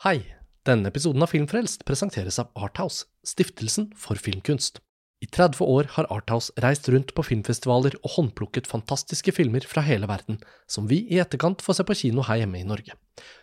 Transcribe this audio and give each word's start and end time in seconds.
Hei! 0.00 0.22
Denne 0.64 0.88
episoden 0.88 1.20
av 1.20 1.28
Filmfrelst 1.28 1.82
presenteres 1.84 2.38
av 2.40 2.46
Arthouse, 2.56 3.02
stiftelsen 3.20 3.90
for 4.00 4.16
filmkunst. 4.16 4.78
I 5.20 5.26
30 5.28 5.60
år 5.60 5.90
har 5.92 6.06
Arthouse 6.08 6.54
reist 6.64 6.88
rundt 6.88 7.12
på 7.12 7.24
filmfestivaler 7.28 7.98
og 7.98 8.14
håndplukket 8.14 8.70
fantastiske 8.70 9.34
filmer 9.36 9.66
fra 9.68 9.84
hele 9.84 10.08
verden, 10.08 10.38
som 10.64 10.86
vi 10.88 11.02
i 11.04 11.18
etterkant 11.20 11.60
får 11.60 11.76
se 11.76 11.84
på 11.90 11.98
kino 12.00 12.24
her 12.24 12.40
hjemme 12.40 12.62
i 12.62 12.68
Norge. 12.70 12.96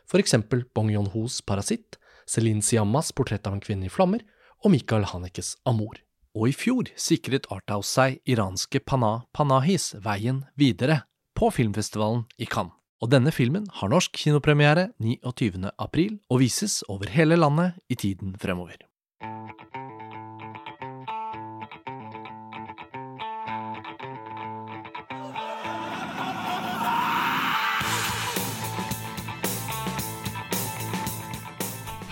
For 0.09 0.17
eksempel 0.17 0.63
Bong 0.73 0.89
Yon-hos 0.95 1.43
Parasitt, 1.45 1.99
Celine 2.25 2.65
Siammas 2.65 3.13
Portrett 3.13 3.45
av 3.45 3.59
en 3.59 3.61
kvinne 3.61 3.85
i 3.85 3.93
flammer 3.93 4.25
og 4.63 4.73
Michael 4.73 5.05
Hanekes 5.13 5.59
Amor. 5.69 6.01
Og 6.33 6.49
i 6.49 6.57
fjor 6.57 6.89
sikret 6.97 7.45
Arthouse 7.53 7.93
seg 7.93 8.17
iranske 8.25 8.81
Pana 8.81 9.27
Panahis 9.29 9.91
veien 10.01 10.41
videre 10.57 11.03
på 11.37 11.53
filmfestivalen 11.53 12.25
i 12.41 12.49
Cannes. 12.49 12.73
Og 12.97 13.11
denne 13.13 13.29
filmen 13.29 13.67
har 13.77 13.91
norsk 13.93 14.15
kinopremiere 14.17 14.87
29. 14.97 15.69
april 15.77 16.15
og 16.33 16.39
vises 16.41 16.79
over 16.89 17.11
hele 17.13 17.37
landet 17.37 17.75
i 17.93 17.95
tiden 17.95 18.31
fremover. 18.41 18.79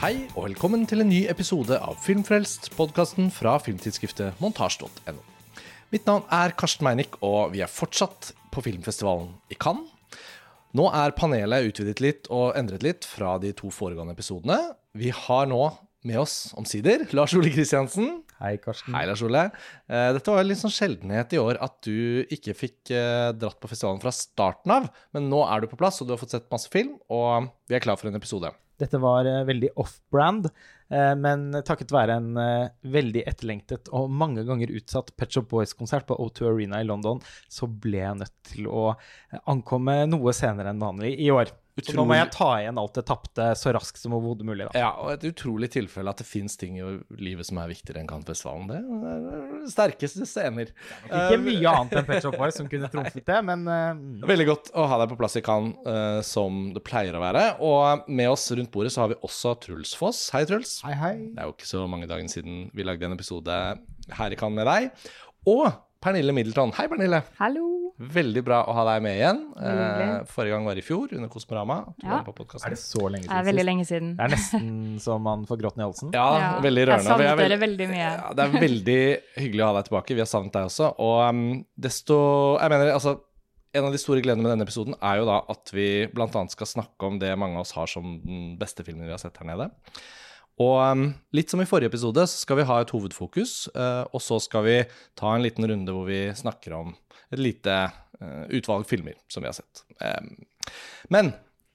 Hei 0.04 0.28
og 0.36 0.44
velkommen 0.46 0.86
til 0.86 1.02
en 1.02 1.10
ny 1.10 1.24
episode 1.32 1.82
av 1.82 1.98
Filmfrelst, 2.06 2.70
podkasten 2.78 3.34
fra 3.34 3.58
filmtidsskriftet 3.58 4.38
montasj.no. 4.38 5.18
Mitt 5.90 6.06
navn 6.06 6.30
er 6.30 6.54
Karsten 6.54 6.86
Meinick, 6.86 7.18
og 7.26 7.56
vi 7.58 7.66
er 7.66 7.74
fortsatt 7.74 8.36
på 8.54 8.62
filmfestivalen 8.70 9.34
i 9.50 9.58
Cannes. 9.58 9.95
Nå 10.76 10.90
er 10.92 11.14
panelet 11.16 11.70
utvidet 11.70 12.02
litt 12.04 12.26
og 12.34 12.56
endret 12.60 12.84
litt 12.84 13.06
fra 13.08 13.38
de 13.40 13.54
to 13.56 13.70
foregående 13.72 14.12
episodene. 14.12 14.58
Vi 14.98 15.08
har 15.16 15.46
nå 15.48 15.62
med 16.06 16.18
oss 16.20 16.52
omsider 16.60 17.06
Lars 17.16 17.32
Ole 17.38 17.52
Kristiansen. 17.54 18.10
Hei, 18.42 18.58
Karsten. 18.60 18.92
Hei, 18.92 19.06
Lars 19.08 19.24
Ole. 19.24 19.46
Eh, 19.88 20.10
dette 20.18 20.34
var 20.34 20.44
en 20.44 20.50
litt 20.50 20.60
sånn 20.60 20.74
sjeldenhet 20.76 21.32
i 21.32 21.40
år 21.40 21.62
at 21.64 21.78
du 21.88 22.28
ikke 22.28 22.58
fikk 22.60 22.92
eh, 22.92 23.30
dratt 23.40 23.62
på 23.64 23.72
festivalen 23.72 24.04
fra 24.04 24.12
starten 24.12 24.76
av. 24.76 24.90
Men 25.16 25.30
nå 25.32 25.46
er 25.48 25.64
du 25.64 25.72
på 25.72 25.80
plass, 25.80 26.02
og 26.04 26.10
du 26.10 26.16
har 26.18 26.20
fått 26.20 26.36
sett 26.36 26.52
masse 26.52 26.68
film, 26.74 26.98
og 27.08 27.48
vi 27.72 27.80
er 27.80 27.86
klar 27.86 27.96
for 28.02 28.12
en 28.12 28.20
episode. 28.20 28.52
Dette 28.82 29.00
var 29.00 29.24
uh, 29.24 29.46
veldig 29.48 29.72
off-brand, 29.80 30.50
men 30.94 31.48
takket 31.66 31.90
være 31.90 32.20
en 32.20 32.38
uh, 32.38 32.68
veldig 32.94 33.24
etterlengtet 33.26 33.90
og 33.96 34.12
mange 34.14 34.44
ganger 34.46 34.70
utsatt 34.78 35.10
Pet 35.18 35.34
Shop 35.34 35.48
Boys-konsert 35.50 36.06
på 36.06 36.18
O2 36.22 36.52
Arena 36.52 36.82
i 36.84 36.86
London, 36.86 37.22
så 37.50 37.66
ble 37.66 38.04
jeg 38.04 38.20
nødt 38.20 38.36
til 38.52 38.70
å 38.70 38.92
ankomme 39.50 40.04
noe 40.12 40.36
senere 40.38 40.70
enn 40.70 40.84
vanlig 40.84 41.16
i 41.18 41.32
år. 41.34 41.50
Så 41.84 41.92
nå 41.98 42.06
må 42.08 42.16
jeg 42.16 42.30
ta 42.32 42.48
igjen 42.62 42.78
alt 42.80 42.96
det 42.96 43.04
tapte 43.10 43.46
så 43.60 43.74
raskt 43.76 44.00
som 44.00 44.14
overhodet 44.16 44.46
mulig. 44.48 44.68
Da. 44.70 44.80
Ja, 44.80 44.92
og 45.04 45.10
et 45.12 45.26
utrolig 45.28 45.68
tilfelle 45.74 46.08
at 46.08 46.22
det 46.22 46.28
fins 46.28 46.56
ting 46.56 46.78
i 46.80 46.86
livet 47.20 47.48
som 47.50 47.60
er 47.60 47.68
viktigere 47.68 48.00
enn 48.00 48.08
Cannes-festivalen. 48.08 48.70
Det 48.72 48.78
er 48.80 49.66
sterkeste 49.74 50.28
scener. 50.30 50.72
Ikke 51.10 51.42
mye 51.44 51.74
annet 51.74 51.98
enn 52.00 52.08
Pet 52.08 52.24
Shop 52.24 52.38
Boys 52.40 52.56
som 52.56 52.70
kunne 52.72 52.88
trumfet 52.94 53.28
det, 53.28 53.42
men 53.50 53.68
Veldig 54.24 54.48
godt 54.48 54.72
å 54.72 54.88
ha 54.88 55.02
deg 55.02 55.12
på 55.12 55.20
plass 55.20 55.36
i 55.36 55.44
Cannes, 55.44 56.30
som 56.32 56.70
det 56.76 56.84
pleier 56.88 57.18
å 57.20 57.24
være. 57.26 57.44
Og 57.68 58.08
med 58.08 58.32
oss 58.32 58.48
rundt 58.56 58.72
bordet 58.72 58.94
så 58.96 59.04
har 59.04 59.12
vi 59.12 59.20
også 59.28 59.58
Truls 59.66 59.92
Foss. 60.00 60.30
Hei, 60.36 60.46
Truls. 60.48 60.78
Hei, 60.88 60.96
hei. 61.02 61.14
Det 61.36 61.44
er 61.44 61.52
jo 61.52 61.58
ikke 61.58 61.74
så 61.74 61.84
mange 61.92 62.08
dagene 62.08 62.32
siden 62.32 62.70
vi 62.76 62.88
lagde 62.88 63.10
en 63.10 63.18
episode 63.18 63.60
her 64.16 64.32
i 64.32 64.40
Cannes 64.40 64.64
med 64.64 64.72
deg. 64.72 65.10
Og 65.52 65.68
Pernille 66.06 66.34
Middleton. 66.38 66.72
Hei, 66.78 66.86
Pernille. 66.92 67.24
Hallo. 67.40 67.64
Veldig 67.96 68.42
bra 68.44 68.58
å 68.68 68.74
ha 68.76 68.84
deg 68.90 69.04
med 69.06 69.16
igjen. 69.18 69.38
Eh, 69.56 70.26
forrige 70.30 70.52
gang 70.54 70.66
var 70.68 70.78
i 70.78 70.84
fjor, 70.84 71.08
under 71.16 71.30
Kosmorama. 71.32 71.78
Ja. 72.04 72.18
Er 72.20 72.74
det 72.76 72.80
så 72.82 73.08
lenge 73.10 73.24
Det 73.26 73.38
er 73.40 73.46
veldig 73.48 73.64
lenge 73.66 73.86
siden. 73.88 74.10
Det 74.20 74.26
er 74.26 74.34
nesten 74.36 74.68
så 75.02 75.16
man 75.18 75.46
får 75.50 75.62
gråten 75.64 75.82
i 75.82 75.86
halsen. 75.88 76.12
Ja, 76.14 76.26
Ja, 76.38 76.50
veldig 76.62 76.84
rørende. 76.90 77.08
Jeg 77.08 77.10
savnet 77.10 77.38
veld- 77.40 77.50
dere 77.50 77.60
veldig 77.64 77.88
mye. 77.90 78.10
Ja, 78.12 78.34
det 78.36 78.44
er 78.46 78.60
veldig 78.68 79.00
hyggelig 79.40 79.64
å 79.64 79.70
ha 79.72 79.78
deg 79.80 79.88
tilbake. 79.90 80.14
Vi 80.20 80.24
har 80.26 80.30
savnet 80.30 80.54
deg 80.54 80.68
også. 80.70 80.92
Og 81.00 81.30
um, 81.30 81.66
desto 81.80 82.20
Jeg 82.60 82.70
mener, 82.76 82.92
altså 82.94 83.16
En 83.76 83.84
av 83.90 83.92
de 83.92 83.98
store 84.00 84.22
gledene 84.24 84.44
med 84.44 84.52
denne 84.54 84.64
episoden 84.64 84.96
er 85.04 85.18
jo 85.20 85.26
da 85.28 85.42
at 85.52 85.72
vi 85.76 86.08
bl.a. 86.08 86.30
skal 86.48 86.68
snakke 86.70 87.10
om 87.10 87.18
det 87.20 87.34
mange 87.38 87.58
av 87.58 87.66
oss 87.66 87.74
har 87.76 87.88
som 87.92 88.22
den 88.24 88.54
beste 88.58 88.86
filmen 88.88 89.04
vi 89.04 89.12
har 89.12 89.20
sett 89.20 89.36
her 89.36 89.50
nede. 89.50 89.68
Og 90.64 90.76
um, 90.80 91.08
litt 91.36 91.52
som 91.52 91.60
i 91.60 91.68
forrige 91.68 91.92
episode, 91.92 92.24
så 92.32 92.44
skal 92.46 92.62
vi 92.62 92.68
ha 92.70 92.80
et 92.80 92.92
hovedfokus, 92.96 93.56
eh, 93.76 94.04
og 94.08 94.22
så 94.24 94.38
skal 94.40 94.64
vi 94.64 94.76
ta 95.20 95.34
en 95.36 95.44
liten 95.44 95.68
runde 95.68 95.96
hvor 95.96 96.08
vi 96.08 96.22
snakker 96.32 96.78
om 96.78 96.94
et 97.34 97.42
lite 97.42 97.74
eh, 97.76 98.46
utvalg 98.56 98.88
filmer 98.88 99.18
som 99.28 99.44
vi 99.44 99.52
har 99.52 99.58
sett. 99.58 99.84
Men 101.12 101.34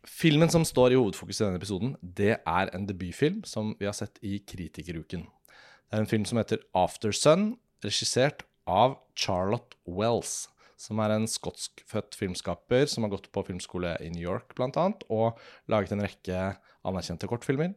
filmen 0.09 0.49
som 0.53 0.65
står 0.65 0.95
i 0.95 1.01
hovedfokus 1.01 1.43
i 1.43 1.45
denne 1.45 1.61
episoden, 1.61 1.93
det 2.01 2.39
er 2.39 2.73
en 2.73 2.87
debutfilm 2.89 3.43
som 3.49 3.75
vi 3.81 3.89
har 3.89 3.97
sett 3.97 4.17
i 4.25 4.39
Kritikeruken. 4.41 5.27
Det 5.29 5.99
er 5.99 6.05
en 6.05 6.11
film 6.11 6.25
som 6.29 6.41
heter 6.41 6.63
After 6.73 7.13
Sun, 7.13 7.59
regissert 7.85 8.47
av 8.71 8.97
Charlotte 9.19 9.77
Wells, 9.85 10.47
som 10.81 11.01
er 11.05 11.13
en 11.13 11.27
skotskfødt 11.29 12.17
filmskaper 12.17 12.87
som 12.89 13.05
har 13.05 13.13
gått 13.13 13.29
på 13.35 13.45
filmskole 13.51 13.93
i 14.01 14.09
New 14.15 14.25
York 14.25 14.55
bl.a. 14.57 14.87
og 15.13 15.41
laget 15.69 15.93
en 15.93 16.05
rekke 16.07 16.45
anerkjente 16.89 17.29
kortfilmer. 17.29 17.75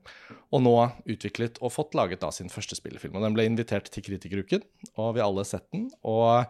Og 0.55 0.63
nå 0.63 0.75
utviklet 1.11 1.59
og 1.59 1.73
fått 1.75 1.97
laget 1.99 2.23
da 2.23 2.31
sin 2.31 2.51
første 2.53 2.77
spillefilm. 2.79 3.17
Og 3.19 3.25
Den 3.25 3.35
ble 3.35 3.47
invitert 3.49 3.91
til 3.91 4.05
Kritikeruken, 4.05 4.63
og 4.95 5.17
vi 5.17 5.23
har 5.23 5.27
alle 5.27 5.43
sett 5.47 5.67
den. 5.75 5.89
Og 6.07 6.47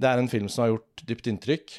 det 0.00 0.08
er 0.08 0.22
en 0.22 0.32
film 0.32 0.48
som 0.48 0.64
har 0.64 0.72
gjort 0.72 1.04
dypt 1.10 1.28
inntrykk. 1.28 1.76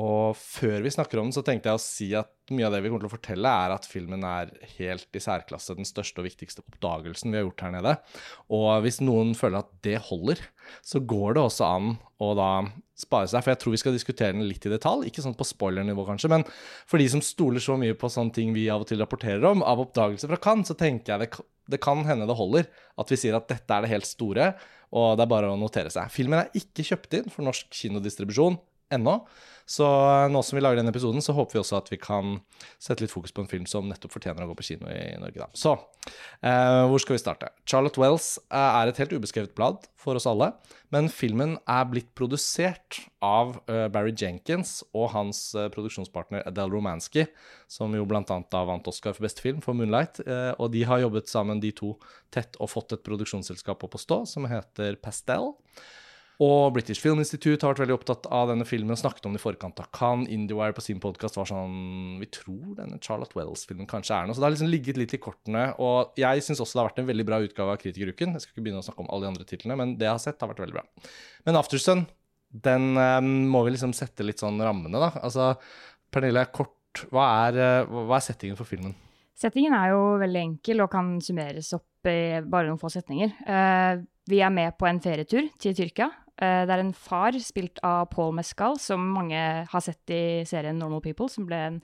Og 0.00 0.36
før 0.40 0.80
vi 0.86 0.90
snakker 0.92 1.20
om 1.20 1.26
den, 1.28 1.34
så 1.36 1.42
tenkte 1.44 1.68
jeg 1.68 1.76
å 1.76 1.82
si 1.82 2.06
at 2.16 2.30
mye 2.52 2.64
av 2.64 2.72
det 2.72 2.78
vi 2.80 2.88
kommer 2.88 3.04
til 3.04 3.10
å 3.10 3.12
fortelle, 3.12 3.50
er 3.64 3.74
at 3.74 3.88
filmen 3.88 4.22
er 4.24 4.54
helt 4.78 5.18
i 5.18 5.20
særklasse 5.20 5.76
den 5.76 5.88
største 5.88 6.22
og 6.22 6.26
viktigste 6.30 6.64
oppdagelsen 6.64 7.28
vi 7.28 7.38
har 7.38 7.44
gjort 7.44 7.64
her 7.66 7.74
nede. 7.74 7.92
Og 8.56 8.70
hvis 8.86 9.02
noen 9.04 9.34
føler 9.36 9.60
at 9.60 9.74
det 9.84 9.98
holder, 10.08 10.40
så 10.80 11.02
går 11.04 11.36
det 11.36 11.44
også 11.44 11.68
an 11.68 11.92
å 12.24 12.32
da 12.38 12.48
spare 12.96 13.28
seg. 13.28 13.44
For 13.44 13.52
jeg 13.52 13.60
tror 13.60 13.76
vi 13.76 13.82
skal 13.82 13.96
diskutere 13.98 14.36
den 14.36 14.48
litt 14.48 14.64
i 14.64 14.72
detalj. 14.72 15.10
Ikke 15.10 15.24
sånn 15.24 15.36
på 15.36 15.48
spoilernivå, 15.50 16.08
kanskje, 16.08 16.32
men 16.32 16.48
for 16.88 17.02
de 17.02 17.10
som 17.12 17.24
stoler 17.24 17.60
så 17.60 17.76
mye 17.76 17.98
på 17.98 18.08
sånne 18.16 18.36
ting 18.40 18.56
vi 18.56 18.70
av 18.72 18.86
og 18.86 18.88
til 18.88 19.02
rapporterer 19.04 19.44
om, 19.52 19.60
av 19.60 19.84
oppdagelser 19.84 20.32
fra 20.32 20.40
Cannes, 20.40 20.72
så 20.72 20.78
tenker 20.78 21.12
jeg 21.18 21.26
det, 21.26 21.46
det 21.76 21.84
kan 21.84 22.00
hende 22.08 22.28
det 22.30 22.40
holder 22.40 22.72
at 22.96 23.12
vi 23.12 23.20
sier 23.20 23.36
at 23.36 23.50
dette 23.52 23.76
er 23.76 23.84
det 23.84 23.92
helt 23.92 24.08
store, 24.08 24.54
og 24.92 25.16
det 25.16 25.24
er 25.24 25.32
bare 25.36 25.52
å 25.52 25.60
notere 25.60 25.92
seg. 25.92 26.08
Filmen 26.12 26.40
er 26.40 26.52
ikke 26.56 26.84
kjøpt 26.94 27.20
inn 27.20 27.32
for 27.32 27.44
norsk 27.44 27.68
kinodistribusjon 27.76 28.60
ennå. 28.92 29.20
Så 29.72 29.86
nå 30.28 30.42
som 30.42 30.58
vi 30.58 30.62
lager 30.62 30.80
denne 30.80 30.90
episoden, 30.92 31.22
så 31.22 31.34
håper 31.36 31.56
vi 31.56 31.60
også 31.62 31.78
at 31.78 31.88
vi 31.92 31.98
kan 32.00 32.34
sette 32.82 33.04
litt 33.04 33.12
fokus 33.12 33.32
på 33.34 33.44
en 33.44 33.50
film 33.50 33.66
som 33.70 33.86
nettopp 33.88 34.12
fortjener 34.16 34.44
å 34.44 34.50
gå 34.50 34.56
på 34.58 34.66
kino 34.66 34.90
i 34.90 35.14
Norge. 35.22 35.38
Da. 35.38 35.48
Så 35.56 35.72
eh, 36.42 36.82
hvor 36.90 37.02
skal 37.02 37.16
vi 37.16 37.22
starte? 37.22 37.52
Charlotte 37.68 38.00
Wells 38.00 38.34
eh, 38.50 38.58
er 38.58 38.90
et 38.90 39.00
helt 39.00 39.14
ubeskrevet 39.14 39.54
blad 39.56 39.86
for 40.02 40.18
oss 40.18 40.26
alle, 40.28 40.50
men 40.92 41.08
filmen 41.12 41.54
er 41.70 41.86
blitt 41.88 42.10
produsert 42.18 42.98
av 43.22 43.54
uh, 43.70 43.86
Barry 43.94 44.10
Jenkins 44.18 44.80
og 44.90 45.12
hans 45.14 45.40
uh, 45.54 45.68
produksjonspartner 45.72 46.42
Adele 46.48 46.74
Romansky, 46.74 47.28
som 47.70 47.94
jo 47.94 48.02
blant 48.10 48.32
annet 48.34 48.50
da 48.50 48.64
vant 48.66 48.90
Oscar 48.90 49.14
for 49.14 49.28
beste 49.28 49.44
film 49.44 49.62
for 49.64 49.78
Moonlight, 49.78 50.20
Uh, 50.22 50.52
og 50.60 50.72
de 50.74 50.82
har 50.86 51.00
jobbet 51.02 51.30
sammen, 51.30 51.60
de 51.62 51.70
to, 51.74 51.94
tett 52.34 52.58
og 52.62 52.70
fått 52.70 52.92
et 52.94 53.02
produksjonsselskap 53.06 53.82
opp 53.86 53.96
å 53.96 54.00
stå 54.00 54.22
som 54.28 54.46
heter 54.50 54.98
Pastel. 55.02 55.52
Og 56.42 56.72
British 56.74 56.98
Film 57.02 57.20
Institute 57.22 57.62
har 57.62 57.74
vært 57.74 57.84
veldig 57.84 57.94
opptatt 57.94 58.26
av 58.34 58.48
denne 58.50 58.64
filmen 58.66 58.94
og 58.94 58.98
snakket 58.98 59.26
om 59.28 59.34
den 59.34 59.38
i 59.38 59.42
forkant 59.42 59.78
av 59.78 59.90
Cannes. 59.94 60.30
IndieWire 60.32 60.74
på 60.74 60.82
sin 60.82 60.98
podkast 61.02 61.36
var 61.38 61.46
sånn 61.46 62.16
Vi 62.18 62.26
tror 62.34 62.72
denne 62.78 62.98
Charlotte 63.04 63.36
Wells-filmen 63.36 63.86
kanskje 63.90 64.16
er 64.16 64.26
noe. 64.26 64.34
Så 64.34 64.42
det 64.42 64.48
har 64.48 64.54
liksom 64.56 64.72
ligget 64.72 64.98
litt 64.98 65.14
i 65.14 65.20
kortene. 65.22 65.68
Og 65.82 66.16
jeg 66.18 66.42
syns 66.42 66.62
også 66.64 66.78
det 66.78 66.82
har 66.82 66.88
vært 66.90 67.02
en 67.04 67.10
veldig 67.12 67.26
bra 67.28 67.38
utgave 67.44 67.76
av 67.76 67.78
Kritikeruken. 67.82 68.34
Jeg 68.34 68.44
skal 68.44 68.56
ikke 68.56 68.66
begynne 68.66 68.82
å 68.82 68.88
snakke 68.88 69.04
om 69.04 69.12
alle 69.12 69.26
de 69.26 69.30
andre 69.34 69.46
titlene, 69.52 69.78
men 69.78 69.94
det 70.00 70.08
jeg 70.08 70.16
har 70.16 70.24
sett, 70.24 70.40
har 70.42 70.50
vært 70.50 70.64
veldig 70.64 70.78
bra. 70.80 70.84
Men 71.46 71.58
Aftersun, 71.60 72.06
den 72.66 72.88
um, 72.96 73.30
må 73.52 73.62
vi 73.66 73.76
liksom 73.76 73.94
sette 73.96 74.26
litt 74.26 74.42
sånn 74.42 74.58
rammene, 74.62 74.98
da. 74.98 75.12
Altså, 75.22 75.52
Pernille, 76.12 76.42
kort, 76.52 77.04
hva 77.12 77.28
er, 77.46 77.60
eh, 77.62 77.92
hva 77.92 78.18
er 78.18 78.24
settingen 78.24 78.58
for 78.58 78.68
filmen? 78.68 78.96
Settingen 79.38 79.72
er 79.78 79.94
jo 79.94 80.02
veldig 80.20 80.42
enkel 80.42 80.82
og 80.84 80.90
kan 80.92 81.14
summeres 81.24 81.70
opp 81.78 82.10
i 82.10 82.42
bare 82.42 82.66
noen 82.66 82.80
få 82.82 82.90
setninger. 82.92 83.30
Uh, 83.46 84.02
vi 84.28 84.42
er 84.44 84.52
med 84.54 84.76
på 84.78 84.86
en 84.90 85.00
ferietur 85.02 85.48
til 85.62 85.74
Tyrkia. 85.78 86.10
Eh, 86.42 86.62
det 86.66 86.74
er 86.74 86.82
en 86.82 86.94
far 86.96 87.36
spilt 87.38 87.78
av 87.86 88.08
Paul 88.10 88.32
Mescal, 88.34 88.74
som 88.82 89.02
mange 89.14 89.38
har 89.70 89.84
sett 89.84 90.10
i 90.10 90.42
serien 90.48 90.78
Normal 90.80 91.02
People, 91.04 91.28
som 91.30 91.46
ble 91.46 91.58
en 91.68 91.76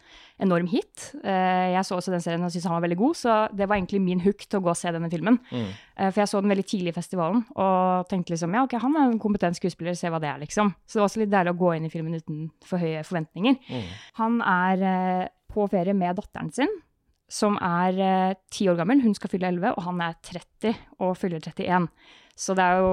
enorm 0.43 0.67
hit. 0.71 1.13
Eh, 1.23 1.75
jeg 1.77 1.85
så 1.87 1.99
også 1.99 2.15
den 2.15 2.25
serien 2.25 2.43
og 2.43 2.51
syntes 2.51 2.67
han 2.67 2.75
var 2.75 2.87
veldig 2.89 2.99
god, 2.99 3.19
så 3.21 3.37
det 3.55 3.69
var 3.69 3.79
egentlig 3.79 4.01
min 4.03 4.23
hook 4.25 4.43
til 4.47 4.59
å 4.59 4.65
gå 4.67 4.73
og 4.73 4.79
se 4.81 4.91
denne 4.95 5.11
filmen. 5.13 5.39
Mm. 5.53 5.69
Eh, 5.69 6.11
For 6.11 6.23
jeg 6.25 6.33
så 6.33 6.43
den 6.43 6.55
veldig 6.55 6.67
tidlig 6.73 6.95
i 6.95 6.97
festivalen 6.97 7.45
og 7.55 8.09
tenkte 8.11 8.35
liksom 8.35 8.57
ja, 8.57 8.65
ok, 8.67 8.75
han 8.83 8.97
er 8.99 9.13
en 9.13 9.23
kompetent 9.23 9.59
skuespiller, 9.61 9.95
se 9.99 10.11
hva 10.11 10.21
det 10.23 10.33
er, 10.33 10.43
liksom. 10.43 10.73
Så 10.87 10.99
det 10.99 11.03
var 11.05 11.11
også 11.11 11.23
litt 11.23 11.35
deilig 11.37 11.55
å 11.55 11.61
gå 11.63 11.71
inn 11.77 11.87
i 11.87 11.93
filmen 11.93 12.19
uten 12.19 12.43
for 12.67 12.83
høye 12.83 13.05
forventninger. 13.07 13.61
Mm. 13.69 13.87
Han 14.19 14.41
er 14.43 14.85
på 15.49 15.69
ferie 15.71 15.95
med 15.97 16.19
datteren 16.19 16.51
sin, 16.55 16.75
som 17.31 17.59
er 17.63 18.35
ti 18.51 18.67
år 18.73 18.79
gammel. 18.81 19.03
Hun 19.05 19.15
skal 19.17 19.31
fylle 19.31 19.53
11, 19.53 19.71
og 19.77 19.85
han 19.87 20.03
er 20.03 20.19
30 20.25 20.75
og 21.05 21.15
fyller 21.21 21.45
31. 21.45 21.89
Så 22.39 22.57
det 22.57 22.65
er 22.65 22.83
jo 22.83 22.93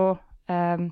eh, 0.52 0.86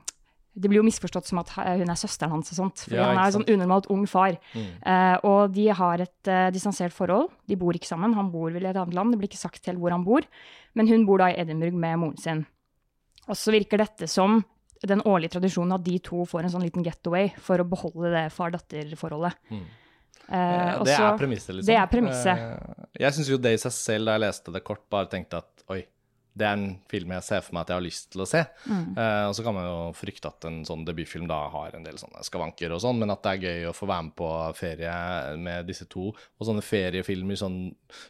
det 0.54 0.70
blir 0.70 0.78
jo 0.82 0.86
misforstått 0.86 1.26
som 1.26 1.40
at 1.42 1.50
hun 1.58 1.90
er 1.90 1.98
søsteren 1.98 2.30
hans 2.36 2.52
og 2.54 2.58
sånt. 2.60 2.84
Fordi 2.86 3.00
Ja, 3.00 3.08
han 3.10 3.18
er 3.18 3.26
en 3.32 3.36
sånn 3.40 3.48
unormalt 3.50 3.88
ung 3.90 4.04
far. 4.10 4.36
Mm. 4.54 4.68
Eh, 4.86 5.16
og 5.26 5.54
de 5.56 5.68
har 5.74 6.04
et 6.06 6.30
eh, 6.30 6.50
distansert 6.54 6.94
forhold. 6.94 7.32
De 7.50 7.58
bor 7.58 7.74
ikke 7.74 7.90
sammen. 7.90 8.14
Han 8.14 8.30
bor 8.32 8.52
vel 8.54 8.64
i 8.68 8.70
et 8.70 8.78
annet 8.78 8.94
land. 8.94 9.14
Det 9.16 9.20
blir 9.22 9.32
ikke 9.32 9.42
sagt 9.42 9.66
helt 9.66 9.82
hvor 9.82 9.96
han 9.96 10.06
bor. 10.06 10.22
Men 10.78 10.88
hun 10.92 11.06
bor 11.10 11.24
da 11.24 11.32
i 11.32 11.40
Edinburgh 11.42 11.74
med 11.74 12.00
moren 12.04 12.18
sin. 12.22 12.44
Og 13.28 13.40
så 13.40 13.54
virker 13.56 13.82
dette 13.82 14.08
som 14.12 14.44
den 14.84 15.02
årlige 15.08 15.38
tradisjonen 15.38 15.78
at 15.78 15.84
de 15.86 15.98
to 16.04 16.26
får 16.28 16.44
en 16.44 16.54
sånn 16.58 16.66
liten 16.66 16.84
getaway 16.84 17.32
for 17.40 17.62
å 17.62 17.66
beholde 17.66 18.12
det 18.12 18.26
far-datter-forholdet. 18.36 19.38
Mm. 19.50 19.64
Og 20.34 20.86
det 20.88 20.96
er 20.96 21.18
premisset, 21.20 21.56
liksom. 21.56 21.68
det 21.68 21.78
er 21.80 21.88
premisset. 21.92 22.44
Eh, 22.44 22.86
Jeg 23.04 23.16
syns 23.16 23.30
jo 23.32 23.38
det 23.42 23.54
i 23.56 23.62
seg 23.62 23.74
selv, 23.76 24.08
da 24.08 24.18
jeg 24.18 24.24
leste 24.26 24.54
det 24.56 24.64
kort, 24.68 24.84
bare 24.92 25.10
tenkte 25.12 25.40
at 25.42 25.64
oi, 25.74 25.82
det 26.34 26.46
er 26.48 26.58
en 26.58 26.70
film 26.90 27.12
jeg 27.14 27.26
ser 27.28 27.44
for 27.46 27.54
meg 27.56 27.66
at 27.66 27.72
jeg 27.72 27.78
har 27.78 27.86
lyst 27.86 28.08
til 28.14 28.24
å 28.24 28.28
se. 28.30 28.42
Mm. 28.66 28.86
Eh, 28.98 29.26
og 29.30 29.36
så 29.38 29.46
kan 29.46 29.56
man 29.56 29.68
jo 29.68 29.78
frykte 29.98 30.32
at 30.32 30.48
en 30.50 30.62
sånn 30.66 30.86
debutfilm 30.88 31.28
da 31.30 31.40
har 31.54 31.78
en 31.78 31.86
del 31.86 32.00
sånne 32.02 32.24
skavanker 32.26 32.74
og 32.74 32.82
sånn, 32.82 33.02
men 33.02 33.14
at 33.14 33.22
det 33.26 33.34
er 33.34 33.44
gøy 33.48 33.70
å 33.70 33.76
få 33.78 33.90
være 33.90 34.08
med 34.08 34.16
på 34.18 34.30
ferie 34.58 34.96
med 35.46 35.70
disse 35.70 35.86
to, 35.92 36.10
og 36.14 36.50
sånne 36.50 36.66
feriefilmer, 36.66 37.38
sånn 37.40 37.60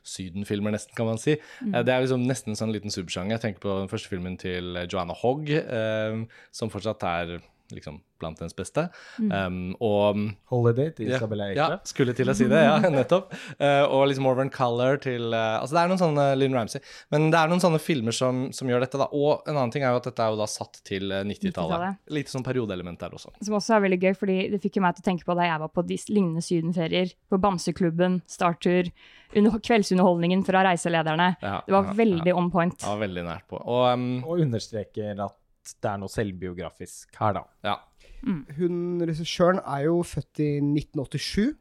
sydenfilmer 0.07 0.75
nesten, 0.77 0.95
kan 0.97 1.11
man 1.11 1.19
si. 1.21 1.35
Mm. 1.59 1.73
Eh, 1.73 1.81
det 1.83 1.95
er 1.95 2.05
liksom 2.05 2.27
nesten 2.29 2.55
en 2.55 2.61
sånn 2.63 2.75
liten 2.75 2.93
subsjanger. 2.93 3.35
Jeg 3.35 3.45
tenker 3.47 3.67
på 3.67 3.79
den 3.81 3.91
første 3.91 4.11
filmen 4.13 4.39
til 4.39 4.85
Joanna 4.85 5.17
Hogg, 5.19 5.51
eh, 5.51 6.23
som 6.55 6.71
fortsatt 6.71 7.03
er 7.09 7.37
liksom 7.75 7.99
blant 8.21 8.41
ens 8.43 8.55
beste. 8.55 8.87
Um, 9.19 9.73
og 9.83 10.19
Holiday 10.51 10.93
til 10.95 11.11
Isabella 11.11 11.49
Eichler. 11.51 11.75
ja, 11.75 11.87
skulle 11.87 12.15
til 12.15 12.31
å 12.31 12.35
si 12.37 12.47
det, 12.51 12.61
ja, 12.63 12.77
nettopp. 12.93 13.33
Uh, 13.59 13.83
og 13.89 14.07
liksom 14.11 14.27
Morven 14.27 14.51
Color 14.53 15.01
til 15.03 15.33
uh, 15.33 15.59
Altså, 15.59 15.75
det 15.75 15.83
er 15.83 15.91
noen 15.91 16.01
sånne 16.01 16.27
Lynn 16.39 16.55
Ramsey. 16.57 16.83
Men 17.13 17.29
det 17.33 17.39
er 17.39 17.51
noen 17.51 17.63
sånne 17.63 17.81
filmer 17.83 18.15
som, 18.15 18.45
som 18.55 18.69
gjør 18.69 18.85
dette, 18.85 18.99
da. 19.01 19.09
Og 19.11 19.43
en 19.49 19.57
annen 19.57 19.73
ting 19.73 19.85
er 19.85 19.93
jo 19.93 20.01
at 20.01 20.09
dette 20.09 20.23
er 20.23 20.33
jo 20.33 20.39
da 20.39 20.47
satt 20.49 20.79
til 20.87 21.11
eh, 21.11 21.25
90-tallet. 21.27 21.53
90-tallet. 21.53 22.13
Lite 22.17 22.33
sånn 22.33 22.45
periodeelement 22.45 23.01
der 23.01 23.17
også. 23.17 23.33
Som 23.41 23.57
også 23.59 23.77
er 23.77 23.85
veldig 23.87 23.99
gøy, 24.01 24.13
fordi 24.19 24.37
det 24.53 24.61
fikk 24.63 24.79
jo 24.79 24.85
meg 24.85 24.97
til 24.97 25.05
å 25.05 25.09
tenke 25.09 25.27
på 25.27 25.37
da 25.37 25.49
jeg 25.49 25.63
var 25.63 25.73
på 25.73 25.85
de 25.89 25.99
lignende 26.09 26.45
sydenferier. 26.45 27.13
På 27.31 27.39
Bamseklubben, 27.43 28.21
Starttur, 28.29 28.89
under, 29.33 29.59
kveldsunderholdningen 29.63 30.43
fra 30.47 30.63
reiselederne. 30.67 31.33
Ja, 31.41 31.61
Det 31.65 31.73
var 31.73 31.89
ja, 31.89 31.95
veldig 31.97 32.33
ja. 32.33 32.35
on 32.37 32.51
point. 32.53 32.83
Ja, 32.83 32.97
veldig 32.99 33.25
nært 33.25 33.47
på. 33.49 33.59
Og 33.59 33.87
um, 33.93 34.11
Og 34.27 34.43
understreker 34.43 35.17
at 35.25 35.37
det 35.81 35.89
er 35.89 35.99
noe 36.01 36.11
selvbiografisk 36.11 37.15
her, 37.19 37.39
da. 37.39 37.43
ja. 37.65 37.77
Hun 38.23 39.03
regissøren 39.03 39.59
er 39.63 39.85
jo 39.89 39.97
født 40.07 40.39
i 40.43 40.51
1987, 40.63 41.53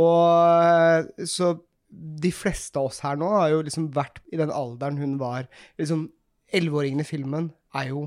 og 0.00 1.26
så 1.28 1.52
de 1.90 2.30
fleste 2.34 2.78
av 2.78 2.88
oss 2.90 3.00
her 3.02 3.18
nå 3.18 3.28
har 3.34 3.50
jo 3.52 3.62
liksom 3.66 3.88
vært 3.94 4.20
i 4.30 4.38
den 4.38 4.52
alderen 4.54 4.98
hun 5.00 5.16
var. 5.22 5.48
Liksom, 5.78 6.08
Elleveåringen 6.54 7.02
i 7.02 7.06
filmen 7.06 7.50
er 7.78 7.90
jo 7.90 8.04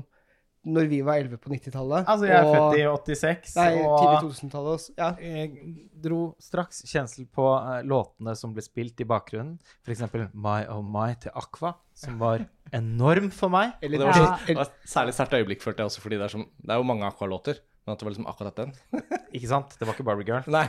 når 0.66 0.86
vi 0.88 0.98
var 1.04 1.18
elleve 1.20 1.36
på 1.38 1.50
90-tallet. 1.52 2.06
Altså, 2.08 2.26
jeg 2.26 2.36
er 2.38 2.46
og- 2.48 2.74
født 2.74 3.08
i 3.10 3.14
86, 3.14 3.56
Nei, 3.56 3.66
tidlig 3.74 3.88
og 3.88 4.22
2000-tallet. 4.24 4.74
også. 4.78 4.94
Ja. 4.98 5.08
jeg 5.20 5.76
dro 6.04 6.20
straks 6.40 6.82
kjensel 6.88 7.26
på 7.26 7.44
eh, 7.60 7.82
låtene 7.84 8.34
som 8.36 8.54
ble 8.56 8.62
spilt 8.64 9.00
i 9.00 9.04
bakgrunnen. 9.04 9.58
F.eks. 9.84 10.02
My 10.32 10.64
Oh 10.72 10.80
My 10.82 11.14
til 11.20 11.30
Aqua, 11.34 11.74
som 11.94 12.18
var 12.18 12.46
enorm 12.72 13.30
for 13.30 13.48
meg. 13.52 13.74
Eller, 13.82 13.98
det 13.98 14.06
var, 14.06 14.14
Ja. 14.16 14.38
det 14.46 14.56
var 14.56 14.70
et 14.70 14.88
særlig 14.88 15.12
sterkt 15.14 15.36
øyeblikk, 15.36 15.60
følte 15.62 15.84
jeg 15.84 15.92
også, 15.92 16.00
fordi 16.00 16.16
det 16.16 16.24
er, 16.24 16.28
som, 16.38 16.46
det 16.62 16.70
er 16.70 16.76
jo 16.80 16.88
mange 16.88 17.04
Aqua-låter. 17.10 17.60
Men 17.84 17.92
at 17.92 18.00
det 18.00 18.06
var 18.06 18.14
liksom 18.14 18.26
akkurat 18.30 18.56
den. 18.56 18.70
Ikke 19.36 19.48
sant? 19.50 19.74
Det 19.78 19.84
var 19.86 19.92
ikke 19.92 20.04
Barbie 20.08 20.24
Girl. 20.24 20.46
Nei. 20.48 20.64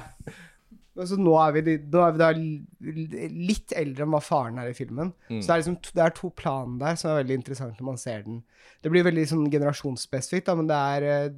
Altså, 0.95 1.17
nå 1.19 1.33
er 1.41 1.55
vi, 1.55 1.75
nå 1.91 2.03
er 2.05 2.13
vi 2.15 2.21
da 2.21 2.29
litt 2.35 3.75
eldre 3.75 4.05
enn 4.05 4.13
hva 4.13 4.21
faren 4.23 4.61
er 4.61 4.71
i 4.71 4.77
filmen. 4.77 5.11
Mm. 5.27 5.41
Så 5.41 5.49
det 5.49 5.53
er, 5.55 5.61
liksom, 5.63 5.77
det 5.97 6.05
er 6.05 6.15
to 6.15 6.31
plan 6.37 6.77
der 6.79 6.95
som 6.99 7.11
er 7.11 7.19
veldig 7.23 7.39
interessant 7.41 7.81
når 7.81 7.89
man 7.89 7.99
ser 7.99 8.23
den. 8.27 8.39
Det 8.79 8.93
blir 8.93 9.05
veldig 9.07 9.27
sånn 9.33 9.45
generasjonsspesifikt, 9.51 10.47
da, 10.47 10.57
men 10.59 10.71
det 10.71 10.81
er 10.95 11.09
eh, 11.11 11.29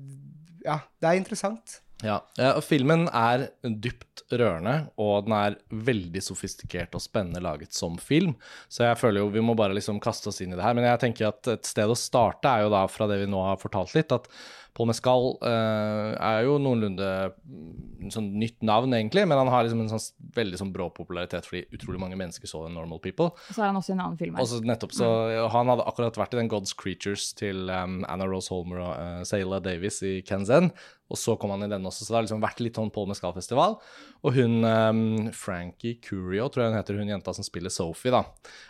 Ja, 0.67 0.81
det 1.01 1.09
er 1.09 1.19
interessant. 1.19 1.79
Ja, 2.05 2.19
ja, 2.37 2.51
og 2.53 2.61
filmen 2.61 3.07
er 3.09 3.47
dypt 3.63 4.21
rørende, 4.29 4.91
og 5.01 5.25
den 5.25 5.33
er 5.33 5.55
veldig 5.73 6.21
sofistikert 6.21 6.93
og 6.93 7.01
spennende 7.01 7.41
laget 7.41 7.73
som 7.73 7.95
film. 7.97 8.35
Så 8.69 8.85
jeg 8.85 8.99
føler 9.01 9.23
jo 9.23 9.31
vi 9.33 9.41
må 9.41 9.55
bare 9.57 9.73
liksom 9.73 9.97
kaste 10.03 10.29
oss 10.29 10.43
inn 10.43 10.53
i 10.53 10.59
det 10.59 10.65
her. 10.65 10.75
Men 10.77 10.85
jeg 10.85 11.01
tenker 11.01 11.31
at 11.31 11.49
et 11.55 11.65
sted 11.65 11.89
å 11.89 11.97
starte 11.97 12.51
er 12.51 12.67
jo 12.67 12.73
da 12.73 12.83
fra 12.91 13.09
det 13.09 13.17
vi 13.23 13.31
nå 13.31 13.41
har 13.41 13.57
fortalt 13.61 13.95
litt, 13.97 14.13
at 14.13 14.29
Paul 14.77 14.91
Mescal 14.91 15.31
uh, 15.41 16.13
er 16.21 16.43
jo 16.45 16.59
noenlunde 16.61 17.07
mm, 17.33 18.11
sånn 18.13 18.27
nytt 18.37 18.61
navn, 18.65 18.93
egentlig, 18.93 19.23
men 19.25 19.39
han 19.39 19.49
har 19.49 19.65
liksom 19.65 19.81
en 19.81 19.89
sånn 19.89 20.03
veldig 20.35 20.59
sånn 20.61 20.73
brå 20.75 20.91
popularitet 20.93 21.47
fordi 21.49 21.63
utrolig 21.73 22.01
mange 22.03 22.19
mennesker 22.19 22.49
så 22.49 22.61
Normal 22.69 23.01
People. 23.01 23.31
Og 23.33 23.55
så 23.57 23.63
er 23.63 23.71
han 23.71 23.79
også 23.79 23.95
i 23.95 23.95
en 23.95 24.03
annen 24.05 24.19
film 24.19 24.37
her. 24.37 24.45
Også 24.45 24.61
nettopp 24.61 24.93
så 24.93 25.09
Han 25.55 25.71
hadde 25.71 25.87
akkurat 25.89 26.19
vært 26.21 26.35
i 26.35 26.41
den 26.41 26.51
God's 26.51 26.75
Creatures 26.77 27.31
til 27.37 27.71
um, 27.73 28.03
Anna 28.05 28.27
Rose 28.29 28.53
Holmer 28.53 28.83
og 28.83 28.93
uh, 28.93 29.23
Sayla 29.25 29.59
Davis 29.65 29.97
i 30.05 30.19
Kenzen. 30.27 30.69
Og 31.09 31.17
så 31.17 31.37
kom 31.39 31.55
han 31.55 31.65
i 31.65 31.71
den 31.71 31.87
også, 31.87 32.03
så 32.03 32.13
det 32.13 32.19
har 32.19 32.27
liksom 32.27 32.43
vært 32.43 32.61
litt 32.61 32.77
sånn 32.77 32.93
Paul 32.93 33.09
Mescal-festival. 33.09 33.79
Og 34.27 34.37
hun 34.37 34.61
um, 34.61 35.01
Frankie 35.33 35.97
Curio, 36.03 36.51
tror 36.51 36.67
jeg 36.67 36.73
hun 36.75 36.79
heter, 36.81 37.01
hun 37.01 37.13
jenta 37.15 37.33
som 37.33 37.47
spiller 37.47 37.73
Sophie, 37.73 38.13
da, 38.13 38.25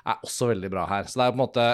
er 0.08 0.24
også 0.24 0.54
veldig 0.54 0.72
bra 0.72 0.88
her. 0.88 1.10
Så 1.10 1.20
det 1.20 1.28
er 1.28 1.36
på 1.36 1.40
en 1.42 1.44
måte 1.44 1.70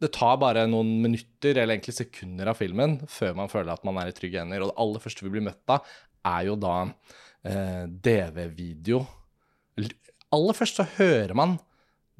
det 0.00 0.12
tar 0.16 0.38
bare 0.40 0.64
noen 0.70 0.94
minutter, 1.02 1.54
eller 1.54 1.74
egentlig 1.76 1.96
sekunder 1.98 2.48
av 2.50 2.56
filmen, 2.56 2.98
før 3.10 3.36
man 3.36 3.50
føler 3.52 3.74
at 3.74 3.84
man 3.84 3.98
er 4.00 4.08
i 4.08 4.14
trygge 4.16 4.40
hender. 4.40 4.64
Og 4.64 4.72
det 4.72 4.80
aller 4.80 5.02
første 5.04 5.26
vi 5.26 5.32
blir 5.34 5.44
møtt 5.44 5.74
av, 5.74 5.88
er 6.30 6.46
jo 6.48 6.56
da 6.60 6.76
eh, 7.44 7.84
DV-video. 8.08 9.02
Aller 10.32 10.56
først 10.56 10.80
så 10.80 10.86
hører 10.96 11.36
man 11.36 11.58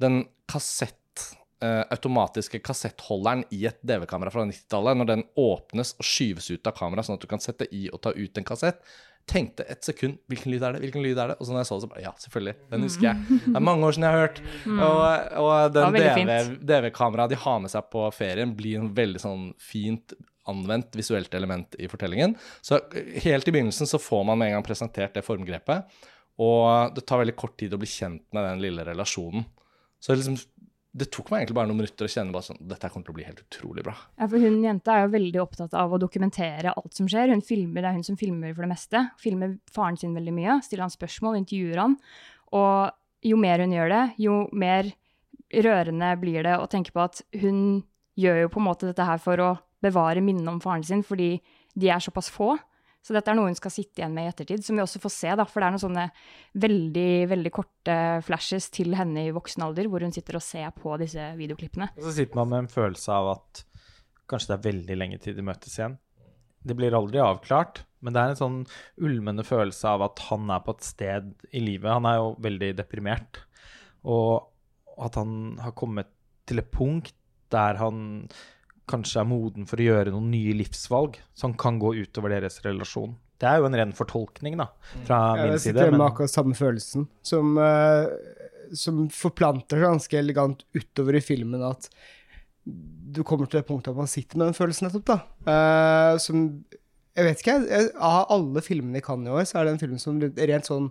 den 0.01 0.23
kassett, 0.51 1.25
eh, 1.63 1.81
automatiske 1.93 2.61
kassettholderen 2.65 3.47
i 3.53 3.63
et 3.69 3.81
DV-kamera 3.81 4.33
fra 4.33 4.45
90-tallet, 4.45 5.01
når 5.01 5.09
den 5.09 5.25
åpnes 5.41 5.95
og 5.97 6.05
skyves 6.05 6.51
ut 6.53 6.69
av 6.69 6.77
kameraet, 6.77 7.09
sånn 7.09 7.17
at 7.17 7.25
du 7.25 7.29
kan 7.33 7.41
sette 7.41 7.69
i 7.73 7.87
og 7.89 8.01
ta 8.05 8.13
ut 8.13 8.37
en 8.37 8.47
kassett. 8.47 8.81
Tenkte 9.29 9.63
et 9.69 9.83
sekund 9.85 10.17
hvilken 10.31 10.51
lyd 10.51 10.63
er 10.63 10.73
det? 10.73 10.81
hvilken 10.83 11.03
lyd 11.05 11.17
er 11.21 11.27
det? 11.31 11.35
Og 11.39 11.45
så 11.47 11.53
når 11.53 11.61
jeg 11.61 11.69
så 11.69 11.75
det, 11.77 11.83
så 11.85 11.89
bare 11.91 12.01
Ja, 12.03 12.11
selvfølgelig. 12.23 12.55
Den 12.71 12.81
husker 12.87 13.07
jeg. 13.11 13.37
Det 13.45 13.55
er 13.55 13.63
mange 13.67 13.85
år 13.87 13.95
siden 13.95 14.07
jeg 14.07 14.15
har 14.15 14.25
hørt. 14.27 14.41
Og, 14.65 14.99
og 15.41 15.51
Mm. 15.51 15.73
Det 15.73 15.83
var 15.83 15.91
den 15.91 15.93
DV-kameraet 16.01 16.65
DV-kameraet 16.71 17.29
de 17.29 17.39
har 17.45 17.59
med 17.59 17.71
seg 17.71 17.89
på 17.91 18.05
ferien, 18.15 18.55
blir 18.57 18.79
en 18.79 18.93
veldig 18.97 19.21
sånn 19.21 19.45
fint 19.61 20.13
anvendt 20.49 20.95
visuelt 20.97 21.33
element 21.37 21.75
i 21.79 21.87
fortellingen. 21.87 22.33
Så 22.65 22.79
helt 23.23 23.47
i 23.47 23.51
begynnelsen 23.53 23.87
så 23.87 23.99
får 24.01 24.23
man 24.25 24.39
med 24.41 24.47
en 24.49 24.57
gang 24.57 24.65
presentert 24.65 25.13
det 25.13 25.21
formgrepet, 25.23 25.85
og 26.41 26.95
det 26.95 27.03
tar 27.05 27.21
veldig 27.21 27.35
kort 27.37 27.57
tid 27.61 27.73
å 27.73 27.77
bli 27.77 27.87
kjent 27.87 28.23
med 28.33 28.47
den 28.47 28.61
lille 28.63 28.83
relasjonen. 28.87 29.45
Så 30.01 30.15
liksom, 30.17 30.39
det 30.91 31.07
tok 31.13 31.29
meg 31.31 31.41
egentlig 31.41 31.55
bare 31.55 31.69
noen 31.69 31.79
minutter 31.79 32.07
å 32.07 32.11
kjenne 32.11 32.33
bare 32.35 32.49
sånn 32.49 32.57
Dette 32.67 32.89
kommer 32.91 33.07
til 33.07 33.13
å 33.13 33.15
bli 33.15 33.23
helt 33.23 33.43
utrolig 33.45 33.83
bra. 33.85 33.93
Ja, 34.19 34.27
for 34.27 34.43
hun 34.43 34.57
jenta 34.65 34.97
er 34.97 35.05
jo 35.05 35.13
veldig 35.13 35.39
opptatt 35.39 35.75
av 35.79 35.93
å 35.95 35.99
dokumentere 36.01 36.73
alt 36.75 36.97
som 36.97 37.07
skjer. 37.07 37.31
Hun 37.31 37.43
filmer, 37.45 37.81
Det 37.81 37.89
er 37.89 37.95
hun 37.95 38.07
som 38.07 38.17
filmer 38.19 38.51
for 38.53 38.65
det 38.65 38.73
meste. 38.73 39.03
Filmer 39.21 39.55
faren 39.71 39.99
sin 39.99 40.17
veldig 40.17 40.33
mye, 40.35 40.57
stiller 40.65 40.83
han 40.83 40.91
spørsmål, 40.91 41.39
intervjuer 41.39 41.79
han. 41.79 41.95
Og 42.51 42.91
jo 43.23 43.39
mer 43.39 43.63
hun 43.63 43.71
gjør 43.71 43.93
det, 43.93 44.03
jo 44.19 44.35
mer 44.51 44.91
rørende 45.51 46.11
blir 46.19 46.43
det 46.43 46.57
å 46.59 46.67
tenke 46.71 46.91
på 46.91 47.03
at 47.03 47.23
hun 47.39 47.83
gjør 48.19 48.43
jo 48.43 48.51
på 48.51 48.59
en 48.59 48.67
måte 48.67 48.89
dette 48.89 49.07
her 49.07 49.21
for 49.21 49.39
å 49.39 49.51
bevare 49.81 50.23
minnet 50.23 50.47
om 50.51 50.59
faren 50.63 50.83
sin, 50.83 51.03
fordi 51.03 51.37
de 51.79 51.89
er 51.89 52.03
såpass 52.03 52.29
få. 52.31 52.57
Så 53.01 53.15
dette 53.15 53.31
er 53.31 53.37
noe 53.37 53.49
hun 53.49 53.57
skal 53.57 53.73
sitte 53.73 54.01
igjen 54.01 54.13
med 54.13 54.27
i 54.27 54.29
ettertid, 54.29 54.61
som 54.65 54.77
vi 54.77 54.83
også 54.83 55.01
får 55.01 55.13
se, 55.15 55.31
da. 55.39 55.45
For 55.49 55.57
det 55.61 55.67
er 55.67 55.73
noen 55.73 55.83
sånne 55.83 56.05
veldig, 56.61 57.13
veldig 57.31 57.51
korte 57.55 57.95
flashes 58.27 58.69
til 58.73 58.93
henne 58.97 59.25
i 59.25 59.33
voksen 59.33 59.65
alder, 59.65 59.89
hvor 59.89 60.05
hun 60.05 60.13
sitter 60.13 60.37
og 60.37 60.45
ser 60.45 60.69
på 60.75 60.93
disse 61.01 61.31
videoklippene. 61.39 61.89
Og 61.97 62.05
så 62.05 62.13
sitter 62.19 62.37
man 62.37 62.51
med 62.53 62.63
en 62.65 62.71
følelse 62.75 63.17
av 63.17 63.31
at 63.33 63.63
kanskje 64.29 64.51
det 64.51 64.57
er 64.57 64.67
veldig 64.69 64.99
lenge 65.01 65.19
til 65.23 65.35
de 65.37 65.45
møtes 65.45 65.79
igjen. 65.79 65.97
Det 66.61 66.77
blir 66.77 66.93
aldri 66.93 67.17
avklart, 67.25 67.81
men 68.05 68.13
det 68.13 68.21
er 68.21 68.31
en 68.35 68.39
sånn 68.39 68.59
ulmende 69.01 69.45
følelse 69.47 69.95
av 69.95 70.05
at 70.05 70.21
han 70.29 70.53
er 70.53 70.61
på 70.61 70.75
et 70.77 70.85
sted 70.85 71.31
i 71.49 71.63
livet. 71.63 71.89
Han 71.89 72.05
er 72.05 72.19
jo 72.19 72.31
veldig 72.45 72.71
deprimert, 72.77 73.41
og 74.05 74.51
at 75.01 75.17
han 75.17 75.57
har 75.61 75.73
kommet 75.77 76.13
til 76.45 76.61
et 76.61 76.69
punkt 76.73 77.15
der 77.51 77.81
han 77.81 78.29
kanskje 78.89 79.21
er 79.21 79.27
moden 79.29 79.67
for 79.69 79.81
å 79.81 79.87
gjøre 79.87 80.13
noen 80.13 80.31
nye 80.33 80.55
livsvalg 80.57 81.19
som 81.37 81.53
kan 81.57 81.79
gå 81.81 81.93
utover 82.01 82.33
deres 82.33 82.59
relasjon. 82.65 83.13
Det 83.41 83.49
er 83.49 83.61
jo 83.61 83.67
en 83.69 83.77
ren 83.77 83.93
fortolkning, 83.97 84.57
da, 84.59 84.67
fra 85.07 85.19
min 85.33 85.55
side. 85.55 85.55
Jeg 85.55 85.63
sitter 85.65 85.91
med 85.91 85.97
Men 85.97 86.07
akkurat 86.09 86.33
samme 86.33 86.57
følelsen, 86.57 87.07
som, 87.25 87.55
eh, 87.57 88.09
som 88.77 89.07
forplanter 89.09 89.81
seg 89.81 89.87
ganske 89.87 90.19
elegant 90.19 90.65
utover 90.77 91.17
i 91.17 91.23
filmen, 91.25 91.63
at 91.65 91.89
du 92.65 93.23
kommer 93.25 93.49
til 93.49 93.59
det 93.59 93.67
punktet 93.67 93.95
at 93.95 93.97
man 93.97 94.09
sitter 94.09 94.37
med 94.37 94.51
den 94.51 94.57
følelsen 94.57 94.87
nettopp, 94.87 95.07
da. 95.09 95.17
Uh, 95.47 96.19
som 96.21 96.63
Jeg 97.17 97.25
vet 97.27 97.41
ikke, 97.41 97.55
jeg. 97.67 97.87
Av 97.99 98.29
alle 98.31 98.61
filmene 98.63 99.01
jeg 99.01 99.03
kan 99.03 99.25
i 99.25 99.33
år, 99.33 99.43
så 99.43 99.59
er 99.59 99.65
det 99.67 99.73
en 99.73 99.81
film 99.81 99.97
som 99.99 100.21
rent 100.21 100.69
sånn 100.69 100.85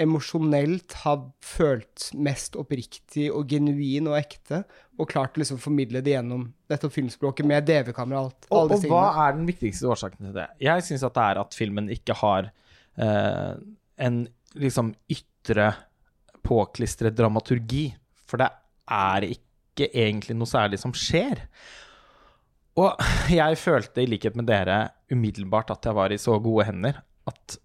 emosjonelt 0.00 0.94
har 1.02 1.20
følt 1.44 2.08
mest 2.16 2.56
oppriktig 2.58 3.28
og 3.32 3.50
genuin 3.50 4.08
og 4.10 4.16
ekte, 4.18 4.62
og 4.98 5.10
klart 5.10 5.36
å 5.36 5.42
liksom 5.42 5.60
formidle 5.60 6.02
det 6.04 6.14
gjennom 6.14 6.46
nettopp 6.72 6.94
filmspråket 6.94 7.48
med 7.48 7.66
DV-kamera 7.68 8.22
og 8.22 8.30
alt. 8.30 8.48
Og, 8.48 8.74
og 8.76 8.88
hva 8.90 9.04
er 9.26 9.36
den 9.36 9.46
viktigste 9.48 9.90
årsaken 9.92 10.28
til 10.28 10.36
det? 10.40 10.48
Jeg 10.64 10.86
syns 10.88 11.06
at 11.08 11.16
det 11.18 11.28
er 11.28 11.42
at 11.44 11.56
filmen 11.58 11.92
ikke 11.92 12.16
har 12.22 12.50
eh, 12.96 13.54
en 14.06 14.18
liksom 14.58 14.92
ytre 15.12 15.70
påklistret 16.42 17.16
dramaturgi. 17.16 17.86
For 18.26 18.40
det 18.40 18.48
er 18.92 19.28
ikke 19.28 19.88
egentlig 19.92 20.36
noe 20.38 20.50
særlig 20.50 20.80
som 20.82 20.94
skjer. 20.96 21.44
Og 22.80 22.96
jeg 23.32 23.60
følte, 23.60 24.02
i 24.02 24.08
likhet 24.08 24.36
med 24.38 24.48
dere, 24.48 24.86
umiddelbart 25.12 25.74
at 25.74 25.84
jeg 25.88 25.96
var 25.96 26.14
i 26.14 26.20
så 26.20 26.38
gode 26.42 26.68
hender 26.70 27.02
at 27.28 27.58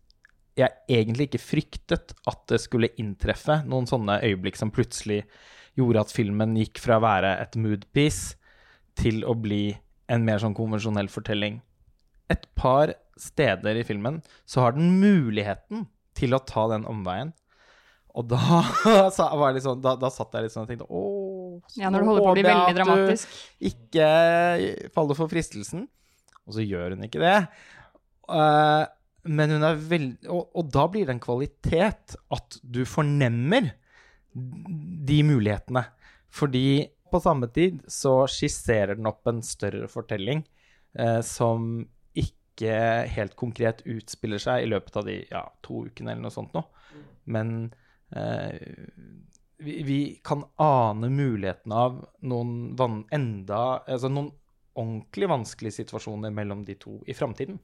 jeg 0.58 0.74
egentlig 0.90 1.28
ikke 1.30 1.44
fryktet 1.44 2.14
at 2.28 2.44
det 2.50 2.60
skulle 2.64 2.90
inntreffe 2.98 3.60
noen 3.70 3.88
sånne 3.90 4.20
øyeblikk 4.26 4.58
som 4.58 4.74
plutselig 4.74 5.22
gjorde 5.78 6.02
at 6.02 6.14
filmen 6.14 6.56
gikk 6.58 6.82
fra 6.82 6.98
å 6.98 7.04
være 7.04 7.36
et 7.44 7.58
moodpiece 7.62 8.38
til 8.98 9.22
å 9.30 9.36
bli 9.38 9.76
en 10.10 10.24
mer 10.26 10.42
sånn 10.42 10.56
konvensjonell 10.58 11.10
fortelling. 11.12 11.60
Et 12.34 12.48
par 12.58 12.96
steder 13.20 13.78
i 13.78 13.86
filmen 13.86 14.22
så 14.50 14.66
har 14.66 14.76
den 14.78 14.98
muligheten 15.02 15.86
til 16.18 16.34
å 16.34 16.42
ta 16.42 16.66
den 16.74 16.88
omveien. 16.90 17.36
Og 18.18 18.26
da, 18.32 18.64
sånn, 19.14 19.84
da, 19.84 19.94
da 20.00 20.10
satt 20.10 20.34
jeg 20.34 20.48
litt 20.48 20.56
sånn 20.56 20.66
og 20.66 20.72
tenkte 20.72 20.88
Åh, 20.90 21.78
Ja, 21.78 21.92
når 21.94 22.02
det 22.02 22.08
holder 22.10 22.24
på 22.26 22.32
å 22.32 22.36
bli 22.38 22.46
veldig 22.48 22.78
dramatisk. 22.80 23.36
Ikke 23.70 24.08
faller 24.96 25.20
for 25.20 25.30
fristelsen. 25.30 25.86
Og 26.48 26.56
så 26.58 26.66
gjør 26.66 26.96
hun 26.96 27.06
ikke 27.06 27.22
det. 27.22 27.36
Eh, 28.34 28.84
men 29.28 29.52
hun 29.56 29.66
er 29.68 29.80
veldig 29.80 30.30
og, 30.32 30.50
og 30.58 30.72
da 30.74 30.86
blir 30.92 31.08
det 31.08 31.18
en 31.18 31.24
kvalitet 31.24 32.16
at 32.34 32.58
du 32.64 32.84
fornemmer 32.88 33.72
de 34.34 35.18
mulighetene. 35.26 35.84
Fordi 36.34 36.88
på 37.12 37.20
samme 37.24 37.48
tid 37.54 37.80
så 37.92 38.20
skisserer 38.30 38.98
den 38.98 39.08
opp 39.10 39.28
en 39.30 39.42
større 39.46 39.88
fortelling 39.92 40.44
eh, 41.00 41.22
som 41.26 41.86
ikke 42.18 42.74
helt 43.14 43.36
konkret 43.40 43.84
utspiller 43.88 44.42
seg 44.42 44.66
i 44.66 44.70
løpet 44.70 45.00
av 45.00 45.08
de 45.08 45.18
ja, 45.30 45.46
to 45.66 45.86
ukene 45.88 46.14
eller 46.14 46.28
noe 46.28 46.36
sånt 46.36 46.56
nå. 46.58 46.64
Men 47.32 47.54
eh, 48.12 48.58
vi, 49.64 49.80
vi 49.88 50.00
kan 50.26 50.44
ane 50.62 51.10
muligheten 51.10 51.74
av 51.74 52.04
noen 52.22 53.00
enda 53.14 53.62
Altså 53.88 54.12
noen 54.12 54.30
ordentlig 54.78 55.30
vanskelige 55.32 55.80
situasjoner 55.80 56.34
mellom 56.34 56.62
de 56.66 56.76
to 56.78 57.00
i 57.10 57.16
framtiden. 57.18 57.58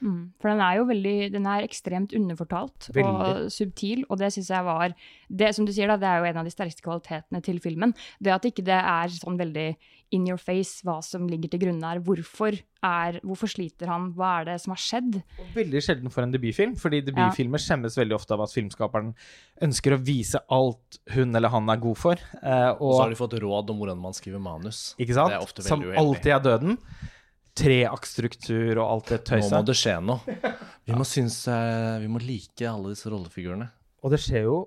Mm. 0.00 0.30
For 0.38 0.48
den 0.52 0.60
er 0.62 0.76
jo 0.78 0.84
veldig 0.86 1.32
Den 1.34 1.46
er 1.50 1.64
ekstremt 1.66 2.12
underfortalt 2.14 2.90
Veldig. 2.94 3.04
og 3.44 3.50
subtil, 3.50 4.04
og 4.08 4.18
det 4.20 4.28
syns 4.32 4.50
jeg 4.54 4.64
var 4.64 4.92
det, 5.28 5.48
Som 5.56 5.66
du 5.66 5.72
sier, 5.74 5.88
da, 5.90 5.96
det 5.98 6.06
er 6.06 6.18
jo 6.22 6.28
en 6.30 6.36
av 6.38 6.44
de 6.46 6.52
sterkeste 6.54 6.84
kvalitetene 6.84 7.42
til 7.42 7.58
filmen. 7.60 7.94
Det 8.22 8.30
at 8.32 8.46
ikke 8.46 8.62
det 8.64 8.78
er 8.78 9.08
sånn 9.10 9.38
veldig 9.40 9.76
in 10.16 10.24
your 10.26 10.38
face 10.40 10.80
hva 10.86 11.02
som 11.04 11.26
ligger 11.28 11.50
til 11.52 11.60
grunne 11.66 11.84
her. 11.84 11.98
Hvorfor, 12.00 12.54
er, 12.86 13.18
hvorfor 13.26 13.50
sliter 13.50 13.90
han? 13.90 14.06
Hva 14.16 14.30
er 14.40 14.44
det 14.48 14.54
som 14.62 14.72
har 14.72 14.80
skjedd? 14.80 15.18
Veldig 15.52 15.82
sjelden 15.84 16.14
for 16.14 16.22
en 16.24 16.32
debutfilm, 16.32 16.78
fordi 16.80 17.02
debutfilmer 17.10 17.60
skjemmes 17.60 17.98
veldig 17.98 18.16
ofte 18.16 18.32
av 18.38 18.46
at 18.46 18.54
filmskaperen 18.54 19.12
ønsker 19.66 19.92
å 19.98 20.00
vise 20.00 20.40
alt 20.48 21.00
hun 21.12 21.36
eller 21.36 21.52
han 21.52 21.68
er 21.68 21.82
god 21.82 21.98
for. 22.00 22.14
eh, 22.40 22.70
Og 22.78 22.94
så 22.94 23.02
har 23.02 23.10
de 23.10 23.20
fått 23.20 23.36
råd 23.42 23.70
om 23.74 23.82
hvordan 23.82 24.00
man 24.00 24.16
skriver 24.16 24.40
manus. 24.40 24.94
ikke 24.98 25.12
sant? 25.18 25.60
Som 25.60 25.82
uheldig. 25.84 25.98
alltid 26.00 26.32
er 26.32 26.40
døden. 26.40 26.78
Treaktstruktur 27.58 28.78
og 28.78 28.84
alt 28.84 29.12
det 29.12 29.18
tøyset. 29.28 29.50
Nå 29.52 29.60
må 29.60 29.66
det 29.68 29.76
skje 29.78 29.96
noe. 30.04 30.36
Vi 30.88 30.96
må 30.96 31.06
synes 31.08 31.40
eh, 31.50 31.98
Vi 32.02 32.10
må 32.10 32.22
like 32.22 32.68
alle 32.68 32.94
disse 32.94 33.10
rollefigurene. 33.10 33.68
Og 34.04 34.14
det 34.14 34.20
skjer 34.22 34.46
jo 34.46 34.60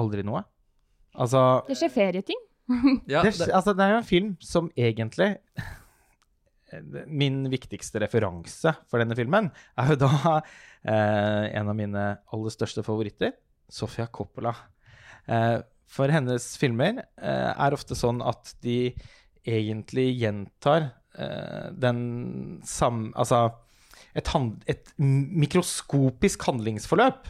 aldri 0.00 0.24
noe. 0.26 0.44
Altså 1.12 1.62
Det 1.68 1.78
skjer 1.80 1.92
ferieting. 1.92 2.40
Ja, 3.10 3.20
det, 3.26 3.34
altså, 3.50 3.74
det 3.76 3.84
er 3.84 3.90
jo 3.90 4.00
en 4.00 4.06
film 4.06 4.28
som 4.40 4.68
egentlig 4.78 5.34
Min 7.20 7.42
viktigste 7.52 8.00
referanse 8.00 8.70
for 8.88 9.02
denne 9.02 9.16
filmen 9.18 9.50
er 9.76 9.90
jo 9.92 9.98
da 10.06 10.12
eh, 10.38 11.50
en 11.58 11.68
av 11.68 11.76
mine 11.76 12.04
aller 12.32 12.54
største 12.54 12.84
favoritter, 12.86 13.34
Sofia 13.68 14.06
Coppola. 14.08 14.54
Eh, 15.26 15.58
for 15.92 16.08
hennes 16.08 16.46
filmer 16.56 17.02
eh, 17.02 17.50
er 17.52 17.76
ofte 17.76 17.98
sånn 17.98 18.22
at 18.24 18.54
de 18.64 18.94
egentlig 19.44 20.14
gjentar 20.22 20.94
den 21.12 21.98
samme 22.64 23.10
Altså 23.20 23.42
et, 24.16 24.28
hand, 24.32 24.62
et 24.68 24.88
mikroskopisk 24.98 26.46
handlingsforløp 26.48 27.28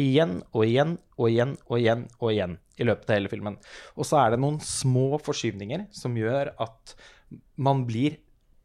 igjen 0.00 0.38
og 0.54 0.64
igjen 0.64 0.96
og 1.18 1.28
igjen 1.28 1.54
og 1.66 1.76
igjen 1.78 2.06
og 2.20 2.32
igjen 2.32 2.56
i 2.80 2.86
løpet 2.88 3.10
av 3.10 3.18
hele 3.18 3.32
filmen. 3.32 3.58
Og 3.96 4.08
så 4.08 4.20
er 4.22 4.32
det 4.32 4.40
noen 4.40 4.58
små 4.64 5.20
forskyvninger 5.20 5.86
som 5.96 6.16
gjør 6.16 6.54
at 6.60 6.94
man 7.60 7.84
blir 7.88 8.16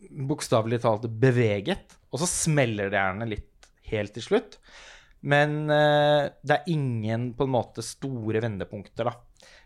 bokstavelig 0.05 0.81
talt 0.83 1.07
beveget, 1.19 1.95
og 2.11 2.21
så 2.21 2.29
smeller 2.29 2.91
det 2.91 2.99
gjerne 2.99 3.29
litt 3.29 3.69
helt 3.91 4.15
til 4.15 4.25
slutt. 4.25 4.59
Men 5.25 5.65
eh, 5.73 6.31
det 6.45 6.59
er 6.59 6.71
ingen 6.71 7.31
på 7.37 7.47
en 7.47 7.55
måte 7.55 7.83
store 7.85 8.43
vendepunkter, 8.43 9.09
da. 9.09 9.15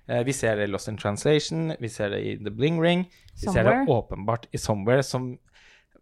Eh, 0.09 0.23
vi 0.25 0.33
ser 0.33 0.57
det 0.57 0.65
i 0.65 0.71
Lost 0.71 0.89
in 0.89 0.97
Translation, 0.97 1.73
vi 1.79 1.89
ser 1.89 2.15
det 2.15 2.23
i 2.25 2.33
The 2.41 2.53
Bling 2.53 2.81
Ring. 2.81 3.05
Vi 3.37 3.51
ser 3.53 3.67
det 3.67 3.85
åpenbart 3.87 4.47
i 4.51 4.57
Somewhere, 4.57 5.03
som 5.05 5.35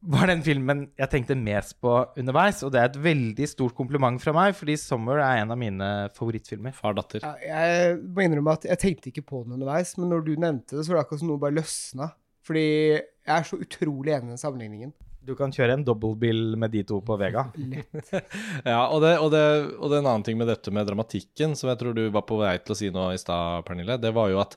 var 0.08 0.30
den 0.30 0.44
filmen 0.46 0.86
jeg 1.00 1.10
tenkte 1.12 1.36
mest 1.36 1.76
på 1.84 1.92
underveis. 2.20 2.62
Og 2.64 2.72
det 2.72 2.80
er 2.82 2.92
et 2.92 3.00
veldig 3.04 3.48
stort 3.50 3.76
kompliment 3.76 4.22
fra 4.24 4.34
meg, 4.36 4.56
fordi 4.56 4.78
Somewhere 4.80 5.26
er 5.26 5.42
en 5.42 5.52
av 5.52 5.60
mine 5.60 5.90
favorittfilmer. 6.16 6.76
Far, 6.78 6.96
datter. 6.98 7.26
Ja, 7.26 7.34
jeg 7.44 7.98
må 8.06 8.24
innrømme 8.24 8.56
at 8.56 8.70
jeg 8.70 8.82
tenkte 8.84 9.12
ikke 9.12 9.26
på 9.28 9.44
den 9.44 9.58
underveis, 9.58 9.96
men 10.00 10.14
når 10.14 10.24
du 10.30 10.34
nevnte 10.38 10.78
det, 10.78 10.86
så 10.86 10.94
var 10.94 11.02
det 11.02 11.06
akkurat 11.08 11.24
som 11.26 11.34
noe 11.34 11.44
bare 11.44 11.58
løsna. 11.58 12.12
Fordi 12.48 12.68
jeg 12.96 13.34
er 13.36 13.44
så 13.44 13.60
utrolig 13.60 14.14
enig 14.16 14.30
i 14.30 14.36
den 14.38 14.40
sammenligningen. 14.40 14.94
Du 15.28 15.34
kan 15.36 15.52
kjøre 15.52 15.76
en 15.76 15.84
dobbeltbil 15.84 16.56
med 16.60 16.72
de 16.72 16.86
to 16.88 17.02
på 17.04 17.18
Vega. 17.20 17.50
Ja, 18.72 18.86
og 18.88 19.02
det, 19.04 19.18
og, 19.20 19.32
det, 19.34 19.44
og 19.76 19.92
det 19.92 19.98
er 19.98 20.04
en 20.04 20.12
annen 20.14 20.24
ting 20.28 20.40
med 20.40 20.48
dette 20.48 20.72
med 20.72 20.88
dramatikken, 20.88 21.56
som 21.60 21.72
jeg 21.72 21.82
tror 21.82 21.98
du 21.98 22.06
var 22.14 22.24
på 22.28 22.40
vei 22.40 22.56
til 22.62 22.76
å 22.76 22.80
si 22.80 22.92
nå 22.94 23.10
i 23.12 23.20
stad, 23.20 23.66
Pernille, 23.68 24.00
det 24.00 24.14
var 24.16 24.32
jo 24.32 24.40
at 24.44 24.56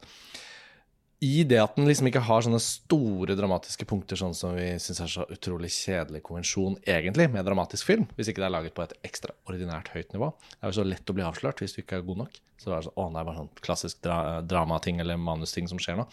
i 1.20 1.42
det 1.44 1.58
at 1.60 1.74
den 1.76 1.84
liksom 1.84 2.06
ikke 2.08 2.22
har 2.24 2.44
sånne 2.46 2.58
store 2.64 3.34
dramatiske 3.36 3.84
punkter, 3.88 4.16
sånn 4.16 4.32
som 4.36 4.54
vi 4.56 4.70
syns 4.80 5.02
er 5.04 5.10
så 5.12 5.26
utrolig 5.28 5.68
kjedelig 5.74 6.22
konvensjon, 6.24 6.78
egentlig, 6.88 7.26
med 7.28 7.44
dramatisk 7.44 7.90
film, 7.90 8.06
hvis 8.16 8.30
ikke 8.32 8.40
det 8.40 8.46
er 8.48 8.54
laget 8.54 8.76
på 8.76 8.86
et 8.86 8.94
ekstraordinært 9.04 9.90
høyt 9.92 10.14
nivå. 10.16 10.30
Det 10.54 10.62
er 10.62 10.72
jo 10.72 10.78
så 10.78 10.86
lett 10.88 11.12
å 11.12 11.16
bli 11.18 11.26
avslørt 11.26 11.60
hvis 11.60 11.76
du 11.76 11.82
ikke 11.82 11.98
er 11.98 12.06
god 12.06 12.22
nok. 12.22 12.40
Så 12.56 12.70
det 12.70 12.78
er 12.78 12.86
sånn, 12.88 12.96
å, 12.96 13.06
er 13.12 13.28
bare 13.28 13.36
sånn 13.36 13.52
klassisk 13.60 14.00
dra 14.04 14.16
dramating 14.48 15.04
eller 15.04 15.20
manusting 15.20 15.68
som 15.68 15.80
skjer 15.80 16.00
nå. 16.00 16.08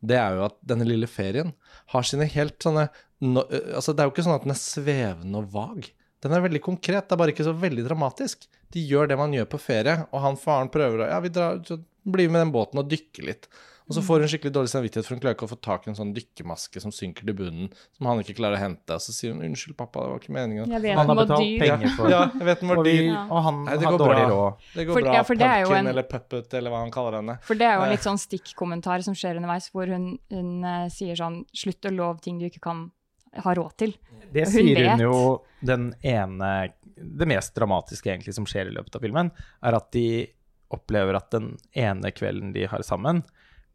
Det 0.00 0.16
er 0.22 0.38
jo 0.38 0.46
at 0.48 0.56
denne 0.72 0.88
lille 0.88 1.08
ferien 1.10 1.52
har 1.92 2.08
sine 2.08 2.28
helt 2.32 2.56
sånne 2.64 2.88
no, 3.20 3.42
Altså, 3.74 3.94
det 3.94 4.00
er 4.00 4.08
jo 4.10 4.14
ikke 4.14 4.24
sånn 4.26 4.34
at 4.38 4.42
den 4.44 4.54
er 4.54 4.60
svevende 4.60 5.36
og 5.42 5.50
vag. 5.52 5.90
Den 6.22 6.32
er 6.32 6.40
veldig 6.40 6.62
konkret, 6.64 7.06
det 7.08 7.12
er 7.12 7.20
bare 7.20 7.32
ikke 7.34 7.44
så 7.46 7.54
veldig 7.54 7.84
dramatisk. 7.86 8.46
De 8.72 8.80
gjør 8.88 9.08
det 9.08 9.18
man 9.18 9.32
gjør 9.32 9.46
på 9.52 9.60
ferie, 9.62 10.06
og 10.12 10.20
han 10.20 10.36
faren 10.36 10.68
prøver 10.72 11.04
å 11.04 11.08
Ja, 11.10 11.20
vi 11.20 11.28
drar, 11.28 11.60
så 11.64 11.78
blir 12.06 12.28
med 12.30 12.40
den 12.46 12.52
båten 12.52 12.78
og 12.78 12.88
dykker 12.88 13.24
litt. 13.26 13.48
Og 13.86 13.94
så 13.94 14.02
får 14.02 14.18
hun 14.24 14.26
skikkelig 14.32 14.50
dårlig 14.50 14.70
samvittighet, 14.72 15.06
for 15.06 15.14
hun 15.14 15.20
klarer 15.22 15.36
ikke 15.36 15.46
å 15.46 15.50
få 15.52 15.60
tak 15.62 15.84
i 15.86 15.90
en 15.92 15.94
sånn 15.94 16.08
dykkermaske 16.16 16.80
som 16.82 16.90
synker 16.90 17.22
til 17.22 17.36
bunnen, 17.38 17.68
som 17.94 18.08
han 18.10 18.18
ikke 18.18 18.34
klarer 18.34 18.58
å 18.58 18.62
hente. 18.64 18.90
Og 18.96 18.98
så 19.04 19.12
sier 19.14 19.30
hun 19.30 19.44
'unnskyld, 19.46 19.76
pappa, 19.78 20.00
det 20.02 20.10
var 20.10 20.18
ikke 20.18 20.34
meningen'. 20.34 20.72
Jeg 20.74 20.82
vet 20.82 20.96
Han 20.98 21.06
har 21.06 21.14
betalt 21.14 21.38
dyr. 21.46 21.58
penger 21.60 21.88
for 21.94 22.10
Ja, 22.10 22.22
jeg 22.34 22.42
vet 22.48 22.60
den 22.60 22.68
var 22.68 22.82
dyr. 22.82 23.02
Ja. 23.06 23.22
og 23.30 23.42
han 23.44 23.64
Nei, 23.64 23.76
har 23.76 23.92
går 23.92 23.98
dårlig 24.02 24.26
bra. 24.26 24.28
råd. 24.34 24.54
Det 24.74 24.86
går 24.88 24.92
For- 24.92 25.02
bra. 25.02 25.12
ja, 25.14 25.22
for 25.22 25.34
det 25.36 25.46
er 25.46 25.60
jo 25.60 25.66
Pumpkin 25.68 25.78
en- 25.78 25.86
eller 25.86 26.02
puppet, 26.02 26.54
eller 26.54 26.70
hva 26.70 26.78
han 26.82 26.90
kaller 26.90 27.12
henne. 27.22 27.38
For 27.42 27.54
det 27.54 27.62
er 27.62 27.74
jo 27.76 27.82
en 27.82 27.90
litt 27.90 28.00
sånn 28.02 28.18
stikkommentar 28.18 29.02
som 29.04 29.14
skjer 29.14 29.36
underveis, 29.36 29.70
hvor 29.70 29.86
hun, 29.86 30.18
hun 30.32 30.64
uh, 30.64 30.88
sier 30.88 31.14
sånn 31.14 31.44
Slutt 31.54 31.80
å 31.86 31.94
love 31.94 32.20
ting 32.20 32.40
du 32.40 32.46
ikke 32.50 32.60
kan 32.60 32.90
ha 33.42 33.54
råd 33.54 33.76
til. 33.80 33.94
Det 34.32 34.46
Hun 34.46 34.52
sier 34.52 34.80
hun 34.82 34.90
vet. 34.90 35.04
jo 35.04 35.18
den 35.66 35.94
ene 36.02 36.50
Det 36.96 37.28
mest 37.28 37.54
dramatiske 37.54 38.08
egentlig 38.08 38.34
som 38.34 38.46
skjer 38.48 38.70
i 38.70 38.74
løpet 38.74 38.96
av 38.96 39.02
filmen, 39.04 39.30
er 39.62 39.76
at 39.76 39.90
de 39.92 40.26
opplever 40.72 41.18
at 41.18 41.28
den 41.34 41.50
ene 41.76 42.10
kvelden 42.10 42.54
de 42.54 42.64
har 42.66 42.82
sammen, 42.82 43.20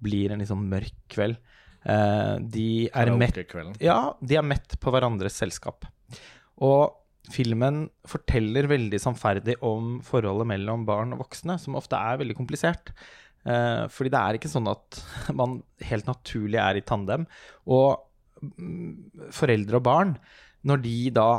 blir 0.01 0.33
en 0.33 0.41
sånn 0.45 0.63
mørk 0.71 0.95
kveld. 1.13 1.37
Eh, 1.85 2.35
de 2.41 2.89
er 2.89 3.11
mett 3.13 3.37
Ja, 3.81 4.15
de 4.19 4.37
er 4.37 4.45
mett 4.45 4.79
på 4.81 4.93
hverandres 4.93 5.37
selskap. 5.37 5.85
Og 6.61 6.97
filmen 7.31 7.85
forteller 8.09 8.67
veldig 8.69 8.99
samferdig 9.01 9.55
om 9.61 9.99
forholdet 10.05 10.49
mellom 10.49 10.85
barn 10.85 11.13
og 11.13 11.27
voksne, 11.27 11.59
som 11.61 11.77
ofte 11.77 11.97
er 11.97 12.19
veldig 12.21 12.37
komplisert. 12.37 12.93
Eh, 13.45 13.87
fordi 13.89 14.11
det 14.13 14.21
er 14.21 14.37
ikke 14.37 14.51
sånn 14.51 14.69
at 14.69 15.01
man 15.39 15.59
helt 15.87 16.09
naturlig 16.09 16.59
er 16.61 16.81
i 16.81 16.85
tandem. 16.85 17.27
Og 17.69 18.01
foreldre 19.35 19.79
og 19.79 19.85
barn, 19.85 20.13
når 20.67 20.83
de 20.85 20.95
da 21.15 21.29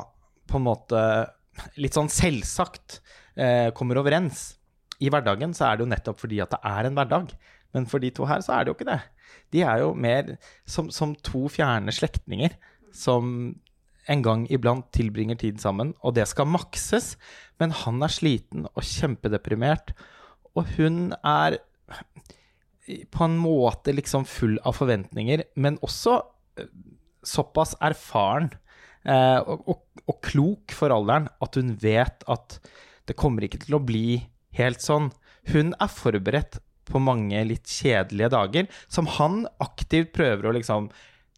på 0.50 0.58
en 0.58 0.66
måte 0.66 1.00
litt 1.80 1.96
sånn 1.96 2.10
selvsagt 2.12 3.00
eh, 3.36 3.70
kommer 3.76 4.00
overens 4.00 4.52
i 5.02 5.10
hverdagen, 5.12 5.54
så 5.56 5.68
er 5.68 5.78
det 5.78 5.86
jo 5.86 5.92
nettopp 5.92 6.22
fordi 6.22 6.40
at 6.44 6.54
det 6.54 6.60
er 6.68 6.88
en 6.88 6.96
hverdag. 6.98 7.34
Men 7.72 7.88
for 7.88 8.02
de 8.02 8.12
to 8.14 8.26
her 8.28 8.42
så 8.44 8.56
er 8.56 8.64
det 8.64 8.72
jo 8.72 8.76
ikke 8.78 8.90
det. 8.90 9.00
De 9.52 9.64
er 9.66 9.82
jo 9.82 9.92
mer 9.98 10.36
som, 10.68 10.88
som 10.92 11.14
to 11.24 11.46
fjerne 11.52 11.92
slektninger 11.94 12.54
som 12.94 13.54
en 14.10 14.22
gang 14.24 14.44
iblant 14.50 14.88
tilbringer 14.94 15.38
tid 15.38 15.60
sammen, 15.62 15.92
og 16.02 16.16
det 16.16 16.26
skal 16.30 16.50
makses. 16.50 17.14
Men 17.62 17.74
han 17.84 18.02
er 18.02 18.12
sliten 18.12 18.66
og 18.72 18.82
kjempedeprimert, 18.86 19.94
og 20.58 20.68
hun 20.76 21.14
er 21.22 21.60
på 23.14 23.24
en 23.24 23.36
måte 23.38 23.94
liksom 23.94 24.26
full 24.28 24.58
av 24.66 24.76
forventninger, 24.76 25.44
men 25.54 25.78
også 25.86 26.18
eh, 26.58 26.70
såpass 27.26 27.76
erfaren 27.82 28.50
eh, 29.06 29.38
og, 29.40 29.64
og, 29.68 30.02
og 30.10 30.20
klok 30.24 30.74
for 30.76 30.94
alderen 30.94 31.28
at 31.42 31.58
hun 31.58 31.74
vet 31.82 32.26
at 32.30 32.58
det 33.08 33.18
kommer 33.18 33.46
ikke 33.46 33.62
til 33.64 33.78
å 33.78 33.82
bli 33.84 34.20
helt 34.58 34.82
sånn. 34.84 35.10
Hun 35.50 35.72
er 35.80 35.90
forberedt 35.90 36.60
på 36.88 37.00
mange 37.02 37.40
litt 37.46 37.70
kjedelige 37.70 38.32
dager, 38.34 38.68
som 38.90 39.08
han 39.18 39.44
aktivt 39.62 40.12
prøver 40.16 40.48
å 40.48 40.54
liksom 40.56 40.90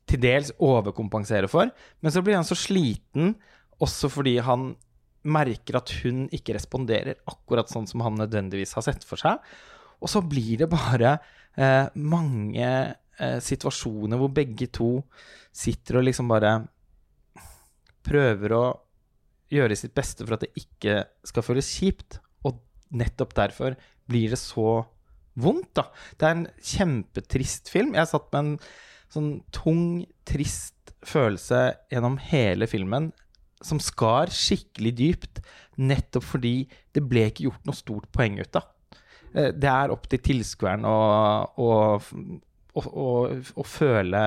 til 0.08 0.20
dels 0.20 0.50
overkompensere 0.60 1.48
for. 1.48 1.70
Men 2.04 2.12
så 2.12 2.22
blir 2.24 2.36
han 2.36 2.48
så 2.48 2.56
sliten 2.58 3.34
også 3.82 4.10
fordi 4.12 4.38
han 4.44 4.74
merker 5.24 5.78
at 5.78 5.92
hun 6.02 6.26
ikke 6.36 6.56
responderer 6.56 7.22
akkurat 7.30 7.70
sånn 7.72 7.88
som 7.88 8.02
han 8.04 8.18
nødvendigvis 8.20 8.74
har 8.76 8.84
sett 8.84 9.06
for 9.08 9.20
seg. 9.20 9.40
Og 10.04 10.10
så 10.12 10.20
blir 10.26 10.60
det 10.60 10.68
bare 10.72 11.16
eh, 11.56 11.88
mange 11.96 12.68
eh, 13.18 13.38
situasjoner 13.42 14.20
hvor 14.20 14.32
begge 14.34 14.68
to 14.72 14.90
sitter 15.54 16.00
og 16.00 16.06
liksom 16.08 16.30
bare 16.30 16.56
prøver 18.04 18.54
å 18.56 18.64
gjøre 19.54 19.76
sitt 19.78 19.94
beste 19.96 20.24
for 20.24 20.36
at 20.36 20.44
det 20.44 20.64
ikke 20.64 21.02
skal 21.26 21.46
føles 21.46 21.70
kjipt. 21.78 22.18
Og 22.44 22.58
nettopp 22.96 23.34
derfor 23.36 23.78
blir 24.10 24.34
det 24.34 24.40
så 24.40 24.82
vondt, 25.40 25.72
da. 25.78 25.88
Det 26.18 26.26
er 26.26 26.36
en 26.36 26.46
kjempetrist 26.62 27.70
film. 27.72 27.94
Jeg 27.96 28.10
satt 28.10 28.30
med 28.32 28.40
en 28.40 28.54
sånn 29.14 29.32
tung, 29.54 29.84
trist 30.26 30.94
følelse 31.04 31.66
gjennom 31.92 32.16
hele 32.30 32.68
filmen 32.70 33.12
som 33.64 33.80
skar 33.80 34.32
skikkelig 34.32 34.92
dypt, 34.98 35.40
nettopp 35.80 36.26
fordi 36.34 36.54
det 36.94 37.02
ble 37.08 37.28
ikke 37.30 37.46
gjort 37.48 37.68
noe 37.68 37.78
stort 37.78 38.10
poeng 38.14 38.36
ut 38.42 38.60
av. 38.60 38.68
Eh, 39.34 39.50
det 39.56 39.70
er 39.70 39.94
opp 39.94 40.06
til 40.10 40.22
tilskueren 40.24 40.84
å, 40.88 40.98
å, 41.56 41.68
å, 42.82 43.08
å, 43.54 43.64
føle 43.68 44.22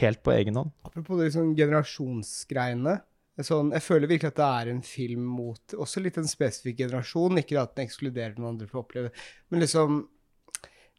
helt 0.00 0.22
på 0.24 0.34
egen 0.34 0.60
hånd. 0.60 0.72
Apropos 0.88 1.20
det 1.22 1.30
sånn 1.34 1.54
generasjonsgreiene. 1.56 2.98
Sånn, 3.44 3.72
jeg 3.76 3.84
føler 3.84 4.08
virkelig 4.08 4.32
at 4.32 4.40
det 4.40 4.48
er 4.48 4.72
en 4.72 4.82
film 4.84 5.24
mot 5.36 5.74
også 5.76 6.00
litt 6.00 6.16
en 6.20 6.28
spesifikk 6.28 6.84
generasjon. 6.86 7.40
Ikke 7.42 7.58
at 7.60 7.74
den 7.76 7.88
ekskluderer 7.88 8.36
noen 8.38 8.54
andre 8.54 8.68
for 8.70 8.80
å 8.80 8.86
oppleve 8.86 9.12
men 9.52 9.64
liksom 9.64 10.04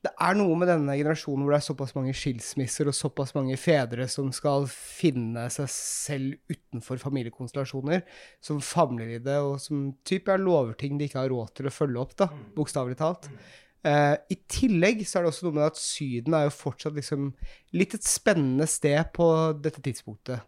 det 0.06 0.12
er 0.22 0.36
noe 0.38 0.56
med 0.60 0.70
denne 0.70 0.94
generasjonen 0.96 1.44
hvor 1.44 1.56
det 1.56 1.58
er 1.58 1.66
såpass 1.66 1.94
mange 1.98 2.14
skilsmisser 2.16 2.90
og 2.90 2.96
såpass 2.96 3.34
mange 3.36 3.58
fedre 3.60 4.06
som 4.12 4.30
skal 4.36 4.68
finne 4.70 5.48
seg 5.54 5.70
selv 5.74 6.54
utenfor 6.54 7.02
familiekonstellasjoner, 7.02 8.04
som 8.44 8.62
famler 8.64 9.16
i 9.16 9.22
det, 9.24 9.40
og 9.42 9.58
som 9.62 9.90
typ 10.08 10.30
er 10.32 10.44
lover 10.44 10.78
ting 10.80 11.00
de 11.00 11.10
ikke 11.10 11.24
har 11.24 11.34
råd 11.34 11.56
til 11.58 11.70
å 11.70 11.74
følge 11.74 12.04
opp, 12.04 12.14
da, 12.22 12.30
bokstavelig 12.56 13.00
talt. 13.02 13.32
Uh, 13.86 14.18
I 14.34 14.38
tillegg 14.50 15.04
så 15.08 15.20
er 15.20 15.26
det 15.26 15.32
også 15.32 15.48
noe 15.48 15.58
med 15.60 15.68
at 15.70 15.80
Syden 15.80 16.36
er 16.36 16.48
jo 16.48 16.56
fortsatt 16.56 16.98
liksom 16.98 17.30
litt 17.78 17.94
et 17.96 18.08
spennende 18.08 18.68
sted 18.70 19.12
på 19.16 19.28
dette 19.64 19.84
tidspunktet. 19.86 20.44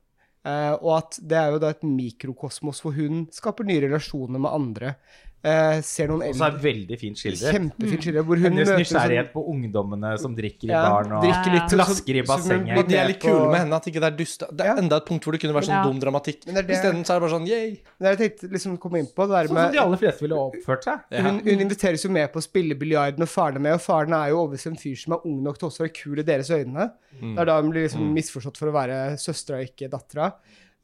Uh, 0.48 0.74
og 0.80 0.92
at 0.98 1.20
det 1.20 1.38
er 1.38 1.54
jo 1.54 1.62
da 1.62 1.74
et 1.74 1.86
mikrokosmos 1.86 2.80
hvor 2.84 2.96
hun 2.96 3.26
skaper 3.36 3.68
nye 3.68 3.84
relasjoner 3.86 4.42
med 4.42 4.56
andre. 4.56 4.94
Uh, 5.40 5.80
ser 5.88 6.10
noen 6.12 6.26
Også 6.34 6.44
er 6.50 6.56
veldig 6.60 6.98
fint 7.00 7.16
skildret. 7.16 7.54
Kjempefint 7.56 8.04
skildret. 8.04 8.26
Hvor 8.28 8.36
hun 8.42 8.44
Hennes 8.50 8.68
nysgjerrighet 8.76 9.30
sånn- 9.30 9.32
på 9.32 9.44
ungdommene 9.54 10.10
som 10.20 10.34
drikker 10.36 10.68
i 10.68 10.72
Ja, 10.74 10.82
baren 10.84 11.14
og 11.16 11.24
drikker 11.24 11.54
litt, 11.54 11.70
plasker 11.72 12.18
i 12.20 12.24
bassenget. 12.28 12.76
Men 12.76 12.88
de 12.90 12.98
er 13.00 13.08
litt 13.08 13.22
kule 13.24 13.46
med 13.48 13.60
henne, 13.62 13.74
at 13.80 13.88
ikke 13.88 14.02
det 14.04 14.10
er 14.10 14.18
dust. 14.20 14.44
Det 14.52 14.66
er 14.68 14.82
enda 14.84 14.98
et 15.00 15.06
punkt 15.08 15.24
hvor 15.24 15.32
det 15.32 15.40
kunne 15.40 15.56
vært 15.56 15.70
sånn 15.70 15.80
Ja. 15.80 15.84
dum 15.88 16.00
dramatikk. 16.04 16.44
Men 16.46 16.56
det 16.56 16.64
er 16.64 16.68
det- 16.68 16.76
Isteden 16.76 17.06
så 17.08 17.16
er 17.16 17.20
det 17.20 17.24
bare 17.24 17.40
sånn 17.40 17.48
yay. 17.48 17.70
Det 17.72 18.04
er 18.04 18.16
det 18.16 18.20
jeg 18.20 18.32
tenkte 18.40 18.52
liksom 18.52 18.78
komme 18.78 19.00
inn 19.00 19.08
på. 19.08 19.24
Det 19.24 19.32
der 19.32 19.48
Sånn 19.48 19.64
som 19.64 19.72
de 19.72 19.80
aller 19.80 19.98
fleste 19.98 20.20
ville 20.28 20.36
oppført 20.36 20.84
seg. 20.84 21.00
Ja. 21.10 21.22
Hun, 21.24 21.40
hun 21.40 21.60
inviteres 21.60 22.04
jo 22.04 22.10
med 22.10 22.34
på 22.34 22.40
å 22.40 22.44
spille 22.44 22.76
biljard 22.78 23.16
når 23.18 23.28
faren 23.32 23.56
er 23.56 23.60
med, 23.60 23.74
og 23.74 23.82
faren 23.82 24.12
er 24.14 24.30
jo 24.32 24.44
overbevist 24.44 24.68
en 24.68 24.76
fyr 24.76 24.98
som 24.98 25.14
er 25.14 25.20
ung 25.26 25.42
nok 25.42 25.58
til 25.58 25.70
også 25.70 25.80
å 25.80 25.88
være 25.88 25.96
kul 26.04 26.20
i 26.20 26.24
deres 26.24 26.50
øyne. 26.52 26.92
Mm. 27.22 27.36
Det 27.36 27.40
er 27.40 27.46
da 27.46 27.62
hun 27.62 27.72
blir 27.72 27.88
liksom 27.88 28.14
misforstått 28.14 28.58
for 28.58 28.68
å 28.68 28.74
være 28.76 29.16
søstera, 29.16 29.64
ikke 29.64 29.90
dattera. 29.90 30.34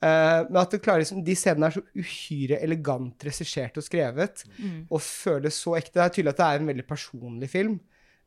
Eh, 0.03 0.41
men 0.49 0.57
at 0.61 0.71
det 0.75 0.81
klarer 0.83 0.99
liksom, 1.05 1.23
de 1.25 1.35
scenene 1.39 1.69
er 1.69 1.75
så 1.77 1.81
uhyre 1.95 2.59
elegant 2.61 3.23
regissert 3.25 3.77
og 3.79 3.83
skrevet, 3.83 4.43
Mm. 4.59 4.87
og 4.91 4.99
føles 5.01 5.55
så 5.63 5.77
ekte. 5.79 5.93
Det 5.93 6.03
er 6.03 6.09
tydelig 6.17 6.29
at 6.35 6.37
det 6.37 6.45
er 6.45 6.59
en 6.59 6.67
veldig 6.67 6.87
personlig 6.87 7.49
film, 7.49 7.79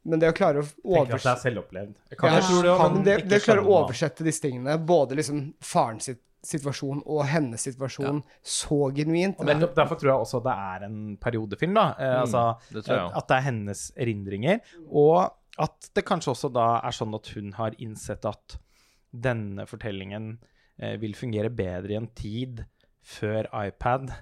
men 0.05 0.19
det 0.23 0.31
å 0.33 0.37
klare 0.37 0.63
å 0.63 0.65
Tenker 0.65 0.79
at 0.79 0.79
det 0.79 0.95
er 0.95 1.13
oversette 1.19 1.43
selvopplevd. 1.45 1.95
Kan, 2.19 2.33
ja, 2.33 2.39
jeg 2.41 2.49
tror 2.49 2.63
det, 2.63 2.79
han- 2.81 2.95
men 2.95 3.03
det, 3.05 3.29
det 3.29 3.43
å 3.59 3.67
oversette 3.67 4.25
disse 4.25 4.41
tingene, 4.41 4.79
både 4.79 5.15
liksom 5.17 5.55
faren 5.61 6.01
sitt 6.01 6.23
situasjon 6.43 7.03
og 7.05 7.25
hennes 7.27 7.61
situasjon, 7.61 8.23
så 8.43 8.95
genuint. 8.95 9.37
Og 9.41 9.47
derfor 9.75 9.99
tror 9.99 10.13
jeg 10.13 10.21
også 10.23 10.41
det 10.45 10.53
er 10.55 10.85
en 10.87 11.17
periodefilm, 11.21 11.75
da. 11.75 11.95
Eh, 11.99 12.21
altså, 12.23 12.59
det 12.73 12.85
tror 12.87 12.97
jeg 12.97 13.13
at, 13.17 13.29
det 13.29 13.37
er 13.37 13.41
hennes 13.43 13.93
erindringer. 13.99 14.61
Og 14.91 15.31
at 15.59 15.91
det 15.95 16.05
kanskje 16.07 16.31
også 16.33 16.53
da 16.53 16.81
er 16.81 16.91
sånn 16.95 17.13
at 17.15 17.27
hun 17.35 17.53
har 17.53 17.73
innsett 17.79 18.25
at 18.25 18.57
denne 19.13 19.67
fortellingen 19.67 20.39
vil 21.01 21.15
fungere 21.19 21.51
bedre 21.51 21.93
i 21.95 21.99
en 21.99 22.11
tid 22.15 22.65
før 23.09 23.49
iPad, 23.65 24.13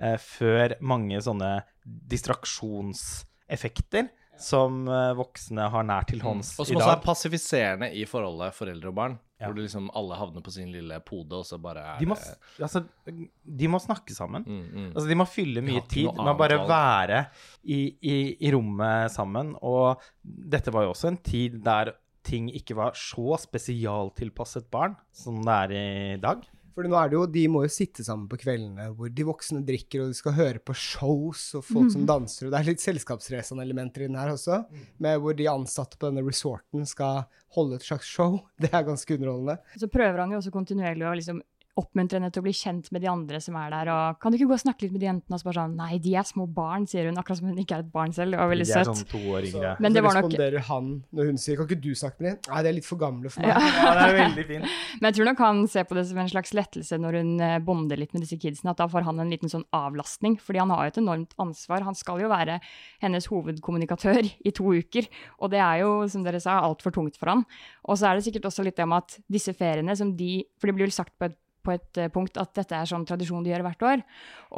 eh, 0.00 0.16
før 0.20 0.74
mange 0.84 1.20
sånne 1.24 1.62
distraksjonseffekter 1.84 4.08
som 4.40 4.88
eh, 4.88 5.12
voksne 5.18 5.68
har 5.72 5.82
nær 5.84 6.04
til 6.08 6.22
hånds 6.24 6.58
Og 6.58 6.64
i 6.64 6.66
som 6.70 6.76
også 6.80 6.92
er 6.94 7.02
passifiserende 7.04 7.88
i 7.92 8.04
forholdet 8.08 8.54
foreldre 8.56 8.88
og 8.92 8.96
barn. 8.96 9.18
Ja. 9.40 9.46
Hvor 9.48 9.56
liksom 9.56 9.90
alle 9.96 10.16
havner 10.20 10.42
på 10.44 10.50
sin 10.52 10.72
lille 10.72 11.00
pode, 11.04 11.36
og 11.38 11.44
så 11.48 11.56
bare 11.60 11.80
er 11.94 11.98
De 12.00 12.06
må, 12.10 12.16
altså, 12.60 12.80
de 13.08 13.68
må 13.72 13.78
snakke 13.80 14.12
sammen. 14.12 14.44
mm, 14.44 14.66
mm. 14.68 14.90
Altså, 14.90 15.08
de 15.08 15.16
må 15.16 15.24
fylle 15.28 15.60
mye 15.64 15.80
ja, 15.80 15.86
tid 15.88 16.10
De 16.10 16.16
med 16.20 16.34
å 16.34 16.36
bare 16.36 16.58
være 16.68 17.22
i, 17.64 17.96
i, 18.04 18.36
i 18.36 18.52
rommet 18.52 19.08
sammen. 19.14 19.56
Og 19.64 19.96
dette 20.22 20.70
var 20.74 20.82
jo 20.84 20.90
også 20.92 21.08
en 21.12 21.20
tid 21.24 21.56
der 21.64 21.94
ting 22.26 22.48
ikke 22.52 22.76
var 22.78 22.96
så 22.98 23.36
spesialtilpasset 23.40 24.70
barn 24.72 24.96
som 25.14 25.40
det 25.44 25.60
er 25.66 25.76
i 25.76 26.16
dag. 26.22 26.46
For 26.80 26.86
nå 26.86 26.96
er 26.96 27.10
det 27.10 27.16
jo, 27.18 27.24
De 27.28 27.42
må 27.50 27.64
jo 27.64 27.72
sitte 27.72 28.04
sammen 28.06 28.28
på 28.30 28.38
kveldene 28.40 28.86
hvor 28.96 29.10
de 29.12 29.26
voksne 29.26 29.62
drikker, 29.66 30.04
og 30.04 30.12
de 30.12 30.18
skal 30.18 30.36
høre 30.36 30.62
på 30.62 30.76
shows 30.76 31.42
og 31.58 31.64
folk 31.66 31.90
som 31.92 32.06
danser. 32.08 32.46
og 32.46 32.54
Det 32.54 32.60
er 32.60 32.68
litt 32.70 32.84
selskapsresan-elementer 32.84 34.06
i 34.06 34.10
den 34.10 34.18
her 34.20 34.32
også, 34.32 34.62
med 35.02 35.20
hvor 35.20 35.36
de 35.36 35.48
ansatte 35.50 35.98
på 36.00 36.08
denne 36.08 36.24
resorten 36.26 36.86
skal 36.88 37.24
holde 37.56 37.80
et 37.80 37.86
slags 37.86 38.08
show. 38.08 38.38
Det 38.62 38.70
er 38.72 38.86
ganske 38.86 39.18
underholdende. 39.18 39.58
Så 39.76 39.90
prøver 39.92 40.22
han 40.22 40.32
jo 40.32 40.40
også 40.40 40.54
kontinuerlig 40.54 41.08
å 41.08 41.16
liksom 41.18 41.42
oppmuntre 41.80 42.20
henne 42.20 42.30
til 42.32 42.42
å 42.42 42.46
bli 42.46 42.54
kjent 42.56 42.90
med 42.94 43.02
de 43.04 43.08
andre 43.10 43.40
som 43.42 43.56
er 43.60 43.72
der. 43.74 43.90
Og 43.94 44.20
kan 44.22 44.32
du 44.32 44.38
ikke 44.38 44.50
gå 44.52 44.56
og 44.58 44.62
snakke 44.62 44.84
litt 44.86 44.94
med 44.94 45.02
de 45.02 45.08
jentene? 45.08 45.34
Og 45.36 45.40
så 45.42 45.48
bare 45.48 45.58
sånn 45.62 45.76
Nei, 45.80 45.98
de 46.04 46.14
er 46.20 46.26
små 46.28 46.46
barn, 46.46 46.86
sier 46.90 47.08
hun. 47.08 47.18
Akkurat 47.20 47.40
som 47.40 47.48
hun 47.50 47.60
ikke 47.62 47.78
er 47.78 47.84
et 47.86 47.92
barn 47.94 48.12
selv. 48.16 48.34
Det 48.36 48.40
var 48.42 48.50
veldig 48.52 48.66
De 48.68 48.72
søtt. 48.72 48.90
sånn 48.90 49.10
to 49.10 49.20
år 49.34 49.48
yngre. 49.50 49.74
Men 49.80 49.96
det 49.96 50.02
så 50.02 50.06
var 50.06 50.18
nok 50.20 50.28
responderer 50.30 50.66
han 50.70 50.90
når 51.12 51.30
hun 51.30 51.38
sier 51.38 51.56
'kan 51.56 51.68
ikke 51.68 51.80
du 51.82 51.90
snakke 51.94 52.20
med 52.20 52.30
dem'? 52.30 52.50
Nei, 52.54 52.62
de 52.62 52.68
er 52.68 52.76
litt 52.78 52.88
for 52.90 52.98
gamle 53.00 53.30
for 53.30 53.40
meg. 53.40 53.48
Ja. 53.50 53.58
Ja, 53.60 53.94
det 53.94 54.04
er 54.10 54.18
veldig 54.20 54.46
fint. 54.46 54.64
Men 55.00 55.08
jeg 55.08 55.14
tror 55.16 55.28
nok 55.30 55.38
han 55.38 55.66
ser 55.68 55.84
på 55.84 55.94
det 55.94 56.06
som 56.06 56.18
en 56.18 56.28
slags 56.28 56.52
lettelse 56.54 56.98
når 57.00 57.12
hun 57.20 57.40
eh, 57.40 57.58
bonder 57.58 57.96
litt 57.96 58.12
med 58.12 58.22
disse 58.22 58.38
kidsene, 58.38 58.70
at 58.70 58.76
da 58.76 58.86
får 58.86 59.02
han 59.04 59.18
en 59.20 59.30
liten 59.30 59.48
sånn 59.48 59.64
avlastning. 59.72 60.38
Fordi 60.40 60.58
han 60.58 60.70
har 60.70 60.84
jo 60.84 60.92
et 60.94 61.02
enormt 61.02 61.34
ansvar. 61.38 61.82
Han 61.82 61.94
skal 61.94 62.20
jo 62.20 62.28
være 62.28 62.60
hennes 63.02 63.26
hovedkommunikatør 63.26 64.22
i 64.48 64.50
to 64.50 64.64
uker. 64.64 65.08
Og 65.40 65.50
det 65.50 65.60
er 65.60 65.82
jo, 65.84 66.06
som 66.08 66.24
dere 66.24 66.40
sa, 66.40 66.60
altfor 66.60 66.92
tungt 66.94 67.16
for 67.20 67.32
han. 67.32 67.44
Og 67.88 67.98
så 67.98 68.10
er 68.10 68.16
det 68.18 68.24
sikkert 68.26 68.48
også 68.50 68.64
litt 68.66 68.76
det 68.76 68.86
med 68.88 69.02
at 69.04 69.18
disse 69.30 69.52
feriene 69.56 69.96
som 69.96 70.14
de 70.16 70.44
For 70.58 70.68
det 70.68 70.74
blir 70.76 70.86
vel 70.88 70.92
sagt 70.94 71.16
på 71.18 71.26
et, 71.28 71.36
på 71.64 71.74
et 71.76 72.00
eh, 72.00 72.10
punkt 72.12 72.40
at 72.40 72.54
dette 72.56 72.76
er 72.76 72.88
sånn 72.88 73.06
tradisjon 73.08 73.44
de 73.44 73.54
gjør 73.54 73.66
hvert 73.68 73.86
år. 73.92 74.04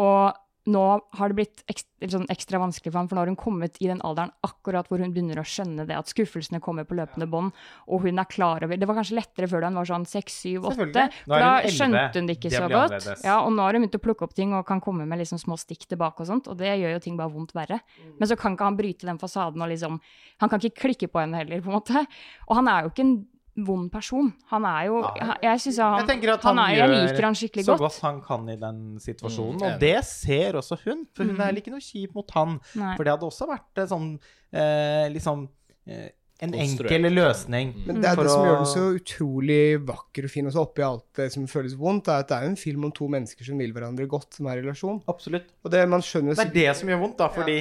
Og 0.03 0.41
nå 0.71 0.83
har 1.19 1.31
det 1.31 1.35
blitt 1.35 1.63
ekstra, 1.71 2.09
sånn 2.13 2.29
ekstra 2.31 2.61
vanskelig 2.63 2.93
for 2.93 3.01
ham, 3.01 3.09
for 3.11 3.19
nå 3.19 3.23
har 3.25 3.31
hun 3.33 3.39
kommet 3.39 3.81
i 3.83 3.89
den 3.91 4.03
alderen 4.07 4.31
akkurat 4.47 4.87
hvor 4.91 5.03
hun 5.03 5.11
begynner 5.15 5.41
å 5.43 5.45
skjønne 5.47 5.87
det, 5.89 5.97
at 5.99 6.11
skuffelsene 6.11 6.61
kommer 6.63 6.87
på 6.87 6.95
løpende 6.99 7.27
bånd, 7.31 7.51
og 7.91 8.07
hun 8.07 8.23
er 8.23 8.29
klar 8.31 8.63
over 8.63 8.79
Det 8.79 8.87
var 8.87 9.01
kanskje 9.01 9.19
lettere 9.19 9.49
før 9.51 9.65
da 9.65 9.73
hun 9.73 9.81
var 9.81 9.91
sånn 9.91 10.07
seks, 10.07 10.37
syv, 10.45 10.69
åtte. 10.71 11.09
For 11.27 11.35
da 11.35 11.51
hun 11.57 11.67
11. 11.67 11.75
skjønte 11.79 12.23
hun 12.23 12.31
det 12.31 12.39
ikke 12.39 12.53
Det 12.53 12.63
så 12.63 12.71
godt. 12.71 13.11
Ja, 13.27 13.41
og 13.41 13.51
nå 13.57 13.67
har 13.67 13.75
hun 13.75 13.87
begynt 13.87 13.99
å 13.99 14.03
plukke 14.07 14.29
opp 14.29 14.39
ting 14.39 14.55
og 14.55 14.65
kan 14.69 14.83
komme 14.85 15.07
med 15.09 15.23
liksom 15.25 15.43
små 15.43 15.59
stikk 15.59 15.89
tilbake 15.91 16.23
og 16.23 16.31
sånt, 16.31 16.51
og 16.53 16.59
det 16.63 16.71
gjør 16.77 16.95
jo 16.95 17.03
ting 17.09 17.19
bare 17.19 17.35
vondt 17.35 17.57
verre. 17.59 17.81
Mm. 17.99 18.15
Men 18.23 18.31
så 18.31 18.39
kan 18.39 18.55
ikke 18.55 18.71
han 18.71 18.79
bryte 18.79 19.11
den 19.11 19.23
fasaden 19.23 19.63
og 19.63 19.73
liksom 19.73 19.99
Han 20.43 20.51
kan 20.51 20.59
ikke 20.59 20.87
klikke 20.87 21.07
på 21.11 21.21
henne 21.23 21.39
heller, 21.39 21.61
på 21.63 21.71
en 21.71 21.79
måte. 21.79 22.07
Og 22.49 22.57
han 22.59 22.71
er 22.71 22.83
jo 22.83 22.91
ikke 22.91 23.05
en 23.07 23.17
vond 23.57 23.91
person. 23.93 24.33
Han 24.49 24.65
er 24.65 24.87
jo 24.87 25.03
Ja. 25.03 25.35
Jeg 25.43 25.61
syns 25.61 25.79
han, 25.79 25.99
Jeg 26.01 26.09
tenker 26.09 26.33
at 26.35 26.43
han, 26.43 26.57
han 26.57 26.71
er, 26.73 26.77
Jeg 26.79 26.89
liker 26.89 27.23
han 27.29 27.35
skikkelig 27.35 27.65
Så 27.67 27.75
godt. 27.77 27.81
godt 27.81 28.01
han 28.01 28.21
kan 28.23 28.49
i 28.49 28.57
den 28.57 28.99
situasjonen. 28.99 29.59
Mm, 29.61 29.67
og 29.75 29.81
det 29.81 30.05
ser 30.09 30.53
også 30.55 30.79
hun, 30.87 31.07
for 31.15 31.25
hun 31.25 31.37
Mm. 31.37 31.41
er 31.49 31.53
ikke 31.61 31.71
noe 31.75 31.81
kjip 31.85 32.15
mot 32.15 32.31
han. 32.31 32.61
Nei. 32.75 32.97
For 32.97 33.05
det 33.05 33.13
hadde 33.13 33.29
også 33.29 33.49
vært 33.49 33.79
eh, 33.79 33.87
sånn 33.87 34.19
eh, 34.53 35.09
liksom 35.13 35.49
eh, 35.87 36.09
en 36.43 36.55
enkel 36.55 37.03
løsning. 37.15 37.75
Men 37.87 38.01
det 38.01 38.09
er 38.11 38.17
det 38.17 38.31
som 38.33 38.43
gjør 38.43 38.57
den 38.57 38.67
så 38.67 38.87
utrolig 38.99 39.79
vakker 39.87 40.25
og 40.25 40.31
fin, 40.33 40.47
og 40.49 40.53
så 40.57 40.65
oppi 40.65 40.83
alt 40.83 41.05
det 41.15 41.29
som 41.31 41.45
føles 41.47 41.77
vondt, 41.79 42.09
er 42.09 42.25
at 42.25 42.29
det 42.33 42.37
er 42.41 42.49
en 42.49 42.57
film 42.57 42.85
om 42.89 42.91
to 42.91 43.07
mennesker 43.07 43.45
som 43.47 43.59
vil 43.59 43.71
hverandre 43.73 44.09
godt, 44.11 44.33
som 44.35 44.47
er 44.51 44.59
i 44.59 44.63
relasjon. 44.65 45.03
Absolutt. 45.07 45.45
Og 45.65 45.71
det 45.71 45.85
man 45.89 46.01
skjønner 46.01 46.35
Det 46.35 46.49
er 46.49 46.53
det 46.57 46.77
som 46.81 46.89
gjør 46.89 46.99
vondt, 47.05 47.17
da, 47.19 47.29
fordi 47.29 47.61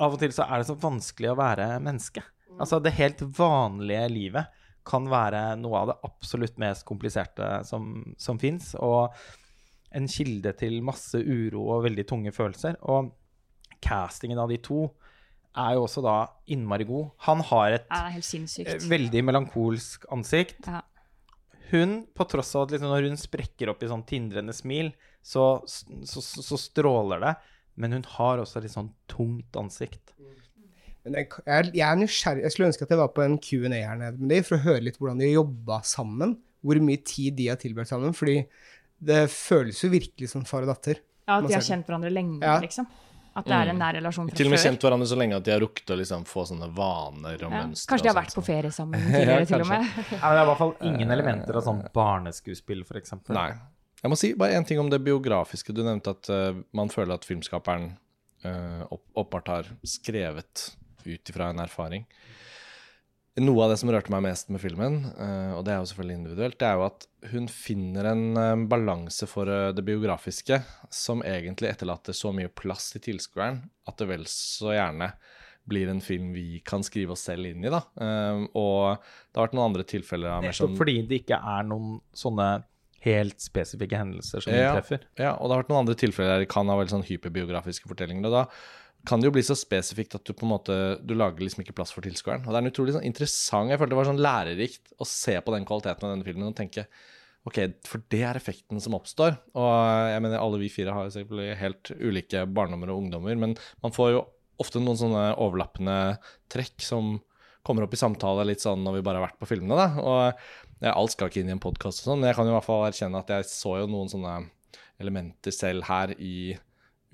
av 0.00 0.12
og 0.12 0.18
til 0.18 0.32
så 0.34 0.42
er 0.50 0.58
det 0.58 0.66
så 0.66 0.74
vanskelig 0.80 1.30
å 1.30 1.36
være 1.38 1.68
menneske. 1.84 2.22
Altså, 2.58 2.80
det 2.82 2.92
helt 2.94 3.20
vanlige 3.36 4.08
livet 4.10 4.46
kan 4.86 5.08
være 5.08 5.54
noe 5.60 5.80
av 5.80 5.90
det 5.90 5.96
absolutt 6.06 6.58
mest 6.60 6.84
kompliserte 6.88 7.48
som, 7.68 8.02
som 8.20 8.40
fins, 8.40 8.74
og 8.76 9.14
en 9.94 10.08
kilde 10.10 10.52
til 10.58 10.80
masse 10.84 11.18
uro 11.18 11.68
og 11.76 11.84
veldig 11.86 12.04
tunge 12.10 12.32
følelser. 12.34 12.76
Og 12.90 13.12
castingen 13.84 14.40
av 14.42 14.50
de 14.50 14.58
to 14.64 14.88
er 15.54 15.76
jo 15.76 15.84
også 15.86 16.02
da 16.02 16.16
innmari 16.50 16.86
god. 16.88 17.12
Han 17.28 17.44
har 17.50 17.76
et 17.76 17.86
Ja, 17.86 18.10
eh, 18.10 18.88
veldig 18.90 19.22
melankolsk 19.24 20.08
ansikt. 20.12 20.66
Ja. 20.66 20.82
Hun, 21.70 22.04
på 22.14 22.26
tross 22.28 22.52
av 22.54 22.66
at 22.66 22.74
liksom 22.74 22.90
når 22.90 23.08
hun 23.08 23.18
sprekker 23.18 23.70
opp 23.70 23.82
i 23.82 23.90
sånn 23.90 24.04
tindrende 24.06 24.54
smil, 24.54 24.92
så, 25.22 25.62
så, 25.66 26.20
så, 26.20 26.42
så 26.42 26.58
stråler 26.60 27.22
det. 27.22 27.34
Men 27.80 27.96
hun 27.96 28.04
har 28.16 28.42
også 28.42 28.58
et 28.60 28.68
litt 28.68 28.74
sånn 28.74 28.92
tungt 29.10 29.56
ansikt. 29.58 30.12
Men 31.04 31.14
jeg, 31.20 31.28
jeg, 31.44 31.44
er- 31.46 31.90
er 31.90 31.96
nysgjerrig. 32.00 32.42
Jeg 32.46 32.52
skulle 32.54 32.68
ønske 32.72 32.82
at 32.86 32.90
jeg 32.94 32.98
var 32.98 33.08
på 33.12 33.24
en 33.24 33.38
Q&A 33.38 33.68
her 33.84 33.96
nede 34.00 34.18
med 34.18 34.28
dem, 34.32 34.44
for 34.44 34.56
å 34.56 34.62
høre 34.64 34.80
litt 34.86 34.96
hvordan 34.98 35.18
de 35.20 35.32
jobba 35.34 35.82
sammen. 35.84 36.36
Hvor 36.64 36.80
mye 36.80 37.02
tid 37.04 37.36
de 37.36 37.48
har 37.52 37.56
tilbrakt 37.60 37.90
sammen. 37.92 38.14
Fordi 38.16 38.38
det 39.04 39.26
føles 39.30 39.82
jo 39.84 39.90
virkelig 39.92 40.30
som 40.32 40.44
far 40.48 40.64
og 40.64 40.70
datter. 40.72 41.02
Ja, 41.28 41.38
At 41.42 41.48
de 41.48 41.54
har 41.54 41.64
kjent 41.64 41.86
hverandre 41.86 42.10
lenge, 42.12 42.40
Ja. 42.42 42.58
liksom. 42.60 42.86
At 43.36 43.44
det 43.50 43.52
er 43.52 43.68
en 43.72 43.78
nær 43.82 43.96
relasjon 43.96 44.28
fra 44.30 44.36
Til 44.38 44.46
og 44.46 44.50
med 44.52 44.58
før. 44.60 44.64
kjent 44.70 44.80
hverandre 44.86 45.06
så 45.10 45.16
lenge 45.18 45.34
at 45.36 45.42
de 45.44 45.50
har 45.50 45.60
rukket 45.60 45.90
å 45.90 45.96
liksom 45.98 46.24
få 46.24 46.44
sånne 46.46 46.68
vaner 46.72 47.34
og 47.34 47.50
Ja. 47.50 47.64
mønstre. 47.64 47.88
Kanskje 47.90 48.02
de 48.04 48.08
har 48.12 48.18
vært 48.22 48.34
på 48.36 48.44
ferie 48.46 48.70
sammen 48.70 49.00
Ja, 49.10 49.44
til 49.44 49.60
og 49.60 49.66
med. 49.66 49.82
Ja, 49.82 50.30
men 50.30 50.36
det 50.36 50.38
er 50.38 50.44
i 50.44 50.46
hvert 50.46 50.58
fall 50.58 50.74
ingen 50.86 51.10
elementer 51.10 51.56
av 51.56 51.64
sånn 51.66 51.82
barneskuespill, 51.92 52.84
f.eks. 52.86 53.12
Nei. 53.34 53.48
Jeg 54.04 54.10
må 54.12 54.16
si 54.16 54.32
bare 54.34 54.52
én 54.54 54.64
ting 54.66 54.78
om 54.78 54.88
det 54.88 55.02
biografiske. 55.02 55.74
Du 55.74 55.82
nevnte 55.82 56.10
at 56.14 56.30
uh, 56.30 56.62
man 56.72 56.88
føler 56.88 57.14
at 57.14 57.24
filmskaperen 57.26 57.96
uh, 58.44 58.84
opp, 58.92 59.02
åpenbart 59.16 59.48
har 59.48 59.64
skrevet 59.84 60.70
ut 61.06 61.30
ifra 61.32 61.50
en 61.52 61.62
erfaring. 61.64 62.06
Noe 63.42 63.64
av 63.64 63.72
det 63.72 63.80
som 63.80 63.90
rørte 63.90 64.12
meg 64.14 64.22
mest 64.28 64.50
med 64.54 64.60
filmen, 64.62 65.00
eh, 65.18 65.52
og 65.56 65.64
det 65.66 65.72
er 65.74 65.80
jo 65.82 65.88
selvfølgelig 65.90 66.18
individuelt, 66.20 66.58
det 66.60 66.66
er 66.68 66.76
jo 66.78 66.84
at 66.86 67.06
hun 67.32 67.48
finner 67.50 68.06
en 68.12 68.22
eh, 68.38 68.66
balanse 68.70 69.26
for 69.26 69.50
eh, 69.50 69.72
det 69.74 69.82
biografiske 69.88 70.60
som 70.94 71.24
egentlig 71.26 71.72
etterlater 71.72 72.14
så 72.14 72.30
mye 72.36 72.52
plass 72.54 72.92
til 72.94 73.02
tilskueren 73.08 73.58
at 73.90 73.98
det 73.98 74.06
vel 74.12 74.22
så 74.30 74.76
gjerne 74.76 75.10
blir 75.66 75.90
en 75.90 76.02
film 76.04 76.30
vi 76.36 76.60
kan 76.62 76.84
skrive 76.86 77.16
oss 77.16 77.24
selv 77.26 77.48
inn 77.48 77.64
i, 77.64 77.70
da. 77.72 77.80
Og 78.52 79.00
det 79.00 79.38
har 79.40 79.46
vært 79.46 79.54
noen 79.56 79.70
andre 79.70 79.86
tilfeller 79.88 80.28
av 80.36 80.42
mer 80.44 80.52
sånn 80.52 80.74
fordi 80.76 80.98
det 81.08 81.22
ikke 81.22 81.38
er 81.40 81.64
noen 81.64 81.94
sånne 82.12 82.48
helt 83.04 83.40
spesifikke 83.40 83.96
hendelser 83.96 84.44
som 84.44 84.52
Ja. 84.52 84.74
treffer. 84.76 85.00
Ja, 85.16 85.32
og 85.38 85.48
det 85.48 85.54
har 85.56 85.62
vært 85.64 85.72
noen 85.72 85.82
andre 85.86 85.96
tilfeller 85.96 86.34
der 86.34 86.44
det 86.44 86.50
kan 86.52 86.68
ha 86.68 86.76
veldig 86.76 86.92
sånn 86.98 87.08
hyperbiografiske 87.08 87.88
fortellinger. 87.88 88.28
Og 88.28 88.36
da 88.36 88.44
kan 89.08 89.20
det 89.20 89.28
jo 89.28 89.34
bli 89.34 89.42
så 89.44 89.56
spesifikt 89.58 90.16
at 90.16 90.24
du 90.24 90.32
på 90.32 90.46
en 90.46 90.52
måte 90.54 90.76
Du 91.04 91.12
lager 91.16 91.44
liksom 91.44 91.64
ikke 91.64 91.74
plass 91.76 91.92
for 91.94 92.04
tilskueren. 92.04 92.44
Og 92.44 92.52
det 92.52 92.58
er 92.58 92.64
en 92.64 92.70
utrolig 92.72 92.94
sånn 92.96 93.04
interessant 93.06 93.72
Jeg 93.72 93.80
følte 93.80 93.92
det 93.92 93.98
var 94.00 94.08
sånn 94.08 94.22
lærerikt 94.24 94.94
å 94.96 95.08
se 95.08 95.34
på 95.44 95.54
den 95.54 95.66
kvaliteten 95.68 96.06
av 96.06 96.14
denne 96.14 96.26
filmen 96.26 96.48
og 96.48 96.56
tenke 96.58 96.86
OK, 97.44 97.58
for 97.84 98.00
det 98.08 98.22
er 98.24 98.38
effekten 98.38 98.80
som 98.80 98.94
oppstår. 98.96 99.34
Og 99.60 99.72
jeg 100.08 100.22
mener, 100.24 100.38
alle 100.40 100.62
vi 100.62 100.70
fire 100.72 100.94
har 100.96 101.04
jo 101.04 101.12
selvfølgelig 101.12 101.58
helt 101.60 101.90
ulike 102.00 102.46
barndommer 102.48 102.88
og 102.88 103.02
ungdommer, 103.02 103.36
men 103.36 103.52
man 103.84 103.92
får 103.92 104.14
jo 104.14 104.22
ofte 104.64 104.80
noen 104.80 104.96
sånne 104.96 105.24
overlappende 105.42 106.16
trekk 106.52 106.80
som 106.80 107.18
kommer 107.64 107.84
opp 107.84 107.92
i 107.96 108.00
samtale 108.00 108.46
litt 108.48 108.64
sånn 108.64 108.80
når 108.84 108.96
vi 108.96 109.04
bare 109.04 109.20
har 109.20 109.26
vært 109.26 109.40
på 109.42 109.50
filmene, 109.50 109.76
da. 109.76 109.88
Og 110.00 110.84
ja, 110.84 110.94
alt 110.94 111.12
skal 111.12 111.28
ikke 111.28 111.42
inn 111.42 111.52
i 111.52 111.56
en 111.58 111.60
podkast 111.60 112.00
og 112.00 112.08
sånn, 112.08 112.22
men 112.22 112.30
jeg 112.30 112.38
kan 112.38 112.48
jo 112.48 112.54
i 112.54 112.56
hvert 112.56 112.68
fall 112.70 112.86
erkjenne 112.88 113.20
at 113.20 113.34
jeg 113.36 113.48
så 113.50 113.76
jo 113.82 113.90
noen 113.92 114.08
sånne 114.12 114.34
elementer 115.04 115.52
selv 115.52 115.84
her 115.88 116.16
i 116.16 116.54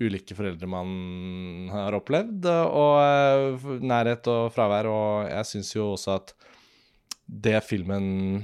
ulike 0.01 0.35
foreldre 0.37 0.69
man 0.69 1.69
har 1.71 1.97
opplevd, 1.97 2.47
og 2.49 2.95
eh, 3.03 3.69
nærhet 3.85 4.27
og 4.31 4.51
fravær, 4.55 4.89
og 4.91 5.29
jeg 5.29 5.49
syns 5.51 5.73
jo 5.75 5.91
også 5.93 6.17
at 6.17 6.35
det 7.31 7.61
filmen 7.63 8.43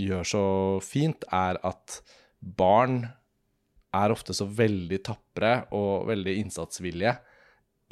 gjør 0.00 0.26
så 0.26 0.46
fint, 0.84 1.26
er 1.32 1.58
at 1.66 2.00
barn 2.40 3.04
er 3.94 4.12
ofte 4.14 4.34
så 4.34 4.46
veldig 4.46 4.98
tapre 5.06 5.54
og 5.74 6.08
veldig 6.10 6.34
innsatsvillige 6.42 7.14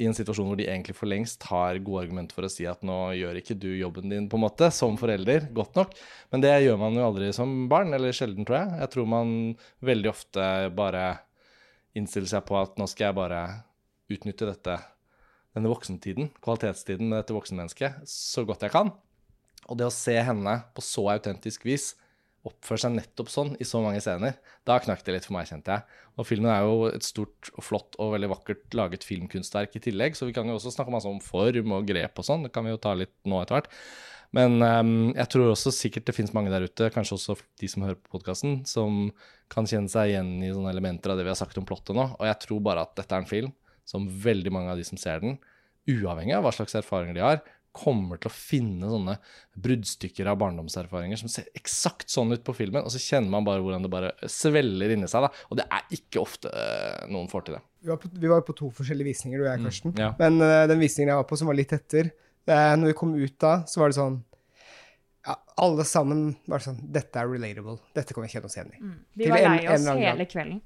i 0.01 0.07
en 0.09 0.15
situasjon 0.15 0.47
hvor 0.49 0.57
de 0.57 0.65
egentlig 0.65 0.95
for 0.97 1.09
lengst 1.09 1.45
har 1.49 1.77
gode 1.85 2.05
argumenter 2.05 2.35
for 2.35 2.47
å 2.47 2.51
si 2.51 2.65
at 2.69 2.81
nå 2.85 2.97
gjør 3.17 3.39
ikke 3.39 3.57
du 3.61 3.69
jobben 3.77 4.09
din 4.11 4.29
på 4.29 4.39
en 4.39 4.45
måte, 4.45 4.69
som 4.73 4.97
forelder, 4.99 5.47
godt 5.55 5.77
nok. 5.77 5.93
Men 6.33 6.43
det 6.43 6.53
gjør 6.65 6.79
man 6.81 6.97
jo 6.97 7.05
aldri 7.07 7.29
som 7.35 7.67
barn, 7.71 7.93
eller 7.95 8.15
sjelden, 8.15 8.47
tror 8.47 8.59
jeg. 8.59 8.79
Jeg 8.81 8.93
tror 8.95 9.11
man 9.13 9.35
veldig 9.85 10.11
ofte 10.11 10.47
bare 10.75 11.05
innstiller 11.97 12.29
seg 12.29 12.45
på 12.47 12.57
at 12.59 12.77
nå 12.79 12.87
skal 12.89 13.09
jeg 13.09 13.17
bare 13.17 13.41
utnytte 14.13 14.49
dette, 14.49 14.77
denne 15.53 15.71
voksentiden, 15.71 16.31
kvalitetstiden 16.43 17.09
med 17.09 17.21
dette 17.21 17.35
voksenmennesket, 17.35 18.03
så 18.09 18.45
godt 18.47 18.65
jeg 18.65 18.73
kan. 18.73 18.93
Og 19.69 19.79
det 19.79 19.87
å 19.87 19.93
se 19.93 20.15
henne 20.17 20.57
på 20.75 20.83
så 20.83 21.05
autentisk 21.13 21.67
vis 21.67 21.93
oppføre 22.43 22.81
seg 22.83 22.95
nettopp 22.97 23.29
sånn 23.31 23.53
i 23.63 23.65
så 23.67 23.79
mange 23.83 24.01
scener, 24.03 24.35
da 24.67 24.75
knakk 24.83 25.03
det 25.05 25.15
litt 25.15 25.27
for 25.27 25.35
meg, 25.37 25.47
kjente 25.47 25.77
jeg. 25.77 25.99
Og 26.19 26.27
filmen 26.27 26.51
er 26.51 26.65
jo 26.67 26.89
et 26.89 27.05
stort 27.07 27.51
og 27.53 27.63
flott 27.63 27.95
og 28.03 28.11
veldig 28.17 28.29
vakkert 28.33 28.75
laget 28.75 29.05
filmkunstverk 29.07 29.77
i 29.79 29.83
tillegg, 29.85 30.17
så 30.19 30.27
vi 30.27 30.35
kan 30.35 30.49
jo 30.51 30.57
også 30.57 30.73
snakke 30.75 30.91
masse 30.93 31.09
om 31.09 31.21
form 31.23 31.77
og 31.77 31.87
grep 31.87 32.19
og 32.19 32.27
sånn, 32.27 32.43
det 32.47 32.51
kan 32.55 32.67
vi 32.67 32.73
jo 32.73 32.81
ta 32.83 32.95
litt 32.99 33.15
nå 33.29 33.39
etter 33.39 33.61
hvert. 33.61 33.71
Men 34.33 34.57
um, 34.59 34.93
jeg 35.13 35.29
tror 35.29 35.51
også 35.51 35.73
sikkert 35.75 36.07
det 36.09 36.15
finnes 36.17 36.33
mange 36.33 36.51
der 36.53 36.65
ute, 36.65 36.89
kanskje 36.93 37.17
også 37.19 37.37
de 37.61 37.69
som 37.69 37.85
hører 37.85 37.99
på 37.99 38.15
podkasten, 38.17 38.61
som 38.69 39.11
kan 39.53 39.67
kjenne 39.69 39.91
seg 39.91 40.09
igjen 40.09 40.35
i 40.41 40.51
sånne 40.53 40.73
elementer 40.73 41.13
av 41.13 41.19
det 41.19 41.27
vi 41.27 41.33
har 41.33 41.37
sagt 41.37 41.59
om 41.61 41.67
plottet 41.69 41.93
nå. 41.97 42.07
Og 42.17 42.25
jeg 42.25 42.39
tror 42.47 42.63
bare 42.65 42.85
at 42.87 42.95
dette 42.97 43.13
er 43.13 43.21
en 43.21 43.29
film 43.29 43.51
som 43.85 44.07
veldig 44.07 44.53
mange 44.55 44.73
av 44.73 44.79
de 44.79 44.87
som 44.87 44.97
ser 44.97 45.21
den, 45.21 45.37
uavhengig 45.89 46.33
av 46.37 46.45
hva 46.45 46.53
slags 46.55 46.73
erfaringer 46.79 47.19
de 47.19 47.25
har, 47.25 47.43
kommer 47.73 48.19
til 48.21 48.29
å 48.29 48.33
finne 48.33 48.89
sånne 48.89 49.15
bruddstykker 49.65 50.27
av 50.29 50.37
barndomserfaringer 50.43 51.17
som 51.19 51.31
ser 51.31 51.47
eksakt 51.57 52.11
sånn 52.13 52.35
ut 52.35 52.43
på 52.45 52.53
filmen, 52.55 52.85
og 52.85 52.93
så 52.93 53.01
kjenner 53.01 53.33
man 53.33 53.47
bare 53.47 53.63
hvordan 53.65 53.85
det 53.85 53.91
bare 53.91 54.11
sveller 54.29 54.93
inni 54.93 55.09
seg. 55.09 55.25
da. 55.25 55.45
Og 55.49 55.57
det 55.59 55.65
er 55.65 55.95
ikke 55.97 56.21
ofte 56.21 56.51
eh, 56.53 57.07
noen 57.09 57.29
får 57.31 57.47
til 57.47 57.57
det. 57.57 57.63
Vi 57.83 57.89
var, 57.91 57.99
på, 57.99 58.11
vi 58.13 58.29
var 58.31 58.45
på 58.45 58.55
to 58.57 58.69
forskjellige 58.77 59.09
visninger, 59.09 59.41
du 59.41 59.47
og 59.47 59.49
jeg, 59.49 59.63
Karsten. 59.65 59.95
Ja. 59.99 60.11
Men 60.21 60.37
uh, 60.39 60.63
den 60.69 60.79
visningen 60.79 61.11
jeg 61.11 61.19
var 61.19 61.27
på, 61.27 61.39
som 61.41 61.49
var 61.49 61.57
litt 61.57 61.73
etter, 61.75 62.13
uh, 62.49 62.75
når 62.79 62.87
vi 62.91 62.93
kom 62.93 63.15
ut 63.15 63.37
da, 63.39 63.53
så 63.69 63.79
var 63.83 63.89
det 63.93 63.97
sånn 63.97 64.19
ja, 65.25 65.35
Alle 65.63 65.85
sammen 65.87 66.35
var 66.51 66.59
sånn 66.59 66.79
Dette 66.91 67.21
er 67.21 67.27
relatable. 67.31 67.77
Dette 67.95 68.13
kan 68.13 68.23
vi 68.25 68.29
kjenne 68.33 68.45
oss 68.49 68.57
igjen 68.57 68.71
i. 68.73 68.93
Vi 69.21 69.29
var 69.31 69.37
en- 69.37 69.51
lei 69.57 69.67
oss 69.67 69.81
eller 69.87 70.01
hele 70.11 70.25
kvelden. 70.27 70.61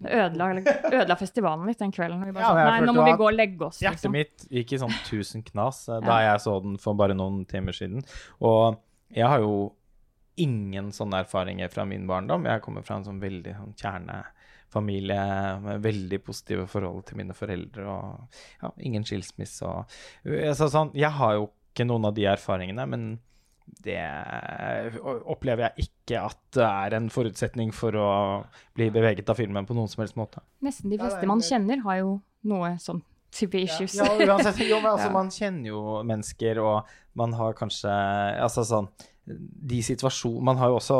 Det 0.00 0.10
ødela, 0.16 0.46
ødela 0.88 1.16
festivalen 1.20 1.66
litt 1.68 1.78
den 1.78 1.92
kvelden. 1.92 2.22
Vi 2.24 2.32
bare 2.32 2.40
Ja, 2.42 2.48
sånn, 2.54 2.70
Nei, 2.70 2.86
nå 2.88 2.94
må 2.96 3.04
vi 3.04 3.12
gå 3.20 3.26
og 3.28 3.34
legge 3.36 3.66
oss. 3.66 3.80
Hjertet 3.82 4.06
Liksom. 4.08 4.12
mitt 4.16 4.46
gikk 4.50 4.72
i 4.72 4.78
sånn 4.80 4.94
tusen 5.04 5.42
knas 5.44 5.82
eh, 5.90 6.00
da 6.00 6.20
Ja. 6.22 6.32
jeg 6.32 6.40
så 6.40 6.54
den 6.64 6.78
for 6.78 6.94
bare 6.94 7.12
noen 7.14 7.44
timer 7.46 7.72
siden. 7.76 8.02
Og 8.40 8.80
jeg 9.14 9.26
har 9.28 9.38
jo 9.44 9.74
ingen 10.38 10.88
sånne 10.90 11.20
erfaringer 11.22 11.68
fra 11.70 11.84
min 11.84 12.06
barndom. 12.08 12.46
Jeg 12.48 12.62
kommer 12.62 12.82
fra 12.82 12.96
en 12.96 13.04
sånn 13.04 13.20
veldig 13.20 13.54
sånn 13.58 13.74
kjernefamilie 14.70 15.60
med 15.64 15.82
veldig 15.82 16.20
positive 16.24 16.66
forhold 16.68 17.04
til 17.08 17.16
mine 17.18 17.34
foreldre 17.34 17.86
og 17.86 18.36
ja, 18.62 18.70
ingen 18.86 19.04
skilsmisse 19.04 19.66
og 19.66 19.86
så 20.56 20.68
sånn, 20.70 20.92
Jeg 20.94 21.10
har 21.10 21.34
jo 21.34 21.50
ikke 21.72 21.86
noen 21.86 22.04
av 22.06 22.14
de 22.14 22.24
erfaringene, 22.26 22.86
men 22.86 23.18
det 23.84 24.00
opplever 25.30 25.68
jeg 25.70 25.86
ikke 25.86 26.20
at 26.26 26.38
det 26.56 26.64
er 26.66 26.94
en 26.96 27.08
forutsetning 27.10 27.70
for 27.72 27.94
å 27.94 28.08
bli 28.74 28.90
beveget 28.90 29.28
av 29.30 29.36
filmen 29.38 29.66
på 29.66 29.74
noen 29.74 29.88
som 29.88 30.02
helst 30.02 30.16
måte. 30.18 30.40
Nesten 30.60 30.90
de 30.90 30.98
fleste 30.98 31.26
man 31.26 31.40
kjenner, 31.40 31.80
har 31.84 32.00
jo 32.00 32.16
noe 32.50 32.72
sånn 32.82 33.02
type 33.30 33.54
issues. 33.62 33.94
Ja, 33.94 34.08
uansett. 34.10 34.58
Jo, 34.66 34.80
men 34.82 34.90
altså, 34.96 35.06
Ja. 35.06 35.14
man 35.14 35.30
kjenner 35.30 35.68
jo 35.70 36.02
mennesker, 36.02 36.58
og 36.58 36.88
man 37.14 37.32
har 37.38 37.54
kanskje 37.54 37.90
Altså 38.42 38.62
sånn 38.66 38.86
De 39.26 39.80
situasjonene 39.82 40.42
Man 40.46 40.56
har 40.58 40.70
jo 40.70 40.76
også 40.80 40.98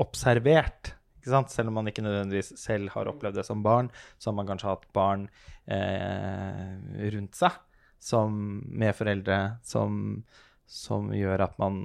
observert? 0.00 0.94
Selv 1.28 1.70
om 1.70 1.78
man 1.80 1.90
ikke 1.90 2.04
nødvendigvis 2.04 2.52
selv 2.60 2.92
har 2.94 3.10
opplevd 3.10 3.40
det 3.40 3.46
som 3.46 3.62
barn, 3.64 3.90
så 4.18 4.30
har 4.30 4.38
man 4.38 4.50
kanskje 4.50 4.70
hatt 4.70 4.86
barn 4.96 5.28
eh, 5.70 6.76
rundt 7.14 7.38
seg 7.38 7.56
som 7.98 8.60
med 8.78 8.94
foreldre 8.94 9.38
som 9.66 10.22
som 10.68 11.08
gjør 11.16 11.46
at 11.46 11.54
man 11.60 11.80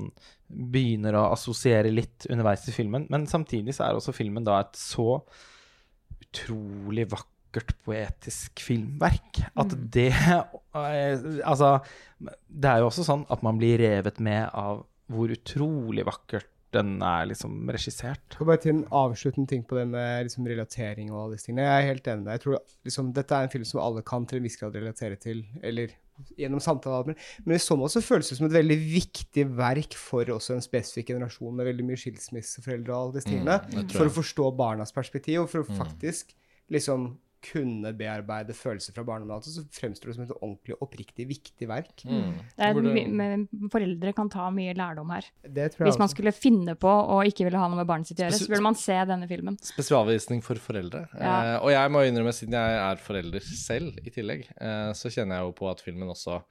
begynner 0.47 1.15
å 1.15 1.29
assosiere 1.31 1.91
litt 1.93 2.27
underveis 2.29 2.65
i 2.67 2.75
filmen. 2.75 3.07
Men 3.11 3.25
samtidig 3.31 3.77
så 3.77 3.87
er 3.87 3.97
også 3.97 4.13
filmen 4.15 4.43
da 4.43 4.59
et 4.59 4.75
så 4.77 5.21
utrolig 6.19 7.07
vakkert 7.13 7.71
poetisk 7.85 8.59
filmverk. 8.65 9.39
At 9.55 9.75
det 9.95 10.09
eh, 10.11 11.29
Altså, 11.47 11.77
det 12.19 12.69
er 12.69 12.83
jo 12.83 12.89
også 12.89 13.07
sånn 13.07 13.23
at 13.31 13.45
man 13.45 13.61
blir 13.61 13.79
revet 13.81 14.19
med 14.23 14.49
av 14.51 14.83
hvor 15.13 15.31
utrolig 15.31 16.03
vakkert 16.07 16.49
den 16.73 16.95
er 17.05 17.27
liksom 17.29 17.69
regissert. 17.71 18.37
Jeg 18.37 18.47
bare 18.49 18.61
til 18.63 18.73
en 18.75 18.85
avsluttende 19.03 19.49
ting 19.49 19.65
på 19.67 19.77
det 19.77 19.87
med 19.91 20.27
liksom, 20.27 20.47
relatering 20.49 21.11
og 21.11 21.19
alle 21.21 21.37
disse 21.37 21.49
tingene. 21.49 21.67
Jeg 21.67 21.81
er 21.81 21.91
helt 21.91 22.07
enig 22.09 22.23
med 22.23 22.29
deg. 22.29 22.37
Jeg 22.39 22.45
tror 22.45 22.87
liksom, 22.89 23.11
dette 23.17 23.37
er 23.37 23.47
en 23.47 23.53
film 23.53 23.67
som 23.69 23.83
alle 23.83 24.05
kan 24.07 24.25
til 24.29 24.39
en 24.39 24.47
viss 24.47 24.59
grad 24.59 24.77
relatere 24.77 25.19
til, 25.21 25.43
eller 25.63 25.93
gjennom 26.37 26.61
samtaler. 26.61 27.17
Men 27.43 27.57
i 27.57 27.61
så 27.61 27.77
måte 27.79 27.97
så 27.97 28.05
føles 28.05 28.29
det 28.29 28.37
som 28.37 28.47
et 28.47 28.55
veldig 28.55 28.77
viktig 28.81 29.45
verk 29.57 29.97
for 29.97 30.29
også 30.35 30.57
en 30.57 30.65
spesifikk 30.65 31.13
generasjon 31.13 31.57
med 31.57 31.69
veldig 31.71 31.87
mye 31.87 31.99
skilsmisseforeldre 31.99 32.93
og 32.93 32.99
alle 32.99 33.19
disse 33.19 33.31
tingene. 33.31 33.59
Mm, 33.73 33.91
for 33.93 34.09
å 34.09 34.15
forstå 34.21 34.49
barnas 34.59 34.95
perspektiv, 34.95 35.43
og 35.43 35.51
for 35.51 35.63
å 35.63 35.79
faktisk 35.83 36.35
liksom 36.73 37.13
kunne 37.43 37.91
bearbeide 37.97 38.55
følelser 38.55 38.95
fra 38.95 39.03
barndommen, 39.07 39.35
altså, 39.35 39.51
så 39.57 39.63
fremstår 39.75 40.09
det 40.09 40.15
som 40.17 40.25
et 40.25 40.33
ordentlig, 40.37 40.77
oppriktig, 40.83 41.27
viktig 41.29 41.67
verk. 41.69 42.03
Mm. 42.07 42.39
Det 42.55 42.69
er 42.69 43.69
foreldre 43.73 44.13
kan 44.17 44.31
ta 44.31 44.47
mye 44.53 44.75
lærdom 44.77 45.11
her. 45.13 45.27
Det 45.43 45.69
tror 45.73 45.85
jeg 45.85 45.91
Hvis 45.91 46.01
man 46.01 46.07
også. 46.07 46.17
skulle 46.17 46.35
finne 46.35 46.75
på 46.79 46.89
å 46.89 47.19
ikke 47.27 47.47
ville 47.47 47.61
ha 47.61 47.69
noe 47.69 47.81
med 47.81 47.89
barnet 47.89 48.09
sitt 48.09 48.21
å 48.21 48.25
gjøre, 48.25 48.39
så 48.39 48.49
burde 48.51 48.67
man 48.69 48.79
se 48.79 48.97
denne 49.09 49.29
filmen. 49.29 49.57
Spesialvisning 49.73 50.43
for 50.45 50.61
foreldre. 50.61 51.05
Ja. 51.17 51.37
Eh, 51.53 51.57
og 51.59 51.73
jeg 51.75 51.93
må 51.93 52.03
innrømme, 52.07 52.35
siden 52.35 52.59
jeg 52.59 52.81
er 52.83 53.01
forelder 53.03 53.49
selv 53.49 53.99
i 54.03 54.13
tillegg, 54.13 54.47
eh, 54.55 54.91
så 54.97 55.11
kjenner 55.13 55.39
jeg 55.39 55.49
jo 55.49 55.57
på 55.59 55.71
at 55.71 55.83
filmen 55.83 56.13
også 56.13 56.41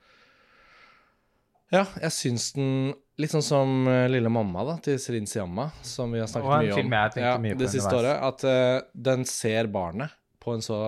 Ja, 1.73 1.87
jeg 2.03 2.13
syns 2.13 2.51
den 2.53 2.93
Litt 3.21 3.33
sånn 3.35 3.45
som 3.45 3.89
eh, 3.91 4.07
Lille 4.11 4.31
mamma 4.33 4.65
da, 4.67 4.79
til 4.83 4.97
Serin 5.01 5.29
Siamma, 5.29 5.69
som 5.85 6.13
vi 6.15 6.23
har 6.23 6.31
snakket 6.31 6.65
mye 6.65 6.79
om 6.81 7.21
ja, 7.21 7.35
mye 7.41 7.59
det 7.61 7.69
siste 7.75 7.93
året. 7.93 8.17
At 8.25 8.45
uh, 8.49 8.89
den 8.97 9.27
ser 9.29 9.69
barnet 9.73 10.17
på 10.43 10.57
en 10.57 10.65
så 10.65 10.81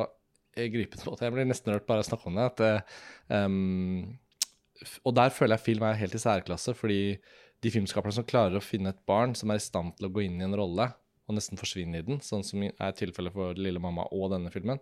eh, 0.57 0.69
gripende 0.73 1.07
måte. 1.09 1.27
Jeg 1.27 1.35
blir 1.37 1.49
nesten 1.49 1.75
rørt 1.75 1.87
bare 1.89 2.03
av 2.03 2.09
å 2.09 2.11
snakke 2.11 2.31
om 2.31 2.41
det. 2.41 2.51
At 2.51 3.33
um, 3.33 4.19
Og 5.07 5.17
der 5.17 5.33
føler 5.35 5.57
jeg 5.57 5.67
film 5.71 5.87
er 5.87 5.99
helt 6.01 6.19
i 6.19 6.23
særklasse, 6.23 6.77
fordi 6.79 7.01
de 7.65 7.73
filmskaperne 7.73 8.19
som 8.19 8.29
klarer 8.29 8.59
å 8.59 8.65
finne 8.65 8.93
et 8.93 9.05
barn 9.09 9.33
som 9.39 9.53
er 9.53 9.61
i 9.61 9.65
stand 9.65 9.95
til 9.97 10.09
å 10.09 10.13
gå 10.13 10.27
inn 10.27 10.41
i 10.43 10.47
en 10.47 10.57
rolle 10.59 10.91
og 11.25 11.37
nesten 11.39 11.57
forsvinne 11.57 12.03
i 12.03 12.05
den, 12.05 12.19
sånn 12.21 12.45
som 12.45 12.65
er 12.65 12.97
tilfellet 12.99 13.33
for 13.33 13.57
Lille 13.57 13.81
mamma 13.81 14.05
og 14.13 14.29
denne 14.35 14.51
filmen, 14.53 14.81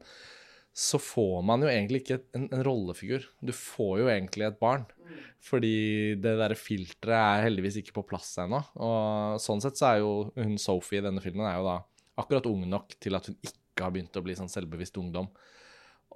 så 0.72 0.98
får 0.98 1.42
man 1.44 1.62
jo 1.62 1.68
egentlig 1.68 2.00
ikke 2.02 2.18
en, 2.34 2.48
en 2.48 2.64
rollefigur. 2.64 3.26
Du 3.44 3.52
får 3.54 4.00
jo 4.00 4.08
egentlig 4.08 4.46
et 4.48 4.58
barn. 4.58 4.86
Fordi 5.44 6.16
det 6.22 6.32
derre 6.40 6.56
filteret 6.56 7.12
er 7.18 7.44
heldigvis 7.46 7.76
ikke 7.82 7.98
på 7.98 8.06
plass 8.08 8.30
ennå. 8.40 8.62
Og 8.80 9.42
sånn 9.42 9.60
sett 9.62 9.78
så 9.78 9.90
er 9.90 10.00
jo 10.00 10.12
hun 10.38 10.56
Sophie 10.60 11.02
i 11.02 11.04
denne 11.04 11.22
filmen 11.22 11.44
er 11.46 11.58
jo 11.58 11.66
da 11.68 11.76
akkurat 12.22 12.48
ung 12.48 12.64
nok 12.70 12.96
til 13.02 13.18
at 13.18 13.28
hun 13.28 13.36
ikke 13.40 13.61
har 13.80 13.92
begynt 13.94 14.16
å 14.18 14.24
bli 14.24 14.36
sånn 14.36 14.52
selvbevisst 14.52 14.98
ungdom. 15.00 15.30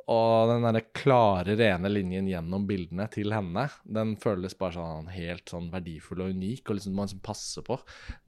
Og 0.07 0.51
den 0.53 0.63
derre 0.63 0.85
klare, 0.95 1.57
rene 1.59 1.91
linjen 1.91 2.29
gjennom 2.31 2.67
bildene 2.69 3.09
til 3.11 3.33
henne, 3.35 3.65
den 3.83 4.13
føles 4.23 4.55
bare 4.59 4.77
sånn 4.77 5.09
helt 5.11 5.51
sånn 5.51 5.71
verdifull 5.73 6.23
og 6.23 6.37
unik, 6.37 6.69
og 6.69 6.79
liksom 6.79 6.95
man 6.95 7.09
liksom 7.09 7.23
passer 7.27 7.67
på. 7.67 7.79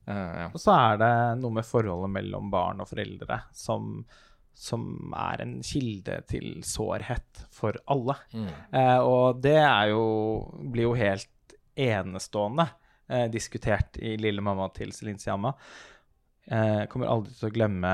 Uh, 0.09 0.33
ja. 0.43 0.49
Og 0.49 0.59
så 0.63 0.75
er 0.75 0.99
det 1.05 1.13
noe 1.43 1.55
med 1.61 1.69
forholdet 1.69 2.11
mellom 2.17 2.51
barn 2.51 2.83
og 2.83 2.91
foreldre 2.91 3.39
som, 3.55 4.01
som 4.59 5.15
er 5.15 5.45
en 5.45 5.55
kilde 5.63 6.19
til 6.31 6.65
sårhet 6.67 7.45
for 7.55 7.79
alle. 7.87 8.19
Mm. 8.35 8.51
Eh, 8.75 8.99
og 8.99 9.39
det 9.45 9.59
er 9.61 9.93
jo, 9.93 10.05
blir 10.75 10.89
jo 10.89 10.97
helt 10.99 11.55
enestående 11.79 12.67
eh, 13.07 13.29
diskutert 13.31 14.01
i 14.03 14.17
Lille 14.19 14.43
mamma 14.43 14.67
til 14.75 14.91
Celine 14.97 15.23
Siamma. 15.23 15.55
Eh, 16.51 16.89
kommer 16.91 17.13
aldri 17.13 17.39
til 17.39 17.53
å 17.53 17.55
glemme 17.55 17.93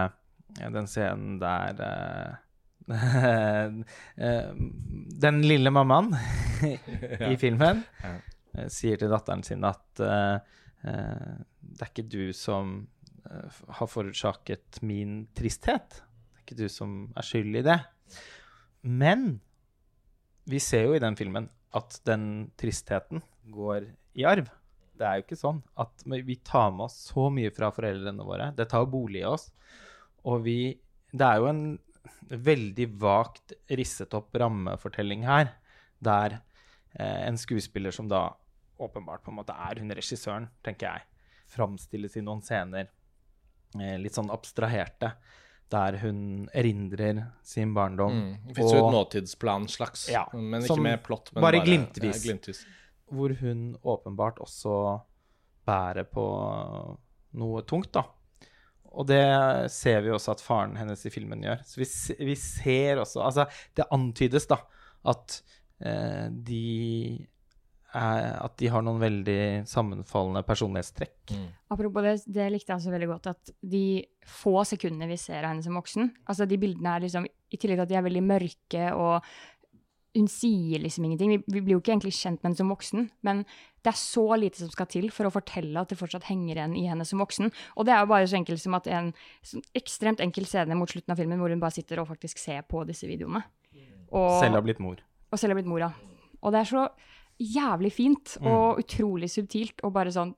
den 0.54 0.88
scenen 0.90 1.38
der 1.42 1.80
eh, 1.84 2.34
eh, 4.16 4.50
Den 5.24 5.42
lille 5.42 5.72
mammaen 5.72 6.12
i 7.32 7.36
filmen 7.40 7.82
eh, 8.04 8.68
sier 8.70 9.00
til 9.00 9.12
datteren 9.12 9.44
sin 9.46 9.64
at 9.66 10.02
det 10.84 11.80
er 11.80 11.88
ikke 11.88 12.04
du 12.12 12.28
som 12.36 12.82
har 13.24 13.88
forårsaket 13.88 14.82
min 14.84 15.22
tristhet. 15.32 15.96
Det 15.96 16.36
er 16.36 16.42
ikke 16.42 16.58
du 16.58 16.66
som 16.68 16.90
er 17.16 17.24
skyld 17.24 17.56
i 17.56 17.62
det. 17.64 17.78
Men 18.84 19.40
vi 20.44 20.60
ser 20.60 20.84
jo 20.84 20.92
i 20.92 21.00
den 21.00 21.16
filmen 21.16 21.48
at 21.72 21.96
den 22.04 22.52
tristheten 22.60 23.24
går 23.48 23.88
i 24.20 24.28
arv. 24.28 24.52
Det 24.94 25.08
er 25.08 25.16
jo 25.16 25.24
ikke 25.24 25.40
sånn 25.40 25.62
at 25.80 26.04
vi 26.04 26.36
tar 26.44 26.68
med 26.76 26.84
oss 26.90 27.00
så 27.08 27.30
mye 27.32 27.50
fra 27.54 27.72
foreldrene 27.74 28.28
våre. 28.28 28.52
Det 28.54 28.68
tar 28.70 28.84
bolig 28.92 29.24
i 29.24 29.28
oss. 29.32 29.48
Og 30.24 30.44
vi 30.44 30.58
Det 31.14 31.26
er 31.26 31.38
jo 31.38 31.46
en 31.46 31.64
veldig 32.28 32.86
vagt 32.98 33.52
risset 33.70 34.14
opp 34.16 34.34
rammefortelling 34.34 35.22
her, 35.28 35.52
der 36.02 36.40
eh, 36.98 37.20
en 37.28 37.38
skuespiller 37.38 37.94
som 37.94 38.08
da 38.10 38.32
åpenbart 38.82 39.22
på 39.22 39.30
en 39.30 39.38
måte 39.38 39.54
er 39.54 39.78
hun 39.78 39.94
regissøren, 39.94 40.48
tenker 40.66 40.88
jeg, 40.88 41.06
framstilles 41.54 42.16
i 42.18 42.24
noen 42.24 42.42
scener 42.42 42.88
eh, 43.78 43.96
litt 44.00 44.16
sånn 44.16 44.32
abstraherte, 44.34 45.12
der 45.72 45.98
hun 46.02 46.48
erindrer 46.54 47.22
sin 47.46 47.72
barndom. 47.76 48.18
Mm. 48.18 48.34
Det 48.48 48.58
fins 48.58 48.74
jo 48.74 48.82
et 48.82 48.94
nåtidsplan 48.94 49.68
slags, 49.70 50.08
Ja, 50.12 50.26
men 50.34 50.64
ikke 50.66 50.80
med 50.82 51.02
plott. 51.06 51.32
Men 51.34 51.46
bare 51.46 51.62
glimtvis. 51.64 52.18
Ja, 52.18 52.26
glimtvis. 52.26 52.64
hvor 53.14 53.34
hun 53.40 53.76
åpenbart 53.82 54.40
også 54.42 54.74
bærer 55.64 56.06
på 56.10 56.26
noe 57.40 57.62
tungt, 57.68 57.92
da. 57.94 58.04
Og 58.94 59.08
det 59.10 59.24
ser 59.74 60.00
vi 60.04 60.12
også 60.14 60.34
at 60.34 60.44
faren 60.44 60.76
hennes 60.78 61.04
i 61.06 61.12
filmen 61.12 61.42
gjør. 61.44 61.62
Så 61.66 61.82
vi, 61.82 61.88
vi 62.30 62.38
ser 62.38 63.02
også 63.02 63.24
Altså, 63.24 63.46
det 63.76 63.88
antydes, 63.94 64.48
da, 64.50 64.60
at 65.10 65.38
eh, 65.84 66.26
de 66.30 66.64
er, 67.94 68.30
At 68.42 68.56
de 68.58 68.70
har 68.72 68.82
noen 68.82 69.02
veldig 69.02 69.40
sammenfallende 69.70 70.42
personlighetstrekk. 70.46 71.34
Mm. 71.34 71.48
Apropos 71.74 72.06
det, 72.06 72.14
det 72.34 72.48
likte 72.50 72.72
jeg 72.72 72.80
også 72.80 72.94
veldig 72.94 73.10
godt, 73.12 73.30
at 73.34 73.52
de 73.74 73.84
få 74.26 74.56
sekundene 74.66 75.10
vi 75.10 75.18
ser 75.20 75.42
av 75.42 75.52
henne 75.52 75.64
som 75.64 75.78
voksen, 75.78 76.10
altså 76.26 76.46
de 76.50 76.58
bildene 76.58 76.96
er 76.96 77.04
liksom, 77.06 77.28
i 77.28 77.60
tillegg 77.60 77.78
til 77.78 77.84
at 77.86 77.92
de 77.92 77.98
er 78.00 78.06
veldig 78.08 78.24
mørke, 78.26 78.88
og 78.98 79.28
hun 80.14 80.28
sier 80.30 80.82
liksom 80.82 81.04
ingenting, 81.08 81.32
vi, 81.34 81.38
vi 81.56 81.62
blir 81.64 81.74
jo 81.76 81.80
ikke 81.82 81.94
egentlig 81.96 82.14
kjent 82.14 82.38
med 82.40 82.50
henne 82.52 82.58
som 82.60 82.70
voksen, 82.70 83.08
men 83.26 83.42
det 83.84 83.90
er 83.90 83.98
så 83.98 84.24
lite 84.38 84.62
som 84.62 84.70
skal 84.72 84.88
til 84.88 85.10
for 85.12 85.28
å 85.28 85.32
fortelle 85.34 85.80
at 85.80 85.90
det 85.90 85.98
fortsatt 86.00 86.28
henger 86.30 86.56
igjen 86.56 86.76
i 86.78 86.86
henne 86.88 87.04
som 87.08 87.20
voksen. 87.20 87.50
Og 87.76 87.88
det 87.88 87.92
er 87.92 88.04
jo 88.04 88.10
bare 88.12 88.28
så 88.30 88.38
enkelt 88.38 88.62
som 88.62 88.76
at 88.78 88.86
en 88.88 89.10
ekstremt 89.76 90.22
enkel 90.24 90.46
scene 90.48 90.78
mot 90.78 90.90
slutten 90.90 91.12
av 91.12 91.20
filmen, 91.20 91.40
hvor 91.42 91.52
hun 91.52 91.60
bare 91.62 91.74
sitter 91.76 92.00
og 92.00 92.08
faktisk 92.12 92.40
ser 92.40 92.62
på 92.68 92.84
disse 92.88 93.08
videoene. 93.10 93.42
Og, 94.14 94.38
Selv 94.40 94.60
har 94.60 94.64
blitt 94.64 94.80
mor. 94.80 95.02
og 95.32 95.40
selv 95.40 95.52
har 95.52 95.58
blitt 95.58 95.68
mor, 95.68 95.82
ja. 95.82 95.90
Og 96.44 96.54
det 96.54 96.62
er 96.62 96.70
så 96.70 96.86
jævlig 97.42 97.90
fint 97.92 98.36
og 98.46 98.78
utrolig 98.84 99.28
subtilt 99.32 99.82
og 99.82 99.90
bare 99.96 100.12
sånn 100.14 100.30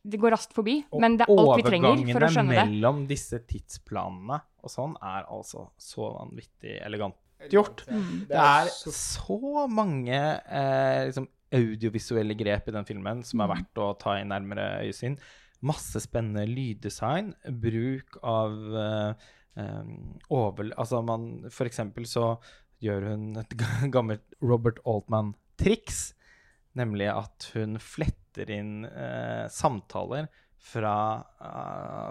Det 0.00 0.16
går 0.16 0.32
raskt 0.32 0.54
forbi, 0.56 0.78
men 0.96 1.18
det 1.18 1.26
er 1.26 1.32
alt 1.34 1.58
vi 1.58 1.64
trenger 1.66 1.98
for 2.14 2.24
å 2.24 2.28
skjønne 2.32 2.54
det. 2.54 2.62
Overgangene 2.62 2.78
mellom 2.78 3.00
disse 3.10 3.40
tidsplanene 3.44 4.38
og 4.64 4.72
sånn 4.72 4.94
er 5.04 5.26
altså 5.28 5.66
så 5.76 6.06
vanvittig 6.14 6.78
elegant 6.86 7.18
gjort. 7.48 7.84
Mm. 7.88 8.26
Det 8.28 8.40
er 8.40 8.70
så 8.70 9.66
mange 9.70 10.16
eh, 10.16 11.06
liksom, 11.08 11.28
audiovisuelle 11.54 12.36
grep 12.38 12.68
i 12.68 12.74
den 12.74 12.88
filmen 12.88 13.22
som 13.26 13.42
er 13.42 13.52
verdt 13.54 13.82
å 13.82 13.92
ta 14.00 14.18
i 14.18 14.26
nærmere 14.28 14.84
øyesyn. 14.84 15.18
Masse 15.66 16.00
spennende 16.00 16.46
lyddesign, 16.48 17.34
bruk 17.62 18.20
av 18.22 18.56
eh, 18.84 19.26
eh, 19.60 19.92
over... 20.32 20.70
Altså 20.76 21.02
man 21.04 21.50
For 21.52 21.68
eksempel 21.68 22.08
så 22.08 22.34
gjør 22.80 23.10
hun 23.12 23.26
et 23.40 23.56
gammelt 23.94 24.38
Robert 24.40 24.80
Altman-triks, 24.88 26.10
nemlig 26.78 27.10
at 27.12 27.50
hun 27.56 27.80
fletter 27.82 28.52
inn 28.54 28.86
eh, 28.88 29.46
samtaler 29.52 30.30
fra 30.60 30.96
eh, 31.40 32.10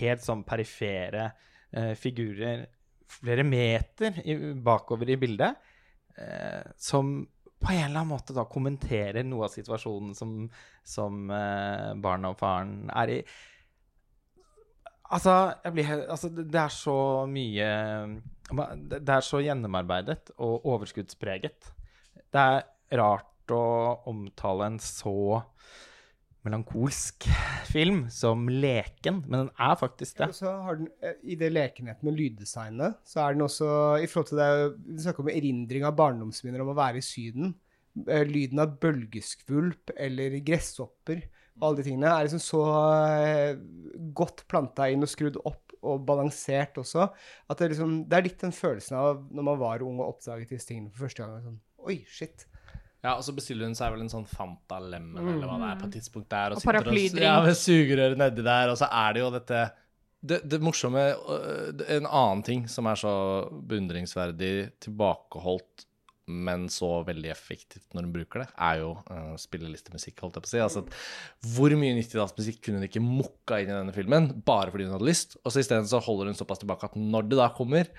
helt 0.00 0.24
sånn 0.24 0.44
perifere 0.46 1.28
eh, 1.72 1.94
figurer 1.98 2.66
flere 3.10 3.44
meter 3.46 4.20
i, 4.24 4.36
bakover 4.54 5.10
i 5.14 5.18
bildet, 5.20 5.56
eh, 6.18 6.62
som 6.76 7.16
på 7.64 7.72
en 7.72 7.86
eller 7.86 8.02
annen 8.02 8.12
måte 8.12 8.36
da 8.36 8.44
kommenterer 8.50 9.24
noe 9.24 9.46
av 9.46 9.54
situasjonen 9.54 10.14
som, 10.16 10.36
som 10.84 11.30
eh, 11.32 11.90
barnet 11.96 12.34
og 12.34 12.40
faren 12.40 12.90
er 12.92 13.12
i. 13.14 13.18
Altså, 15.14 15.34
blir 15.72 15.90
altså 16.10 16.30
det, 16.34 16.48
er 16.58 16.72
så 16.72 16.98
mye 17.30 17.68
det 18.84 19.14
er 19.14 19.24
så 19.24 19.40
gjennomarbeidet 19.44 20.34
og 20.42 20.66
overskuddspreget. 20.74 21.70
Det 22.32 22.40
er 22.40 22.64
rart 22.98 23.52
å 23.54 23.64
omtale 24.10 24.72
en 24.72 24.80
så 24.82 25.42
melankolsk 26.44 27.26
film 27.70 28.04
som 28.12 28.46
leken, 28.48 29.22
men 29.26 29.46
den 29.46 29.52
er 29.56 29.76
faktisk 29.80 30.20
det. 30.20 30.30
Har 30.44 30.80
den, 30.80 30.88
eh, 31.02 31.18
I 31.22 31.38
det 31.40 31.52
lekenheten 31.52 32.08
med 32.08 32.18
lyddesignet, 32.18 33.00
så 33.04 33.24
er 33.24 33.36
den 33.36 33.46
også 33.46 33.68
i 34.02 34.08
forhold 34.10 34.30
til 34.32 34.42
det 34.42 34.50
Vi 34.86 35.04
snakker 35.06 35.24
om 35.24 35.32
erindring 35.32 35.86
av 35.88 35.96
barndomsminner 35.96 36.64
om 36.64 36.74
å 36.74 36.78
være 36.78 37.00
i 37.00 37.06
Syden. 37.06 37.54
eh, 38.08 38.24
Lyden 38.26 38.58
av 38.58 38.78
bølgeskvulp 38.82 39.94
eller 39.96 40.40
gresshopper 40.44 41.22
og 41.54 41.68
alle 41.68 41.78
de 41.78 41.84
tingene 41.86 42.10
er 42.10 42.26
liksom 42.26 42.42
så 42.42 42.62
eh, 43.22 43.58
godt 44.16 44.42
planta 44.50 44.88
inn 44.90 45.06
og 45.06 45.10
skrudd 45.10 45.38
opp 45.46 45.74
og 45.84 46.00
balansert 46.08 46.78
også, 46.80 47.06
at 47.52 47.60
det, 47.60 47.70
liksom, 47.74 47.98
det 48.08 48.16
er 48.16 48.26
litt 48.26 48.40
den 48.40 48.54
følelsen 48.56 48.96
av 48.98 49.20
når 49.30 49.46
man 49.50 49.60
var 49.60 49.84
ung 49.84 50.00
og 50.00 50.14
oppdaget 50.14 50.54
disse 50.54 50.70
tingene 50.70 50.90
for 50.90 51.06
første 51.06 51.22
gang. 51.22 51.44
Sånn, 51.44 51.60
Oi, 51.84 51.98
shit. 52.08 52.46
Ja, 53.04 53.18
og 53.18 53.24
så 53.26 53.34
bestiller 53.36 53.68
hun 53.68 53.76
seg 53.76 53.92
vel 53.92 54.04
en 54.06 54.12
sånn 54.12 54.24
Fanta 54.28 54.78
Lemon 54.80 55.34
eller 55.34 55.48
hva 55.48 55.58
det 55.60 55.70
er 55.70 55.80
på 55.82 55.88
et 55.90 55.96
tidspunkt 55.98 56.30
der. 56.32 56.54
Og 56.54 56.62
sitter 56.62 56.70
paraplydrink. 56.72 57.24
Ja, 57.26 57.34
med 57.44 57.58
sugerøret 57.60 58.20
nedi 58.20 58.44
der, 58.46 58.72
og 58.72 58.78
så 58.80 58.88
er 58.88 59.16
det 59.16 59.24
jo 59.24 59.32
dette 59.34 59.64
det, 60.24 60.38
det 60.48 60.60
morsomme 60.64 61.02
øh, 61.12 61.82
En 61.98 62.06
annen 62.08 62.44
ting 62.46 62.62
som 62.70 62.88
er 62.88 62.96
så 62.96 63.12
beundringsverdig 63.68 64.54
tilbakeholdt, 64.86 65.84
men 66.32 66.64
så 66.72 67.02
veldig 67.04 67.28
effektivt 67.28 67.92
når 67.92 68.06
hun 68.06 68.14
bruker 68.14 68.40
det, 68.40 68.46
er 68.56 68.78
jo 68.80 68.94
uh, 69.10 69.34
spillelistemusikk, 69.36 70.22
holdt 70.24 70.38
jeg 70.38 70.46
på 70.46 70.48
å 70.48 70.52
si. 70.54 70.62
Altså, 70.64 70.84
hvor 71.52 71.74
mye 71.76 71.98
90-tallsmusikk 71.98 72.62
kunne 72.64 72.80
hun 72.80 72.88
ikke 72.88 73.04
mokka 73.04 73.60
inn 73.60 73.68
i 73.68 73.76
denne 73.76 73.92
filmen, 73.92 74.30
bare 74.48 74.72
fordi 74.72 74.88
hun 74.88 74.96
hadde 74.96 75.10
lyst? 75.10 75.36
Og 75.42 75.52
så 75.52 75.60
isteden 75.60 75.90
så 75.90 76.00
holder 76.06 76.32
hun 76.32 76.38
såpass 76.38 76.64
tilbake 76.64 76.88
at 76.88 76.96
når 76.96 77.28
det 77.28 77.40
da 77.42 77.50
kommer 77.52 77.92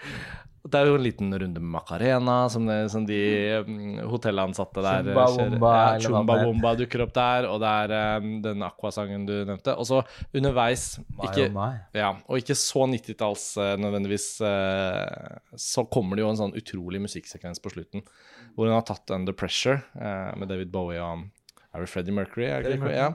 Det 0.65 0.79
er 0.79 0.89
jo 0.89 0.95
en 0.97 1.03
liten 1.05 1.29
runde 1.29 1.61
med 1.61 1.71
Macarena, 1.75 2.35
som, 2.49 2.65
det, 2.65 2.77
som 2.89 3.03
de 3.05 3.19
mm, 3.67 3.99
hotellansatte 4.09 4.81
der 4.81 5.11
eh, 5.11 5.13
Chumba. 5.13 5.25
Wumba, 5.35 5.73
Ja, 5.77 5.99
Chumba. 6.01 6.37
Wumba 6.41 6.71
dukker 6.79 7.03
opp 7.05 7.13
der, 7.13 7.47
og 7.51 7.59
det 7.61 7.73
er 7.83 8.17
um, 8.23 8.31
den 8.41 8.65
Aqua-sangen 8.65 9.27
du 9.29 9.33
nevnte. 9.45 9.75
Og 9.77 9.85
så 9.85 10.01
underveis 10.33 10.87
ikke, 11.21 11.51
my. 11.53 11.69
ja, 11.93 12.15
og 12.25 12.41
ikke 12.41 12.57
så 12.57 12.87
90-talls 12.89 13.45
uh, 13.61 13.75
nødvendigvis, 13.81 14.27
uh, 14.41 15.37
så 15.53 15.85
kommer 15.91 16.17
det 16.17 16.25
jo 16.25 16.33
en 16.33 16.41
sånn 16.41 16.57
utrolig 16.57 17.03
musikksekvens 17.05 17.61
på 17.61 17.75
slutten, 17.75 18.05
hvor 18.55 18.65
hun 18.65 18.77
har 18.79 18.87
tatt 18.89 19.13
Under 19.13 19.37
Pressure 19.37 19.83
uh, 19.99 20.33
med 20.39 20.49
David 20.49 20.73
Bowie 20.73 21.03
og 21.03 21.27
er 21.75 21.83
det 21.83 21.91
Freddie 21.91 22.15
Mercury? 22.15 22.47
Er 22.47 22.63
det 22.63 22.77
ikke? 22.77 22.93
Ja. 22.95 23.09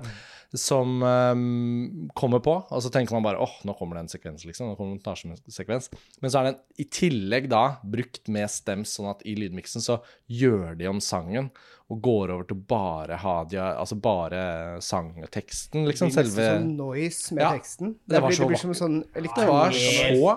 Som 0.58 1.02
um, 1.02 2.08
kommer 2.18 2.40
på, 2.42 2.56
og 2.66 2.82
så 2.82 2.90
tenker 2.90 3.14
man 3.14 3.22
bare 3.22 3.38
åh, 3.38 3.52
nå 3.66 3.74
kommer 3.78 3.96
det 3.98 4.06
en 4.06 4.12
sekvens, 4.12 4.42
liksom. 4.48 4.70
Nå 4.70 4.78
kommer 4.78 4.96
det 4.96 4.98
en 4.98 4.98
montasjesekvens. 4.98 5.90
Men 6.20 6.32
så 6.32 6.40
er 6.40 6.48
den 6.50 6.58
i 6.82 6.86
tillegg 6.90 7.46
da 7.52 7.64
brukt 7.86 8.26
med 8.32 8.50
stems, 8.50 8.96
sånn 8.98 9.12
at 9.12 9.22
i 9.28 9.36
lydmiksen 9.38 9.84
så 9.84 10.00
gjør 10.26 10.74
de 10.80 10.90
om 10.90 11.02
sangen 11.04 11.52
og 11.90 12.02
går 12.02 12.30
over 12.34 12.46
til 12.46 12.58
bare 12.70 13.16
Hadia, 13.18 13.72
altså 13.80 13.96
bare 13.98 14.42
sangteksten, 14.84 15.86
liksom. 15.88 16.10
Det 16.10 16.14
blir 16.14 16.26
nesten 16.26 16.34
Selve 16.34 16.50
sånn 16.52 16.70
noise 16.78 17.34
med 17.34 17.42
Ja, 17.42 17.50
teksten. 17.56 17.94
det 18.06 18.14
det, 18.14 18.22
blir, 18.26 18.38
det 18.38 18.50
blir 18.52 18.62
som 18.62 18.76
sånn 18.78 19.00
Det 19.14 19.48
var 19.48 19.74
så 19.74 20.36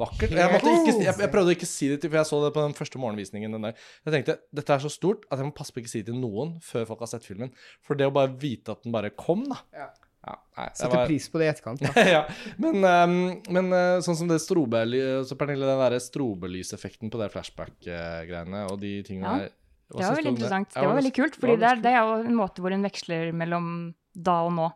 vakkert. 0.00 0.34
Jeg, 0.34 0.52
måtte 0.54 0.74
ikke, 0.74 0.96
jeg, 1.04 1.14
jeg 1.24 1.32
prøvde 1.32 1.52
å 1.52 1.56
ikke 1.58 1.68
si 1.68 1.90
det 1.92 2.00
til, 2.02 2.12
for 2.12 2.20
jeg 2.20 2.30
så 2.30 2.40
det 2.44 2.50
på 2.56 2.64
den 2.64 2.76
første 2.78 3.00
morgenvisningen. 3.02 3.56
Den 3.56 3.68
der. 3.68 3.86
Jeg 4.06 4.16
tenkte 4.16 4.36
dette 4.60 4.76
er 4.76 4.84
så 4.84 4.92
stort 4.92 5.24
at 5.28 5.40
jeg 5.40 5.48
må 5.48 5.54
passe 5.56 5.74
på 5.74 5.82
ikke 5.82 5.92
si 5.92 6.02
det 6.02 6.12
til 6.12 6.20
noen 6.20 6.56
før 6.64 6.88
folk 6.92 7.06
har 7.06 7.12
sett 7.14 7.26
filmen. 7.26 7.54
For 7.84 7.98
det 7.98 8.08
å 8.10 8.14
bare 8.14 8.34
vite 8.38 8.74
at 8.74 8.84
den 8.86 8.94
bare 8.94 9.14
kom, 9.16 9.48
da 9.50 9.62
Ja. 9.76 9.90
Ja, 10.28 10.34
nei, 10.58 10.64
det 10.74 10.88
var- 10.90 11.06
pris 11.06 11.28
på 11.30 11.38
det 11.40 11.46
i 11.46 11.48
etterkant. 11.52 11.80
Da. 11.80 12.02
ja, 12.16 12.22
men, 12.60 12.82
um, 12.82 13.14
men 13.54 13.70
uh, 13.72 14.00
sånn 14.04 14.18
som 14.18 14.28
det 14.28 14.40
strobely... 14.42 14.98
Så 15.24 15.38
Pernille, 15.38 15.64
den 15.64 15.78
derre 15.80 16.00
strobelyseffekten 16.02 17.08
på 17.12 17.20
det 17.22 17.30
flashback-greiene 17.32 18.64
og 18.66 18.80
de 18.82 18.98
tingene 19.06 19.30
Ja, 19.30 19.46
der 19.46 19.54
hva 19.88 20.02
Det 20.02 20.04
var 20.04 20.18
veldig 20.18 20.32
interessant. 20.34 20.74
Det 20.74 20.84
var 20.84 20.98
veldig 20.98 21.14
kult, 21.16 21.36
for 21.36 21.46
fordi 21.46 21.60
det 21.62 21.68
er, 21.70 21.78
det 21.80 21.92
er 21.94 22.02
jo 22.02 22.16
en 22.28 22.36
måte 22.36 22.60
hvor 22.60 22.74
hun 22.74 22.84
veksler 22.84 23.30
mellom 23.32 23.68
da 24.12 24.34
og 24.44 24.52
nå. 24.58 24.66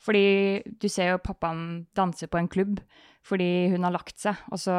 Fordi 0.00 0.26
du 0.80 0.86
ser 0.88 1.14
jo 1.14 1.22
pappaen 1.24 1.64
danse 1.96 2.28
på 2.30 2.38
en 2.38 2.48
klubb 2.48 2.78
fordi 3.26 3.70
hun 3.74 3.84
har 3.86 3.94
lagt 3.94 4.18
seg, 4.22 4.38
og 4.50 4.58
så 4.62 4.76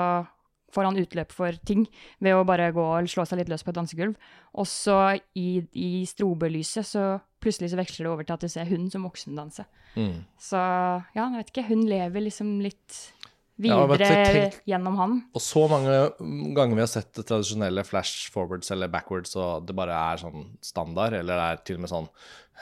får 0.71 0.87
han 0.87 0.99
utløp 1.01 1.33
for 1.35 1.51
ting 1.67 1.81
ved 2.23 2.31
å 2.37 2.45
bare 2.47 2.69
gå 2.71 2.83
og 2.83 3.09
slå 3.11 3.25
seg 3.27 3.41
litt 3.41 3.49
løs 3.51 3.63
på 3.67 3.73
et 3.73 3.77
dansegulv. 3.79 4.13
Og 4.55 4.67
så 4.71 4.97
i, 5.35 5.59
i 5.75 5.89
strobelyset 6.07 6.87
så 6.87 7.05
plutselig 7.43 7.73
så 7.73 7.79
veksler 7.81 8.07
det 8.07 8.11
over 8.13 8.23
til 8.27 8.37
at 8.37 8.45
du 8.45 8.51
ser 8.53 8.69
hun 8.71 8.85
som 8.93 9.03
voksendanse. 9.03 9.65
Mm. 9.97 10.21
Så 10.39 10.55
ja, 10.61 11.25
jeg 11.25 11.41
vet 11.41 11.51
ikke, 11.51 11.65
hun 11.73 11.83
lever 11.89 12.23
liksom 12.23 12.53
litt 12.63 13.01
Ja, 13.61 13.81
videre 13.83 14.07
tenk- 14.31 14.61
gjennom 14.71 14.95
han. 14.97 15.17
Og 15.35 15.43
så 15.43 15.65
mange 15.69 15.97
ganger 16.55 16.77
vi 16.79 16.85
har 16.85 16.89
sett 16.93 17.11
det 17.19 17.27
tradisjonelle 17.29 17.83
flash 17.85 18.31
forwards 18.33 18.71
eller 18.73 18.87
backwards, 18.93 19.35
og 19.35 19.67
det 19.67 19.75
bare 19.77 19.97
er 20.13 20.23
sånn 20.23 20.53
standard, 20.65 21.19
eller 21.19 21.35
det 21.35 21.49
er 21.49 21.61
til 21.67 21.81
og 21.81 21.83
med 21.83 21.91
sånn 21.91 22.07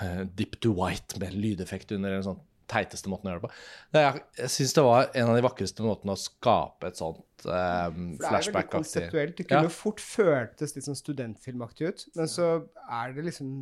uh, 0.02 0.24
dip 0.34 0.58
to 0.66 0.74
white 0.82 1.22
med 1.22 1.38
lydeffekt 1.38 1.94
under, 1.96 2.18
eller 2.18 2.26
sånn 2.26 2.42
teiteste 2.70 3.10
måten 3.12 3.30
å 3.30 3.34
gjøre 3.34 3.42
det 3.44 3.50
på. 3.50 3.56
Er, 4.00 4.20
jeg 4.44 4.54
syns 4.56 4.76
det 4.78 4.84
var 4.86 5.10
en 5.18 5.32
av 5.34 5.40
de 5.40 5.44
vakreste 5.46 5.86
måtene 5.86 6.14
å 6.16 6.20
skape 6.22 6.92
et 6.92 7.00
sånt 7.00 7.20
eh, 7.44 7.50
For 7.50 7.50
det 7.50 7.56
er 7.56 7.94
veldig 7.96 8.20
flashback-aktig 8.28 8.76
konseptuelt. 8.78 9.36
Det 9.40 9.48
kunne 9.50 9.70
Ja. 9.70 9.74
fort 9.74 10.00
føltes 10.04 10.76
litt 10.78 10.86
sånn 10.88 10.98
studentfilmaktig 11.00 11.88
ut, 11.90 12.06
men 12.20 12.30
så 12.32 12.50
er 12.90 13.14
det 13.18 13.26
liksom 13.32 13.54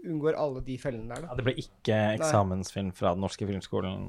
Unngår 0.00 0.32
alle 0.40 0.62
de 0.64 0.78
fellene 0.80 1.12
der, 1.12 1.20
da. 1.22 1.28
Ja, 1.28 1.34
det 1.36 1.44
ble 1.44 1.52
ikke 1.60 1.96
eksamensfilm 2.16 2.88
fra 2.96 3.10
Den 3.12 3.20
norske 3.20 3.44
filmskolen. 3.46 4.06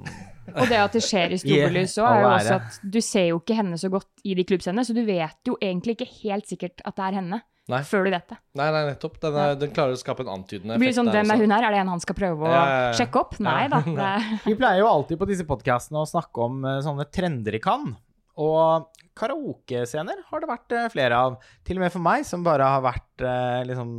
Og 0.56 0.70
det 0.72 0.78
at 0.80 0.96
det 0.96 1.02
skjer 1.04 1.36
i 1.36 1.40
strobelys 1.42 1.98
òg, 2.00 2.08
er 2.08 2.22
jo 2.24 2.30
også 2.32 2.56
at 2.62 2.78
du 2.96 3.00
ser 3.04 3.26
jo 3.28 3.42
ikke 3.42 3.58
henne 3.60 3.78
så 3.78 3.92
godt 3.92 4.24
i 4.24 4.34
de 4.40 4.46
klubbscenene, 4.48 4.86
så 4.88 4.96
du 4.96 5.04
vet 5.06 5.36
jo 5.52 5.58
egentlig 5.62 5.98
ikke 6.00 6.08
helt 6.24 6.48
sikkert 6.48 6.80
at 6.88 6.96
det 6.96 7.10
er 7.10 7.18
henne 7.20 7.42
Nei. 7.72 7.80
før 7.88 8.06
du 8.06 8.12
vet 8.14 8.28
det. 8.34 8.38
Nei, 8.60 8.68
nei, 8.76 8.84
nettopp. 8.92 9.18
Den, 9.24 9.40
er, 9.40 9.56
den 9.62 9.74
klarer 9.76 9.96
å 9.96 10.00
skape 10.00 10.26
en 10.26 10.32
antydende 10.36 10.76
Det 10.76 10.84
blir 10.84 10.96
sånn, 10.96 11.10
Hvem 11.14 11.34
er 11.34 11.42
hun 11.42 11.56
her? 11.56 11.68
Er 11.68 11.76
det 11.76 11.82
en 11.86 11.92
han 11.96 12.04
skal 12.04 12.18
prøve 12.18 12.46
å 12.46 12.52
Ja, 12.52 12.62
ja, 12.62 12.80
ja. 12.90 12.94
sjekke 13.00 13.22
opp? 13.24 13.38
Nei 13.44 13.66
da. 13.72 13.82
Vi 14.50 14.56
pleier 14.60 14.84
jo 14.84 14.90
alltid 14.92 15.22
på 15.22 15.30
disse 15.30 15.48
podkastene 15.50 16.04
å 16.04 16.10
snakke 16.10 16.48
om 16.48 16.62
eh, 16.68 16.82
sånne 16.86 17.08
trender 17.14 17.58
i 17.58 17.64
Cannes. 17.64 17.96
Og 18.42 18.88
karaokescener 19.20 20.22
har 20.30 20.42
det 20.44 20.50
vært 20.50 20.76
eh, 20.78 20.90
flere 20.94 21.18
av. 21.28 21.40
Til 21.68 21.80
og 21.80 21.86
med 21.86 21.94
for 21.94 22.04
meg, 22.04 22.24
som 22.28 22.46
bare 22.46 22.68
har 22.76 22.84
vært 22.86 23.26
eh, 23.26 23.64
liksom 23.70 23.92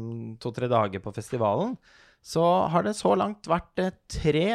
to-tre 0.43 0.69
dager 0.73 1.03
på 1.05 1.13
festivalen, 1.15 1.75
så 2.23 2.45
har 2.73 2.87
det 2.87 2.95
så 2.99 3.15
langt 3.19 3.49
vært 3.51 3.83
eh, 3.83 3.93
tre 4.11 4.47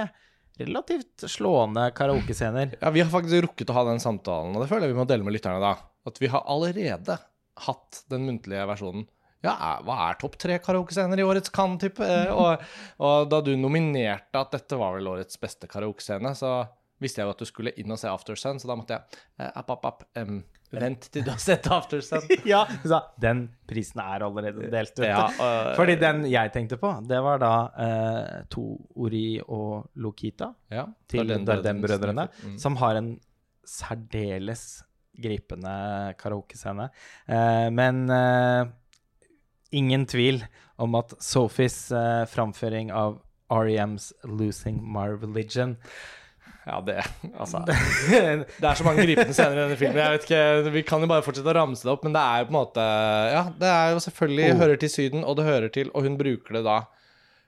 relativt 0.58 1.28
slående 1.30 1.90
karaokescener. 1.98 2.78
Ja, 2.82 2.90
vi 2.94 3.04
har 3.04 3.12
faktisk 3.14 3.44
rukket 3.46 3.70
å 3.70 3.78
ha 3.78 3.84
den 3.92 4.02
samtalen, 4.02 4.56
og 4.58 4.64
det 4.64 4.70
føler 4.72 4.88
jeg 4.88 4.96
vi 4.96 5.00
må 5.02 5.06
dele 5.10 5.28
med 5.28 5.36
lytterne 5.38 5.62
da. 5.62 5.76
At 6.08 6.18
vi 6.24 6.32
har 6.34 6.46
allerede 6.50 7.20
hatt 7.66 8.04
den 8.12 8.26
muntlige 8.28 8.66
versjonen. 8.70 9.08
Ja, 9.46 9.54
hva 9.86 9.96
er 10.10 10.18
topp 10.20 10.36
tre 10.42 10.58
karaokescener 10.60 11.20
i 11.22 11.26
årets 11.26 11.52
Cannes-type? 11.54 12.02
Eh, 12.04 12.32
og, 12.34 12.64
og 13.06 13.30
da 13.32 13.40
du 13.46 13.54
nominerte 13.60 14.42
at 14.42 14.56
dette 14.56 14.80
var 14.80 14.98
vel 14.98 15.08
årets 15.14 15.38
beste 15.40 15.70
karaokescene, 15.70 16.34
så 16.36 16.58
visste 16.98 17.22
jeg 17.22 17.28
jo 17.30 17.34
at 17.36 17.42
du 17.44 17.46
skulle 17.46 17.72
inn 17.78 17.94
og 17.94 18.00
se 18.02 18.10
After 18.10 18.36
Sun, 18.40 18.58
så 18.58 18.72
da 18.72 18.76
måtte 18.80 18.96
jeg 18.98 19.20
eh, 19.38 19.52
app, 19.62 19.70
app, 19.76 19.86
app, 19.86 20.08
um, 20.18 20.40
Vent 20.74 21.06
til 21.14 21.24
du 21.24 21.30
har 21.32 21.38
sett 21.40 21.70
After 21.72 22.02
Sun. 22.04 22.26
ja, 22.50 22.64
du 22.82 22.90
sa 22.92 23.04
den 23.22 23.46
prisen 23.70 24.02
er 24.04 24.26
allerede 24.26 24.68
delt 24.74 24.98
ut. 24.98 25.06
Ja, 25.06 25.28
uh, 25.38 25.70
Fordi 25.78 25.96
den 26.02 26.26
jeg 26.28 26.52
tenkte 26.58 26.80
på, 26.82 26.90
det 27.08 27.22
var 27.24 27.40
da 27.40 27.54
uh, 27.78 28.34
to 28.52 28.66
Ori 29.06 29.38
og 29.46 29.94
Lokita 30.02 30.50
ja, 30.74 30.88
til 31.08 31.32
Dardem-brødrene, 31.48 32.28
Mm. 32.44 32.58
som 32.60 32.76
har 32.82 32.98
en 33.00 33.14
særdeles 33.68 34.82
gripende 35.22 35.74
karaokescene. 36.22 36.90
Eh, 37.28 37.70
men 37.74 38.04
eh, 38.14 38.68
ingen 39.78 40.06
tvil 40.10 40.44
om 40.78 40.96
at 41.00 41.16
Sophies 41.24 41.88
eh, 41.92 42.26
framføring 42.30 42.92
av 42.94 43.20
REMs 43.50 44.12
'Losing 44.26 44.82
My 44.84 45.08
Religion' 45.16 45.78
Ja, 46.68 46.82
det 46.84 47.00
Altså. 47.40 47.62
Det 48.60 48.64
er 48.68 48.76
så 48.76 48.84
mange 48.84 49.06
gripende 49.08 49.32
scener 49.32 49.56
i 49.56 49.62
denne 49.62 49.78
filmen. 49.80 50.02
Jeg 50.02 50.18
vet 50.18 50.26
ikke, 50.28 50.72
Vi 50.76 50.82
kan 50.84 51.00
jo 51.00 51.08
bare 51.08 51.24
fortsette 51.24 51.48
å 51.48 51.56
ramse 51.56 51.88
det 51.88 51.94
opp, 51.94 52.04
men 52.04 52.12
det 52.12 52.20
er 52.20 52.42
jo 52.42 52.48
på 52.50 52.52
en 52.52 52.58
måte 52.60 52.84
Ja, 53.32 53.44
det 53.56 53.70
er 53.72 53.94
jo 53.96 54.02
selvfølgelig 54.04 54.50
Oh. 54.52 54.58
hører 54.60 54.82
til 54.82 54.92
Syden, 54.92 55.24
og 55.24 55.38
det 55.40 55.46
hører 55.48 55.72
til 55.72 55.92
Og 55.96 56.04
hun 56.04 56.18
bruker 56.20 56.60
det 56.60 56.66
da 56.68 56.82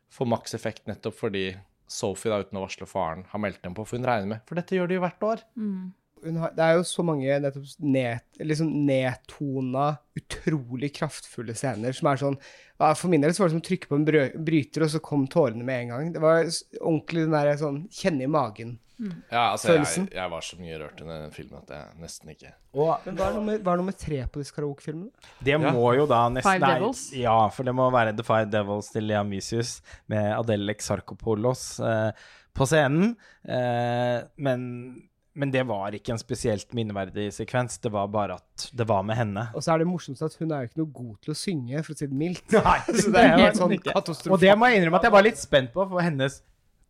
for 0.09 0.25
maks 0.25 0.55
effekt 0.55 0.87
nettopp 0.87 1.13
fordi 1.19 1.43
Sophie, 1.89 2.31
da 2.31 2.39
uten 2.39 2.57
å 2.57 2.63
varsle 2.63 2.87
faren, 2.87 3.25
har 3.29 3.39
meldt 3.43 3.61
dem 3.65 3.73
på. 3.75 3.83
For 3.85 3.97
hun 3.97 4.05
regner 4.07 4.27
med 4.31 4.41
For 4.47 4.55
dette 4.55 4.77
gjør 4.77 4.87
de 4.87 4.95
jo 4.95 5.01
hvert 5.03 5.23
år. 5.25 5.43
Hun 5.57 5.91
har, 6.39 6.51
det 6.55 6.65
er 6.65 6.75
jo 6.79 6.83
så 6.87 7.03
mange 7.05 7.39
nettopp 7.43 7.69
ned, 7.79 8.19
liksom 8.43 8.69
nedtona, 8.87 9.87
utrolig 10.19 10.91
kraftfulle 10.97 11.55
scener 11.55 11.95
som 11.95 12.11
er 12.11 12.19
sånn 12.21 12.37
For 12.99 13.07
min 13.11 13.21
del 13.23 13.33
så 13.35 13.43
var 13.43 13.49
det 13.49 13.55
som 13.57 13.63
å 13.63 13.67
trykke 13.69 13.89
på 13.91 13.97
en 13.99 14.05
brø, 14.07 14.25
bryter, 14.35 14.85
og 14.85 14.91
så 14.93 15.01
kom 15.03 15.25
tårene 15.27 15.65
med 15.67 15.81
en 15.85 15.89
gang. 15.93 16.13
Det 16.15 16.21
var 16.23 16.45
ordentlig 16.79 17.25
den 17.25 17.35
der 17.35 17.57
sånn 17.59 17.81
kjenne 17.91 18.23
i 18.23 18.31
magen. 18.31 18.77
Ja, 19.31 19.53
altså, 19.53 19.77
jeg, 19.77 20.09
jeg 20.11 20.31
var 20.31 20.43
så 20.43 20.57
mye 20.59 20.77
rørt 20.81 20.99
under 20.99 21.21
den 21.23 21.31
filmen 21.31 21.61
at 21.61 21.69
jeg 21.71 22.01
nesten 22.01 22.33
ikke 22.33 22.49
Og 22.75 23.05
Men 23.05 23.15
hva 23.15 23.29
er 23.29 23.37
nummer, 23.37 23.61
hva 23.63 23.71
er 23.71 23.79
nummer 23.79 23.95
tre 23.95 24.17
på 24.27 24.41
disse 24.41 24.51
karaokefilmene? 24.57 25.07
det 25.39 25.53
Ja. 25.53 25.71
må 25.71 25.93
jo 25.95 26.03
da 26.09 26.25
nesten 26.27 26.59
Five 26.59 26.59
nei, 26.65 27.21
Ja, 27.21 27.37
for 27.47 27.63
det 27.63 27.73
må 27.79 27.87
være 27.95 28.11
The 28.17 28.25
Five 28.27 28.49
Devils 28.51 28.91
til 28.91 29.07
Lea 29.07 29.23
Mysius 29.23 29.77
med 30.11 30.33
Adele 30.35 30.75
Exarchopoulos 30.75 31.79
eh, 31.79 32.11
på 32.51 32.67
scenen. 32.67 33.15
Eh, 33.47 34.19
men, 34.35 34.67
men 35.39 35.53
det 35.53 35.63
var 35.69 35.95
ikke 35.95 36.11
en 36.11 36.19
spesielt 36.19 36.73
minneverdig 36.75 37.29
sekvens. 37.31 37.77
Det 37.79 37.91
var 37.93 38.09
bare 38.11 38.35
at 38.41 38.65
det 38.75 38.87
var 38.89 39.05
med 39.07 39.15
henne. 39.15 39.45
Og 39.55 39.63
så 39.63 39.73
er 39.73 39.83
det 39.83 39.87
morsomst 39.87 40.25
at 40.25 40.35
hun 40.41 40.51
er 40.51 40.65
jo 40.65 40.71
ikke 40.71 40.81
noe 40.81 40.93
god 40.99 41.15
til 41.23 41.31
å 41.33 41.37
synge, 41.39 41.83
for 41.85 41.95
å 41.95 41.99
si 42.01 42.09
det 42.11 42.19
mildt. 42.19 42.55
Nei, 42.57 42.77
Så 42.91 43.13
det 43.15 43.23
er 43.23 43.33
jo 43.37 43.47
en 43.47 43.59
sånn 43.61 43.75
katastrofe. 43.85 44.35
Og 44.35 44.43
det 44.43 44.55
må 44.59 44.67
jeg 44.69 44.81
innrømme 44.81 44.99
at 44.99 45.07
jeg 45.07 45.15
var 45.15 45.27
litt 45.29 45.39
spent 45.39 45.71
på, 45.75 45.87
for 45.87 46.03
hennes 46.03 46.41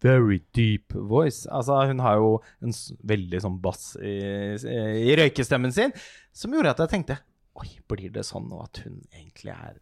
very 0.02 0.38
deep 0.56 0.94
voice 0.96 1.44
Altså, 1.52 1.76
hun 1.90 2.00
har 2.00 2.20
jo 2.22 2.38
en 2.64 2.76
veldig 3.04 3.42
sånn 3.44 3.58
bass 3.60 3.98
i, 4.00 4.14
i 4.56 5.18
røykestemmen 5.20 5.76
sin, 5.76 5.92
som 6.32 6.56
gjorde 6.56 6.72
at 6.72 6.86
jeg 6.86 6.94
tenkte 6.94 7.20
Oi, 7.60 7.68
blir 7.92 8.12
det 8.16 8.22
sånn 8.24 8.46
nå 8.48 8.62
at 8.64 8.80
hun 8.86 9.02
egentlig 9.12 9.52
er 9.52 9.80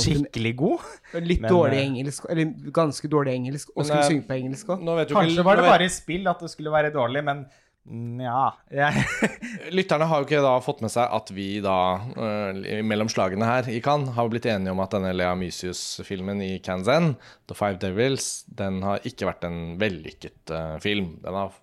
skikkelig 0.00 0.52
god? 0.56 0.84
litt 1.20 1.42
Men, 1.42 1.50
dårlig 1.52 1.76
eh, 1.76 1.88
engelsk, 1.90 2.28
eller 2.32 2.70
ganske 2.72 3.10
dårlig 3.12 3.34
engelsk, 3.36 3.74
og 3.74 3.84
skulle 3.84 4.06
eh, 4.06 4.08
synge 4.08 4.24
på 4.30 4.36
engelsk 4.38 4.70
òg. 4.72 4.86
Kanskje 5.10 5.44
var 5.44 5.60
det 5.60 5.66
bare 5.66 5.88
i 5.88 5.92
spill 5.92 6.30
at 6.30 6.40
det 6.40 6.48
skulle 6.54 6.72
være 6.72 6.94
dårlig, 6.94 7.20
men 7.26 7.42
ja 7.90 8.42
jeg, 8.70 9.04
Lytterne 9.76 10.06
har 10.06 10.20
jo 10.20 10.28
ikke 10.28 10.42
da 10.44 10.52
fått 10.62 10.82
med 10.84 10.92
seg 10.92 11.10
at 11.10 11.32
vi 11.34 11.48
da, 11.64 11.76
eh, 12.14 12.80
mellom 12.86 13.10
slagene 13.10 13.48
her 13.48 13.70
i 13.72 13.80
Cannes, 13.84 14.14
har 14.16 14.30
blitt 14.30 14.46
enige 14.50 14.74
om 14.74 14.82
at 14.84 14.94
denne 14.94 15.12
Lea 15.16 15.32
Mysius-filmen 15.38 16.42
i 16.46 16.52
Kanzan, 16.64 17.14
The 17.50 17.56
Five 17.58 17.80
Devils, 17.82 18.44
den 18.46 18.80
har 18.86 19.02
ikke 19.08 19.28
vært 19.28 19.46
en 19.48 19.60
vellykket 19.80 20.54
eh, 20.54 20.76
film. 20.84 21.16
Den 21.24 21.38
har 21.40 21.56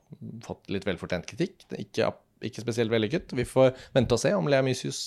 fått 0.45 0.67
litt 0.73 0.87
velfortjent 0.87 1.29
kritikk. 1.29 1.63
Ikke, 1.79 2.11
ikke 2.43 2.65
spesielt 2.65 2.91
vellykket. 2.91 3.35
Vi 3.37 3.47
får 3.47 3.71
vente 3.95 4.17
og 4.17 4.23
se 4.23 4.33
om 4.35 4.51
Lea 4.51 4.65
Mysius 4.65 5.01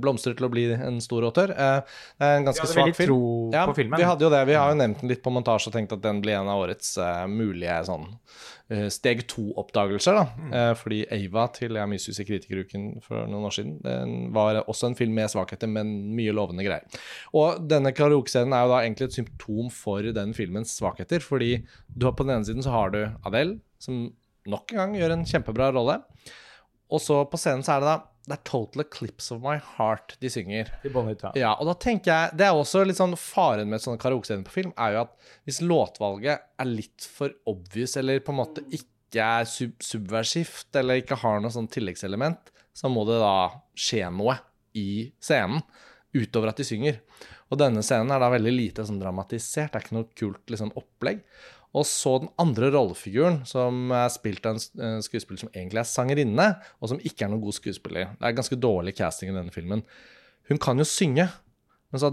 blomstrer 0.00 0.36
til 0.38 0.46
å 0.46 0.50
bli 0.52 0.66
en 0.74 1.00
stor 1.02 1.24
autør. 1.28 1.52
Eh, 1.54 1.80
Det 2.20 2.26
er 2.26 2.38
en 2.38 2.46
ganske 2.48 2.68
svak 2.68 2.94
film. 2.96 3.08
tro 3.08 3.50
ja, 3.54 3.64
på 3.66 3.76
filmen. 3.78 3.98
Vi 3.98 4.06
hadde 4.06 4.26
jo 4.26 4.30
det. 4.32 4.44
Vi 4.48 4.56
har 4.58 4.72
jo 4.72 4.78
nevnt 4.80 5.00
den 5.02 5.12
litt 5.12 5.22
på 5.24 5.32
montasje 5.32 5.70
og 5.70 5.76
tenkt 5.76 5.94
at 5.96 6.02
den 6.04 6.20
blir 6.22 6.38
en 6.38 6.50
av 6.50 6.62
årets 6.62 6.96
uh, 7.00 7.26
mulige 7.30 7.78
sånn 7.88 8.06
uh, 8.10 8.88
steg 8.92 9.24
to-oppdagelser. 9.30 10.18
da. 10.18 10.26
Mm. 10.36 10.52
Uh, 10.54 10.74
fordi 10.78 11.00
Ava 11.16 11.46
til 11.56 11.78
Jeg 11.80 11.92
Mysius 11.92 12.20
i 12.20 12.28
Kritikeruken 12.28 12.86
for 13.04 13.26
noen 13.30 13.48
år 13.48 13.56
siden 13.56 13.78
den 13.84 14.14
var 14.36 14.62
også 14.66 14.90
en 14.90 14.98
film 14.98 15.16
med 15.16 15.32
svakheter, 15.32 15.70
men 15.70 16.14
mye 16.16 16.34
lovende 16.36 16.66
greier. 16.66 17.02
Og 17.36 17.62
denne 17.70 17.94
karaokescenen 17.96 18.54
er 18.56 18.66
jo 18.66 18.74
da 18.74 18.82
egentlig 18.84 19.10
et 19.10 19.18
symptom 19.20 19.72
for 19.74 20.12
den 20.20 20.36
filmens 20.36 20.76
svakheter. 20.78 21.24
Fordi 21.24 21.56
du 21.88 22.08
har 22.08 22.16
på 22.18 22.26
den 22.26 22.38
ene 22.38 22.48
siden 22.48 22.66
så 22.66 22.74
har 22.74 22.94
du 22.94 23.02
Adele, 23.24 23.58
som 23.80 24.08
nok 24.50 24.72
en 24.72 24.80
gang 24.80 24.94
gjør 24.98 25.16
en 25.16 25.26
kjempebra 25.28 25.72
rolle. 25.74 26.00
Og 26.90 27.02
så 27.02 27.22
på 27.30 27.38
scenen 27.38 27.64
så 27.66 27.76
er 27.76 27.82
det 27.82 27.90
da 27.90 27.98
Det 28.30 28.36
er 28.38 28.46
'Total 28.46 28.84
Eclipse 28.84 29.34
of 29.34 29.40
My 29.42 29.56
Heart' 29.58 30.14
de 30.22 30.30
synger. 30.30 30.68
I 30.86 30.92
Bonnie 30.94 31.16
Ja, 31.34 31.56
og 31.58 31.66
da 31.66 31.74
tenker 31.74 32.12
jeg 32.12 32.36
Det 32.38 32.46
er 32.46 32.54
også 32.54 32.84
litt 32.86 33.00
sånn 33.00 33.16
faren 33.18 33.68
med 33.68 33.82
sånne 33.82 33.98
karaokescener 33.98 34.46
på 34.46 34.54
film, 34.54 34.72
er 34.78 34.94
jo 34.94 35.00
at 35.02 35.32
hvis 35.48 35.60
låtvalget 35.66 36.38
er 36.62 36.70
litt 36.70 37.08
for 37.10 37.34
obvious, 37.50 37.96
eller 37.96 38.20
på 38.20 38.30
en 38.30 38.38
måte 38.38 38.62
ikke 38.70 39.18
er 39.18 39.44
sub 39.50 39.74
subversivt, 39.82 40.70
eller 40.78 41.02
ikke 41.02 41.18
har 41.18 41.40
noe 41.40 41.50
sånn 41.50 41.68
tilleggselement, 41.68 42.54
så 42.72 42.88
må 42.88 43.02
det 43.08 43.18
da 43.18 43.50
skje 43.74 44.06
noe 44.14 44.38
i 44.78 45.10
scenen, 45.18 45.64
utover 46.14 46.52
at 46.52 46.62
de 46.62 46.64
synger. 46.64 47.00
Og 47.50 47.58
denne 47.58 47.82
scenen 47.82 48.12
er 48.14 48.22
da 48.22 48.30
veldig 48.30 48.52
lite 48.54 48.86
sånn 48.86 49.00
dramatisert, 49.02 49.72
det 49.72 49.80
er 49.80 49.84
ikke 49.88 49.98
noe 49.98 50.10
kult 50.14 50.52
liksom, 50.54 50.70
opplegg. 50.78 51.24
Og 51.74 51.84
så 51.86 52.16
den 52.24 52.30
andre 52.42 52.72
rollefiguren, 52.74 53.44
som 53.46 53.92
er 53.94 54.08
spilt 54.10 54.46
av 54.48 54.56
en 54.58 55.02
skuespiller 55.06 55.38
som 55.44 55.52
egentlig 55.54 55.78
er 55.84 55.86
sangerinne, 55.90 56.48
og 56.82 56.90
som 56.90 56.98
ikke 56.98 57.26
er 57.26 57.30
noen 57.30 57.44
god 57.44 57.54
skuespiller. 57.54 58.10
Det 58.18 58.26
er 58.26 58.34
ganske 58.40 58.58
dårlig 58.58 58.96
casting 58.98 59.30
i 59.30 59.36
denne 59.36 59.54
filmen. 59.54 59.84
Hun 60.50 60.58
kan 60.58 60.82
jo 60.82 60.86
synge, 60.88 61.28
men 61.92 62.02
så 62.02 62.10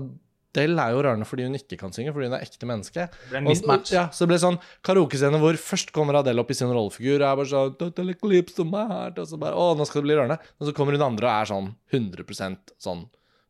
Adele 0.58 0.82
er 0.82 0.94
jo 0.96 1.02
rørende 1.06 1.26
fordi 1.30 1.44
hun 1.46 1.54
ikke 1.58 1.78
kan 1.78 1.92
synge, 1.94 2.10
fordi 2.16 2.30
hun 2.32 2.36
er 2.38 2.42
ekte 2.46 2.66
menneske. 2.66 3.04
Det 3.14 3.30
ble 3.30 3.38
en 3.38 3.46
Og- 3.48 3.54
mismatch. 3.54 3.92
Ja, 3.94 4.08
så 4.10 4.26
det 4.26 4.30
ble 4.32 4.40
sånn 4.42 4.60
karaokescene 4.82 5.38
hvor 5.38 5.54
først 5.54 5.92
kommer 5.94 6.18
Adele 6.18 6.40
opp 6.42 6.50
i 6.50 6.56
sin 6.58 6.72
rollefigur, 6.74 7.22
og 7.22 7.28
er 7.28 7.36
bare 7.36 7.52
sånn 7.52 7.78
Total 7.78 8.10
eclipse 8.10 8.60
of 8.60 8.66
my 8.72 8.88
heart, 8.88 9.20
og 9.20 9.28
så 9.28 9.38
bare 9.38 9.54
Å, 9.54 9.76
nå 9.78 9.86
skal 9.86 10.02
det 10.02 10.08
bli 10.08 10.16
rørende. 10.18 10.40
Og 10.60 10.68
så 10.68 10.74
kommer 10.74 10.94
hun 10.98 11.02
andre 11.02 11.28
og 11.28 11.42
er 11.42 11.46
sånn 11.54 11.76
100 11.94 12.58
sånn 12.82 13.06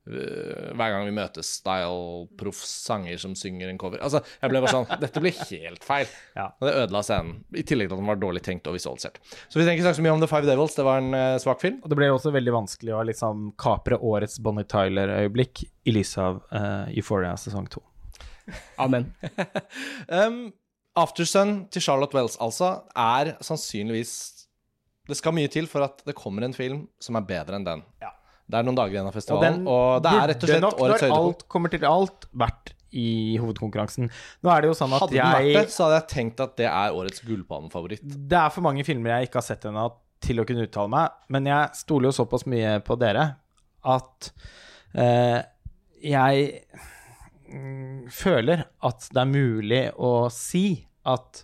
hver 0.07 0.93
gang 0.93 1.05
vi 1.07 1.15
møtes, 1.15 1.49
style-proff 1.59 2.61
sanger 2.67 3.19
som 3.21 3.35
synger 3.37 3.71
en 3.71 3.79
cover. 3.81 4.01
Altså, 4.03 4.21
jeg 4.41 4.51
ble 4.51 4.61
bare 4.63 4.73
sånn 4.73 5.01
Dette 5.01 5.23
blir 5.23 5.35
helt 5.49 5.85
feil. 5.85 6.11
Ja. 6.37 6.49
Og 6.59 6.69
det 6.69 6.75
ødela 6.83 7.03
scenen. 7.05 7.41
I 7.53 7.65
tillegg 7.67 7.89
til 7.89 7.97
at 7.97 8.03
den 8.03 8.11
var 8.11 8.21
dårlig 8.21 8.43
tenkt 8.45 8.69
og 8.69 8.77
visualisert. 8.77 9.19
sett. 9.21 9.41
Så 9.47 9.59
vi 9.59 9.65
trenger 9.65 9.79
ikke 9.79 9.87
snakke 9.87 10.01
så 10.01 10.05
mye 10.07 10.15
om 10.15 10.23
The 10.23 10.31
Five 10.31 10.49
Devils. 10.49 10.77
Det 10.77 10.85
var 10.87 11.01
en 11.03 11.17
uh, 11.17 11.39
svak 11.43 11.63
film. 11.63 11.81
Og 11.83 11.91
det 11.91 11.99
ble 11.99 12.11
også 12.13 12.33
veldig 12.35 12.55
vanskelig 12.55 12.95
å 12.95 13.03
liksom 13.07 13.49
kapre 13.59 13.99
årets 13.99 14.39
Bonnie 14.43 14.67
Tyler-øyeblikk 14.69 15.65
i 15.87 15.95
lys 15.95 16.15
av 16.21 16.41
uh, 16.51 16.87
Euphoria 16.93 17.35
sesong 17.39 17.67
to. 17.71 17.83
Amen. 18.83 19.11
Um, 20.07 20.47
Aftersun 20.97 21.67
til 21.69 21.83
Charlotte 21.85 22.17
Wells, 22.17 22.39
altså, 22.41 22.81
er 22.97 23.35
sannsynligvis 23.45 24.13
Det 25.07 25.17
skal 25.19 25.35
mye 25.37 25.49
til 25.51 25.69
for 25.69 25.85
at 25.85 26.01
det 26.07 26.17
kommer 26.17 26.43
en 26.43 26.55
film 26.55 26.87
som 26.99 27.15
er 27.15 27.27
bedre 27.27 27.59
enn 27.59 27.67
den. 27.67 27.83
Ja. 28.01 28.09
Det 28.47 28.59
er 28.59 28.65
noen 28.67 28.77
dager 28.79 28.95
igjen 28.95 29.09
av 29.09 29.11
Og 29.11 29.17
festivalen, 29.19 29.59
den 29.59 29.69
og, 29.69 30.01
det 30.05 30.11
er 30.15 30.29
rett 30.31 30.43
og 30.43 30.51
slett 30.51 30.63
nok, 30.63 30.81
årets 30.85 31.03
høydepunkt. 31.03 31.23
alt 31.27 31.47
kommer 31.51 31.73
til 31.73 31.87
alt, 31.89 32.27
vært 32.45 32.73
i 32.97 33.09
hovedkonkurransen. 33.41 34.09
Nå 34.43 34.51
er 34.53 34.63
det 34.63 34.69
jo 34.71 34.77
sånn 34.79 34.93
at 34.95 35.03
Hadde 35.03 35.17
den 35.17 35.33
vært 35.35 35.49
det, 35.57 35.73
så 35.73 35.87
hadde 35.87 35.97
jeg 35.99 36.07
tenkt 36.13 36.43
at 36.43 36.53
det 36.59 36.69
er 36.69 36.95
årets 36.95 37.23
gullpannefavoritt. 37.27 38.05
Det 38.05 38.39
er 38.39 38.53
for 38.53 38.65
mange 38.65 38.85
filmer 38.87 39.17
jeg 39.17 39.27
ikke 39.27 39.41
har 39.41 39.47
sett 39.49 39.67
ennå 39.67 39.89
til 40.23 40.41
å 40.41 40.47
kunne 40.47 40.65
uttale 40.65 40.91
meg, 40.91 41.17
men 41.33 41.49
jeg 41.49 41.77
stoler 41.77 42.09
jo 42.09 42.17
såpass 42.21 42.47
mye 42.49 42.77
på 42.85 42.97
dere 42.99 43.25
at 43.87 44.29
eh, 44.97 45.41
jeg 46.07 46.47
mm, 47.51 48.07
føler 48.13 48.63
at 48.87 49.09
det 49.13 49.21
er 49.23 49.29
mulig 49.29 49.83
å 49.93 50.13
si 50.33 50.65
at 51.07 51.43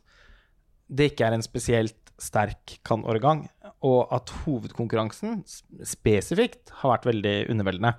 det 0.94 1.12
ikke 1.12 1.28
er 1.28 1.38
en 1.38 1.46
spesielt 1.46 2.03
sterk 2.22 2.78
kan-årgang, 2.88 3.48
og 3.84 4.14
at 4.16 4.32
hovedkonkurransen 4.44 5.42
spesifikt 5.88 6.74
har 6.82 6.96
vært 6.96 7.10
veldig 7.10 7.36
underveldende. 7.52 7.96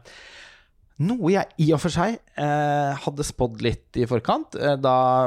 Noe 1.03 1.33
jeg 1.35 1.65
i 1.65 1.73
og 1.75 1.81
for 1.83 1.91
seg 1.91 2.21
eh, 2.39 3.05
hadde 3.05 3.27
spådd 3.27 3.63
litt 3.67 3.99
i 3.99 4.07
forkant. 4.07 4.55
Eh, 4.55 4.77
da 4.79 5.27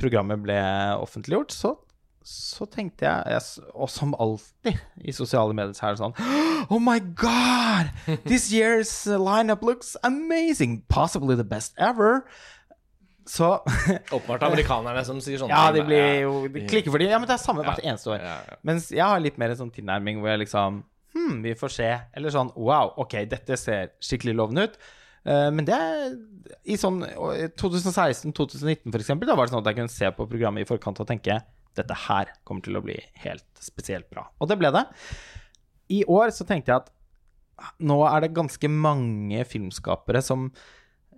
programmet 0.00 0.42
ble 0.44 0.58
offentliggjort, 1.00 1.54
så, 1.54 1.72
så 2.20 2.68
tenkte 2.68 3.06
jeg, 3.08 3.38
jeg 3.38 3.70
Og 3.72 3.88
som 3.88 4.12
alltid 4.20 4.76
i 5.00 5.14
sosiale 5.16 5.56
medier, 5.56 5.72
så 5.72 5.88
er 5.88 5.96
det 5.96 6.02
sånn 6.02 6.18
Oh 6.74 6.82
my 6.82 6.98
God! 7.00 7.94
This 8.28 8.50
year's 8.52 8.92
lineup 9.08 9.64
looks 9.64 9.96
amazing! 10.04 10.82
Possibly 10.92 11.40
the 11.40 11.48
best 11.56 11.72
ever. 11.78 12.26
Så 13.28 13.48
Åpenbart 14.16 14.46
amerikanerne 14.48 15.02
som 15.04 15.18
sier 15.20 15.40
sånne 15.40 15.52
Ja, 15.52 15.72
de 15.74 15.82
blir 15.84 16.22
jo 16.22 16.46
De 16.48 16.62
klikker 16.68 16.94
for 16.94 17.02
dem. 17.02 17.10
Ja, 17.12 17.18
men 17.20 17.28
det 17.28 17.36
er 17.36 17.42
samme 17.42 17.64
hvert 17.66 17.82
eneste 17.84 18.14
år. 18.14 18.24
Mens 18.66 18.88
jeg 18.94 19.04
har 19.04 19.20
litt 19.20 19.36
mer 19.40 19.52
en 19.52 19.60
sånn 19.66 19.74
tilnærming 19.74 20.22
hvor 20.22 20.32
jeg 20.32 20.46
liksom 20.46 20.82
Hm, 21.18 21.38
vi 21.42 21.54
får 21.56 21.72
se. 21.72 21.88
Eller 22.16 22.32
sånn 22.32 22.50
Wow, 22.56 22.92
ok, 23.00 23.22
dette 23.30 23.56
ser 23.58 23.94
skikkelig 24.04 24.34
lovende 24.38 24.66
ut. 24.68 24.76
Eh, 25.28 25.48
men 25.54 25.66
det 25.66 25.76
er 25.76 26.12
i 26.68 26.76
sånn 26.78 27.00
2016-2019 27.02 28.92
for 28.92 29.00
eksempel, 29.00 29.28
da 29.28 29.36
var 29.36 29.48
det 29.48 29.54
sånn 29.54 29.64
at 29.64 29.70
jeg 29.72 29.80
kunne 29.80 29.92
se 29.94 30.10
på 30.14 30.28
programmet 30.30 30.64
i 30.64 30.68
forkant 30.68 31.00
og 31.02 31.08
tenke 31.08 31.40
dette 31.78 31.96
her 32.08 32.32
kommer 32.48 32.64
til 32.64 32.78
å 32.78 32.82
bli 32.84 32.96
helt 33.24 33.46
spesielt 33.62 34.08
bra. 34.10 34.26
Og 34.40 34.50
det 34.50 34.58
ble 34.60 34.70
det. 34.74 34.84
I 35.94 36.02
år 36.10 36.32
så 36.34 36.46
tenkte 36.48 36.72
jeg 36.72 36.82
at 36.82 36.90
nå 37.82 37.98
er 38.06 38.22
det 38.24 38.34
ganske 38.36 38.70
mange 38.70 39.42
filmskapere 39.48 40.22
som 40.24 40.48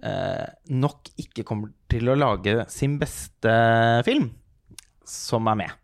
nok 0.01 1.11
ikke 1.21 1.45
kommer 1.45 1.75
til 1.91 2.09
å 2.09 2.17
lage 2.17 2.63
sin 2.73 2.95
beste 3.01 3.53
film, 4.07 4.31
som 5.05 5.51
er 5.53 5.59
med. 5.61 5.81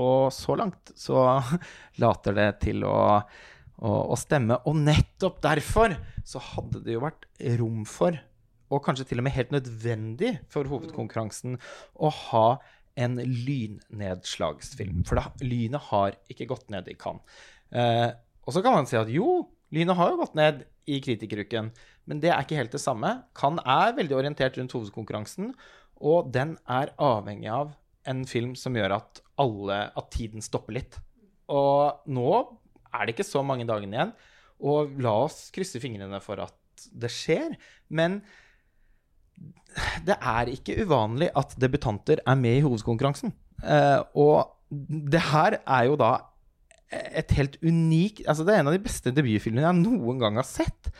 Og 0.00 0.30
så 0.34 0.56
langt 0.58 0.92
så 0.98 1.24
later 2.02 2.36
det 2.36 2.48
til 2.64 2.84
å, 2.88 2.96
å, 3.20 3.92
å 4.14 4.18
stemme. 4.18 4.60
Og 4.70 4.78
nettopp 4.80 5.40
derfor 5.44 5.96
så 6.26 6.42
hadde 6.52 6.82
det 6.86 6.96
jo 6.96 7.04
vært 7.04 7.28
rom 7.60 7.84
for, 7.88 8.18
og 8.70 8.84
kanskje 8.86 9.08
til 9.10 9.22
og 9.22 9.26
med 9.26 9.34
helt 9.34 9.54
nødvendig 9.54 10.36
for 10.50 10.68
hovedkonkurransen, 10.70 11.56
å 11.98 12.12
ha 12.30 12.46
en 13.00 13.18
lynnedslagsfilm. 13.18 15.02
For 15.08 15.18
da, 15.18 15.30
lynet 15.42 15.90
har 15.90 16.18
ikke 16.30 16.48
gått 16.50 16.68
ned 16.72 16.90
i 16.90 16.96
Cannes. 16.98 17.40
Eh, 17.70 18.10
og 18.46 18.54
så 18.54 18.62
kan 18.64 18.76
man 18.78 18.88
si 18.90 18.98
at 18.98 19.10
jo, 19.12 19.40
lynet 19.74 19.98
har 19.98 20.12
jo 20.12 20.20
gått 20.22 20.38
ned 20.38 20.64
i 20.90 21.00
kritikeruken, 21.04 21.70
men 22.10 22.22
det 22.22 22.32
er 22.32 22.42
ikke 22.42 22.58
helt 22.58 22.74
det 22.74 22.82
samme. 22.82 23.20
Cannes 23.38 23.66
er 23.68 23.96
veldig 23.98 24.16
orientert 24.18 24.58
rundt 24.58 24.74
hovedkonkurransen, 24.76 25.52
og 26.00 26.32
den 26.34 26.56
er 26.70 26.94
avhengig 27.00 27.50
av 27.52 27.74
en 28.08 28.24
film 28.28 28.54
som 28.56 28.76
gjør 28.76 28.96
at, 28.96 29.20
alle, 29.40 29.82
at 29.96 30.10
tiden 30.14 30.44
stopper 30.44 30.78
litt. 30.78 30.98
Og 31.52 32.06
nå 32.10 32.30
er 32.90 33.06
det 33.06 33.14
ikke 33.14 33.28
så 33.28 33.42
mange 33.46 33.66
dagene 33.68 33.96
igjen, 33.96 34.14
og 34.60 34.96
la 35.00 35.14
oss 35.26 35.48
krysse 35.54 35.80
fingrene 35.82 36.20
for 36.24 36.40
at 36.42 36.88
det 36.96 37.10
skjer. 37.12 37.54
Men 37.92 38.20
det 40.06 40.16
er 40.16 40.50
ikke 40.52 40.78
uvanlig 40.84 41.30
at 41.38 41.54
debutanter 41.60 42.22
er 42.26 42.40
med 42.40 42.58
i 42.58 42.64
hovedkonkurransen. 42.64 43.32
Eh, 43.60 44.00
og 44.18 44.56
det 44.70 45.22
her 45.30 45.60
er 45.60 45.86
jo 45.88 45.96
da 46.00 46.12
et 46.90 47.30
helt 47.38 47.56
unikt 47.62 48.24
Altså, 48.26 48.42
det 48.46 48.54
er 48.54 48.60
en 48.64 48.70
av 48.72 48.74
de 48.74 48.82
beste 48.82 49.12
debutfilmene 49.14 49.62
jeg 49.68 49.78
noen 49.84 50.18
gang 50.18 50.38
har 50.40 50.46
sett. 50.48 50.90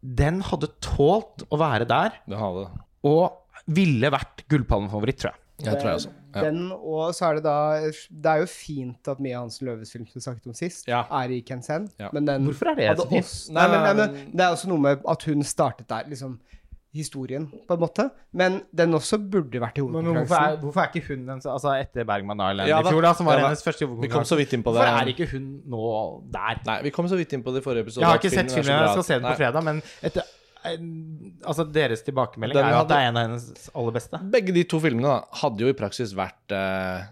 Den 0.00 0.42
hadde 0.46 0.68
tålt 0.84 1.44
å 1.50 1.58
være 1.58 1.86
der, 1.88 2.18
Det 2.28 2.38
hadde 2.38 2.68
og 3.08 3.68
ville 3.72 4.08
vært 4.10 4.42
gullpalmefavoritt, 4.50 5.18
tror 5.22 5.32
jeg. 5.32 5.40
Jeg 5.64 5.78
tror 5.80 5.88
jeg 5.90 5.98
også. 5.98 6.10
Ja. 6.34 6.42
Den, 6.44 6.58
og 6.76 7.14
så 7.16 7.24
er 7.28 7.38
det 7.38 7.42
da 7.46 7.54
Det 7.88 8.30
er 8.30 8.42
jo 8.42 8.48
fint 8.52 9.08
at 9.10 9.18
Mia 9.24 9.40
Hansen 9.40 9.66
Løves 9.66 9.90
film 9.94 10.04
som 10.10 10.20
snakket 10.22 10.46
om 10.50 10.54
sist, 10.54 10.86
Ja. 10.90 11.00
er 11.10 11.32
i 11.34 11.40
Kensen. 11.42 11.88
Ja. 11.98 12.10
Men 12.12 12.26
den 12.28 12.44
Hvorfor 12.46 12.70
er 12.72 12.76
det 12.76 12.98
så 12.98 13.08
fint? 13.08 13.32
Nei, 13.54 13.64
Nei, 13.66 13.70
men, 13.72 13.80
nei, 13.82 13.94
men 14.22 14.36
det 14.36 14.44
er 14.44 14.52
også 14.54 14.68
noe 14.70 14.78
med 14.84 15.02
at 15.08 15.22
hun 15.30 15.42
startet 15.42 15.88
der, 15.88 16.04
liksom. 16.10 16.38
Historien, 16.94 17.44
på 17.68 17.74
en 17.76 17.80
måte. 17.80 18.04
Men 18.32 18.62
den 18.74 18.94
også 18.96 19.18
burde 19.30 19.60
vært 19.60 19.76
i 19.78 19.82
Men, 19.84 19.92
men 20.08 20.14
hvorfor, 20.22 20.34
er, 20.40 20.56
hvorfor 20.56 20.80
er 20.80 20.88
ikke 20.88 21.06
hun 21.08 21.26
den 21.28 21.40
så- 21.44 21.52
Altså 21.52 21.74
etter 21.80 22.04
Bergman 22.08 22.40
Island 22.40 22.68
Ja 22.68 22.80
i 22.80 22.88
fjor, 22.88 23.02
da, 23.02 23.12
som 23.14 23.26
var 23.26 23.38
Ja 23.38 23.44
hennes 23.44 23.62
første 23.62 23.80
Vi 23.84 23.86
kom 23.86 23.96
hovedkonkurranse. 23.98 24.28
så 24.32 24.36
vidt 24.40 24.52
inn 24.56 24.62
på 24.64 24.72
det. 24.72 24.80
Hvorfor 24.80 25.02
er 25.02 25.12
ikke 25.12 25.26
hun 25.32 25.62
nå 25.68 25.82
der? 26.32 26.60
Nei, 26.66 26.82
vi 26.82 26.90
kom 26.90 27.06
så 27.08 27.16
vidt 27.20 27.32
inn 27.32 27.42
på 27.44 27.52
det 27.52 27.60
i 27.60 27.64
forrige 27.68 27.80
episode. 27.84 28.00
Jeg 28.00 28.08
har 28.08 28.18
ikke 28.18 28.30
sett 28.30 28.50
filmen 28.50 28.72
jeg 28.80 28.88
skal 28.96 29.04
se 29.04 29.14
den 29.14 29.22
på 29.28 29.36
fredag, 29.36 29.64
men 29.64 29.82
etter, 30.02 30.22
altså 30.76 31.64
deres 31.72 32.02
tilbakemelding 32.06 32.58
Den 32.58 32.66
er 32.66 32.74
jo 32.74 32.82
at 32.82 32.90
det 32.90 32.98
er 32.98 33.08
en 33.08 33.18
av 33.18 33.26
hennes 33.26 33.66
aller 33.72 33.94
beste. 33.96 34.20
Begge 34.34 34.54
de 34.56 34.64
to 34.68 34.80
filmene 34.82 35.10
da, 35.10 35.40
hadde 35.40 35.64
jo 35.64 35.72
i 35.72 35.76
praksis 35.78 36.14
vært 36.18 36.54
uh, 36.54 37.08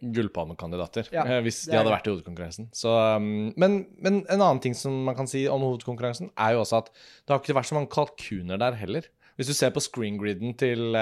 gullpalmekandidater 0.00 1.10
Ja, 1.14 1.24
eh, 1.26 1.40
hvis 1.44 1.62
de 1.68 1.78
hadde 1.78 1.92
vært 1.92 2.08
i 2.08 2.14
hovedkonkurransen. 2.14 2.70
Så, 2.76 2.92
um, 2.92 3.50
men, 3.60 3.80
men 4.02 4.22
en 4.26 4.40
annen 4.40 4.62
ting 4.64 4.76
som 4.78 4.94
man 5.06 5.18
kan 5.18 5.30
si 5.30 5.46
om 5.50 5.64
hovedkonkurransen, 5.66 6.32
er 6.36 6.56
jo 6.56 6.64
også 6.64 6.82
at 6.82 6.92
det 6.92 7.34
har 7.34 7.42
ikke 7.42 7.58
vært 7.60 7.70
så 7.70 7.78
mange 7.78 7.92
kalkuner 7.94 8.60
der 8.60 8.78
heller. 8.80 9.08
Hvis 9.38 9.48
du 9.48 9.56
ser 9.56 9.72
på 9.72 9.80
screengriden 9.80 10.52
til 10.60 10.96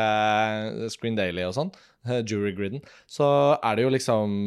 Screen 0.92 1.16
Daily 1.18 1.42
og 1.48 1.56
sånn, 1.56 1.74
uh, 2.08 2.20
jurygriden, 2.22 2.84
så 3.10 3.28
er 3.58 3.78
det 3.78 3.88
jo 3.88 3.94
liksom 3.96 4.38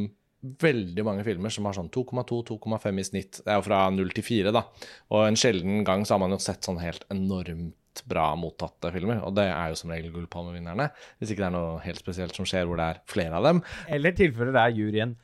veldig 0.41 1.03
mange 1.05 1.25
filmer 1.25 1.53
som 1.53 1.67
har 1.67 1.75
sånn 1.77 1.91
2,2-2,5 1.93 3.01
i 3.01 3.05
snitt. 3.05 3.41
Det 3.43 3.51
er 3.51 3.59
jo 3.59 3.67
fra 3.67 3.83
0 3.93 4.15
til 4.17 4.25
4, 4.25 4.53
da. 4.55 4.65
Og 5.13 5.27
en 5.27 5.37
sjelden 5.39 5.85
gang 5.87 6.05
så 6.05 6.15
har 6.15 6.23
man 6.23 6.33
jo 6.33 6.41
sett 6.41 6.65
sånn 6.65 6.81
helt 6.81 7.05
enormt 7.13 8.03
bra 8.07 8.29
mottatte 8.39 8.89
filmer, 8.95 9.19
og 9.27 9.35
det 9.35 9.49
er 9.51 9.71
jo 9.71 9.77
som 9.81 9.91
regel 9.91 10.13
Gullpalmevinnerne. 10.15 10.87
Hvis 11.19 11.33
ikke 11.33 11.43
det 11.43 11.49
er 11.49 11.57
noe 11.57 11.81
helt 11.83 11.99
spesielt 11.99 12.37
som 12.37 12.47
skjer 12.47 12.69
hvor 12.69 12.79
det 12.79 12.87
er 12.87 13.01
flere 13.11 13.37
av 13.37 13.47
dem. 13.49 13.61
Eller 13.91 14.15
tilfeller 14.17 14.55
der 14.55 14.77
juryen 14.77 15.17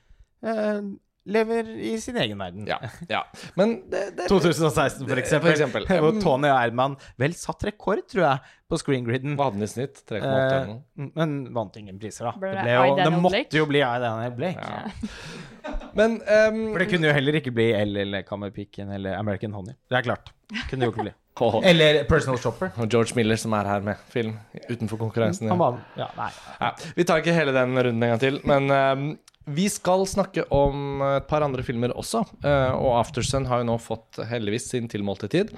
eh, 0.43 0.82
lever 1.28 1.69
i 1.75 1.93
sin 2.01 2.17
egen 2.21 2.39
verden. 2.41 2.67
Ja, 2.69 2.80
ja. 3.15 3.23
Men 3.59 3.78
det, 3.91 4.03
det 4.17 4.28
2016, 4.32 5.03
for 5.07 5.19
eksempel. 5.21 5.49
For 5.49 5.55
eksempel. 5.55 5.88
Hvor 6.03 6.21
Tony 6.23 6.51
Erdmann 6.51 6.97
vel 7.19 7.36
satt 7.38 7.67
rekord, 7.67 8.05
tror 8.11 8.23
jeg, 8.25 8.53
på 8.67 8.80
screengriden. 8.82 9.36
Hva 9.39 9.49
hadde 9.49 9.61
den 9.61 9.67
i 9.67 9.71
snitt? 9.71 10.01
3,8 10.07 10.23
eller 10.23 10.71
noe? 10.71 10.80
Eh, 10.97 11.11
men 11.19 11.36
vant 11.55 11.78
ingen 11.80 11.99
priser, 12.01 12.28
da. 12.30 12.34
Ble 12.39 12.55
Det, 12.55 12.63
ble 12.65 12.73
jo, 12.75 12.97
det 12.99 13.11
måtte 13.28 13.61
jo 13.61 13.67
bli 13.69 13.84
I, 13.84 13.91
Daniel 14.03 14.36
Blake. 14.39 14.71
Ja. 14.71 15.13
Men 15.97 16.19
um, 16.21 16.59
For 16.71 16.80
det 16.80 16.86
kunne 16.93 17.09
jo 17.09 17.13
heller 17.15 17.38
ikke 17.41 17.51
bli 17.51 17.71
L 17.75 17.97
eller 18.05 18.23
Kammerpiken 18.23 18.91
eller 18.95 19.17
American 19.19 19.55
Honey. 19.57 19.75
Det 19.89 19.97
er 19.99 20.05
klart. 20.05 20.30
Kunne 20.69 20.88
jo 20.88 20.93
ikke 20.93 21.07
bli. 21.09 21.13
Eller 21.69 22.03
Personal 22.09 22.39
Shopper. 22.41 22.71
og 22.78 22.89
George 22.89 23.13
Miller 23.15 23.38
som 23.38 23.53
er 23.53 23.67
her 23.69 23.84
med 23.86 23.99
film 24.09 24.38
utenfor 24.71 24.97
konkurransen. 24.97 25.49
Han 25.51 25.59
var 25.59 25.80
Ja, 25.99 26.07
nei. 26.17 26.30
Ja, 26.59 26.71
vi 26.95 27.05
tar 27.05 27.21
ikke 27.21 27.36
hele 27.36 27.53
den 27.53 27.75
runden 27.78 28.03
en 28.03 28.13
gang 28.15 28.21
til, 28.23 28.39
men 28.47 28.71
ehm, 28.73 29.05
vi 29.47 29.67
skal 29.71 30.03
snakke 30.09 30.43
om 30.53 31.01
et 31.07 31.27
par 31.29 31.45
andre 31.45 31.63
filmer 31.63 31.93
også. 31.95 32.25
eh, 32.43 32.73
og 32.75 32.97
Aftersun 32.99 33.47
har 33.47 33.63
jo 33.63 33.69
nå 33.71 33.77
fått 33.81 34.19
heldigvis 34.27 34.71
sin 34.73 34.89
tilmålte 34.91 35.29
tid. 35.31 35.55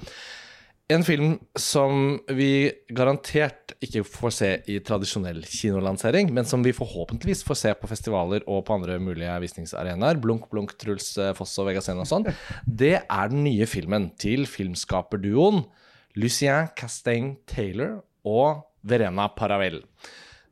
En 0.90 1.04
film 1.06 1.36
som 1.54 2.16
vi 2.34 2.72
garantert 2.98 3.76
ikke 3.86 4.02
får 4.10 4.32
se 4.34 4.48
i 4.74 4.80
tradisjonell 4.82 5.44
kinolansering, 5.46 6.32
men 6.34 6.48
som 6.50 6.64
vi 6.66 6.74
forhåpentligvis 6.74 7.44
får 7.46 7.60
se 7.60 7.74
på 7.78 7.90
festivaler 7.92 8.42
og 8.50 8.64
på 8.66 8.74
andre 8.74 8.96
mulige 8.98 9.36
visningsarenaer. 9.44 10.18
Blunk, 10.22 10.48
blunk, 10.50 10.74
Truls 10.82 11.12
eh, 11.22 11.36
Foss 11.38 11.54
og 11.62 11.70
Vegascene 11.70 12.02
og 12.02 12.10
sånn. 12.10 12.26
Det 12.66 12.96
er 13.04 13.30
den 13.30 13.44
nye 13.46 13.70
filmen 13.70 14.10
til 14.18 14.50
filmskaperduoen 14.50 15.62
Lucien 16.18 16.72
Castaigne 16.78 17.38
Taylor 17.50 18.00
og 18.26 18.66
Verena 18.82 19.30
Paravel. 19.30 19.84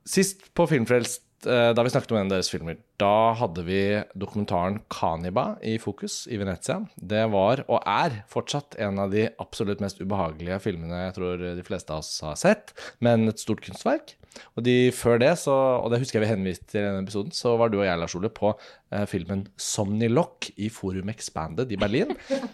Sist 0.08 0.52
på 0.54 0.68
Filmfrelst, 0.70 1.24
eh, 1.50 1.72
da 1.74 1.82
vi 1.82 1.96
snakket 1.96 2.14
om 2.14 2.22
en 2.22 2.30
av 2.30 2.38
deres 2.38 2.54
filmer, 2.54 2.78
da 2.98 3.34
hadde 3.38 3.62
vi 3.68 3.82
dokumentaren 4.18 4.80
'Kaniba' 4.90 5.60
i 5.62 5.78
fokus 5.78 6.26
i 6.34 6.38
Venezia. 6.42 6.80
Det 6.98 7.26
var, 7.32 7.62
og 7.70 7.84
er, 7.86 8.24
fortsatt 8.30 8.78
en 8.82 8.98
av 9.00 9.12
de 9.14 9.28
absolutt 9.40 9.84
mest 9.84 10.02
ubehagelige 10.02 10.60
filmene 10.64 11.04
jeg 11.06 11.18
tror 11.20 11.44
de 11.60 11.68
fleste 11.68 11.94
av 11.94 12.02
oss 12.02 12.22
har 12.26 12.40
sett, 12.42 12.74
men 13.00 13.30
et 13.30 13.44
stort 13.44 13.62
kunstverk. 13.62 14.16
Og 14.58 14.66
de 14.66 14.76
før 14.96 15.20
det, 15.22 15.32
så, 15.42 15.54
og 15.82 15.92
det 15.92 16.02
husker 16.02 16.20
jeg 16.20 16.26
vi 16.26 16.34
henviste 16.34 16.68
til 16.72 16.82
i 16.82 16.86
denne 16.86 17.04
episoden, 17.06 17.34
så 17.36 17.56
var 17.60 17.72
du 17.72 17.80
og 17.80 17.86
jeg, 17.88 18.00
Lars 18.00 18.16
Ole, 18.18 18.30
på 18.34 18.52
eh, 18.94 19.06
filmen 19.10 19.46
'Somnilock' 19.58 20.52
i 20.58 20.70
Forum 20.74 21.10
Expanded 21.14 21.72
i 21.74 21.80
Berlin. 21.80 22.14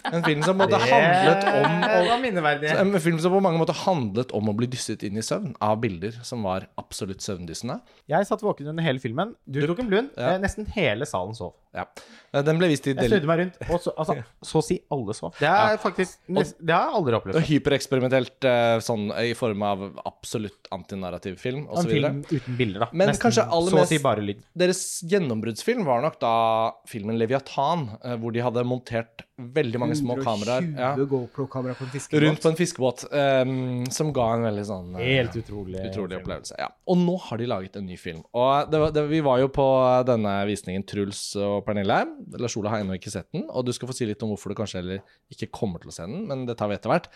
En 0.10 0.24
film 0.26 0.44
som 0.46 0.60
måtte 0.60 0.80
handlet 0.80 1.48
om 1.48 1.84
å 1.88 2.04
en 2.84 3.00
film 3.04 3.20
som 3.20 3.36
på 3.36 3.44
mange 3.44 3.62
måter 3.62 3.78
handlet 3.84 4.34
om 4.36 4.52
å 4.52 4.56
bli 4.58 4.70
dysset 4.72 5.04
inn 5.08 5.20
i 5.20 5.26
søvn 5.26 5.56
av 5.64 5.80
bilder 5.84 6.20
som 6.26 6.44
var 6.46 6.68
absolutt 6.80 7.24
søvndyssende. 7.26 7.80
Jeg 8.12 8.30
satt 8.30 8.44
våken 8.46 8.72
under 8.74 8.86
hele 8.86 9.02
filmen. 9.04 9.36
Du 9.48 9.62
tok 9.68 9.84
en 9.84 9.92
blund. 9.92 10.14
Ja. 10.18 10.33
Eh, 10.34 10.42
Nesten 10.44 10.66
hele 10.76 11.06
salen 11.10 11.36
sov. 11.38 11.54
Ja. 11.74 11.86
Eh, 12.34 12.42
Den 12.46 12.60
ble 12.62 12.68
vist 12.70 12.86
i 12.88 12.94
Jeg 12.94 13.10
snudde 13.10 13.30
meg 13.30 13.40
rundt, 13.40 13.58
og 13.70 13.80
så, 13.82 13.94
altså, 13.98 14.16
så 14.50 14.60
å 14.60 14.64
si 14.66 14.78
alle 14.94 15.16
sov. 15.18 15.34
Det 15.40 15.50
er 15.50 15.78
faktisk 15.82 16.20
nest, 16.30 16.56
Det 16.60 16.74
har 16.76 16.88
jeg 16.90 16.98
aldri 17.00 17.14
og 17.16 17.22
opplevd. 17.22 17.48
hypereksperimentelt 17.50 18.48
eh, 18.50 18.78
sånn 18.86 19.08
i 19.24 19.34
form 19.38 19.64
av 19.68 19.84
absolutt 20.06 20.70
antinarrativ 20.76 21.38
film 21.42 21.66
En 21.68 21.82
osv. 21.84 21.90
film 21.96 22.22
uten 22.32 22.58
bilder, 22.60 22.86
da. 22.86 22.90
Men 22.94 23.14
kanskje 23.16 23.48
aller 23.50 23.78
mest- 23.80 23.94
si. 23.94 24.38
Deres 24.58 24.84
gjennombruddsfilm 25.10 25.86
var 25.86 26.02
nok 26.06 26.20
da 26.22 26.34
filmen 26.88 27.18
'Leviathan', 27.18 27.88
hvor 28.22 28.32
de 28.34 28.42
hadde 28.46 28.64
montert 28.66 29.24
veldig 29.38 29.80
mange 29.82 29.96
små 29.98 30.14
kameraer 30.22 30.62
ja, 30.78 30.92
GoPro-kameraer 31.10 31.74
på 31.80 31.84
en 31.88 31.92
fiskebåt. 31.96 32.22
rundt 32.22 32.42
på 32.44 32.50
en 32.52 32.58
fiskebåt, 32.60 33.00
um, 33.10 33.82
som 33.90 34.12
ga 34.14 34.28
en 34.36 34.44
veldig 34.46 34.66
sånn 34.68 34.92
uh, 34.94 35.00
Helt 35.02 35.34
utrolig. 35.40 35.80
Utrolig 35.90 36.20
opplevelse. 36.20 36.54
ja. 36.62 36.68
Og 36.86 36.98
nå 37.02 37.16
har 37.26 37.38
de 37.42 37.48
laget 37.50 37.80
en 37.82 37.88
ny 37.90 37.98
film. 37.98 38.22
Og 38.38 38.70
det, 38.70 38.78
var- 38.84 38.94
det, 38.94 39.02
Vi 39.10 39.24
var 39.26 39.42
jo 39.42 39.50
på 39.50 39.66
denne 40.06 40.36
visningen, 40.46 40.86
Truls 40.86 41.24
og 41.42 41.66
Pernille. 41.66 41.98
Lars 42.38 42.54
Ola 42.62 42.70
har 42.76 42.84
ennå 42.86 42.94
ikke 43.00 43.10
sett 43.16 43.32
den. 43.34 43.48
Og 43.50 43.66
du 43.66 43.74
skal 43.74 43.90
få 43.90 43.98
si 43.98 44.06
litt 44.06 44.22
om 44.22 44.30
hvorfor 44.36 44.54
du 44.54 44.58
kanskje 44.62 44.84
heller 44.84 45.02
ikke 45.34 45.50
kommer 45.56 45.82
til 45.82 45.90
å 45.90 45.96
se 45.98 46.06
den, 46.06 46.28
men 46.30 46.46
det 46.46 46.54
tar 46.62 46.70
vi 46.70 46.78
etter 46.78 46.94
hvert. 46.94 47.10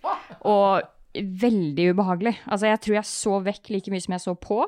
og 0.45 0.83
veldig 1.15 1.89
ubehagelig. 1.95 2.35
Altså, 2.51 2.67
jeg 2.67 2.81
tror 2.83 2.95
jeg 2.99 3.07
så 3.09 3.37
vekk 3.45 3.69
like 3.71 3.91
mye 3.93 4.03
som 4.03 4.15
jeg 4.17 4.23
så 4.25 4.33
på. 4.35 4.61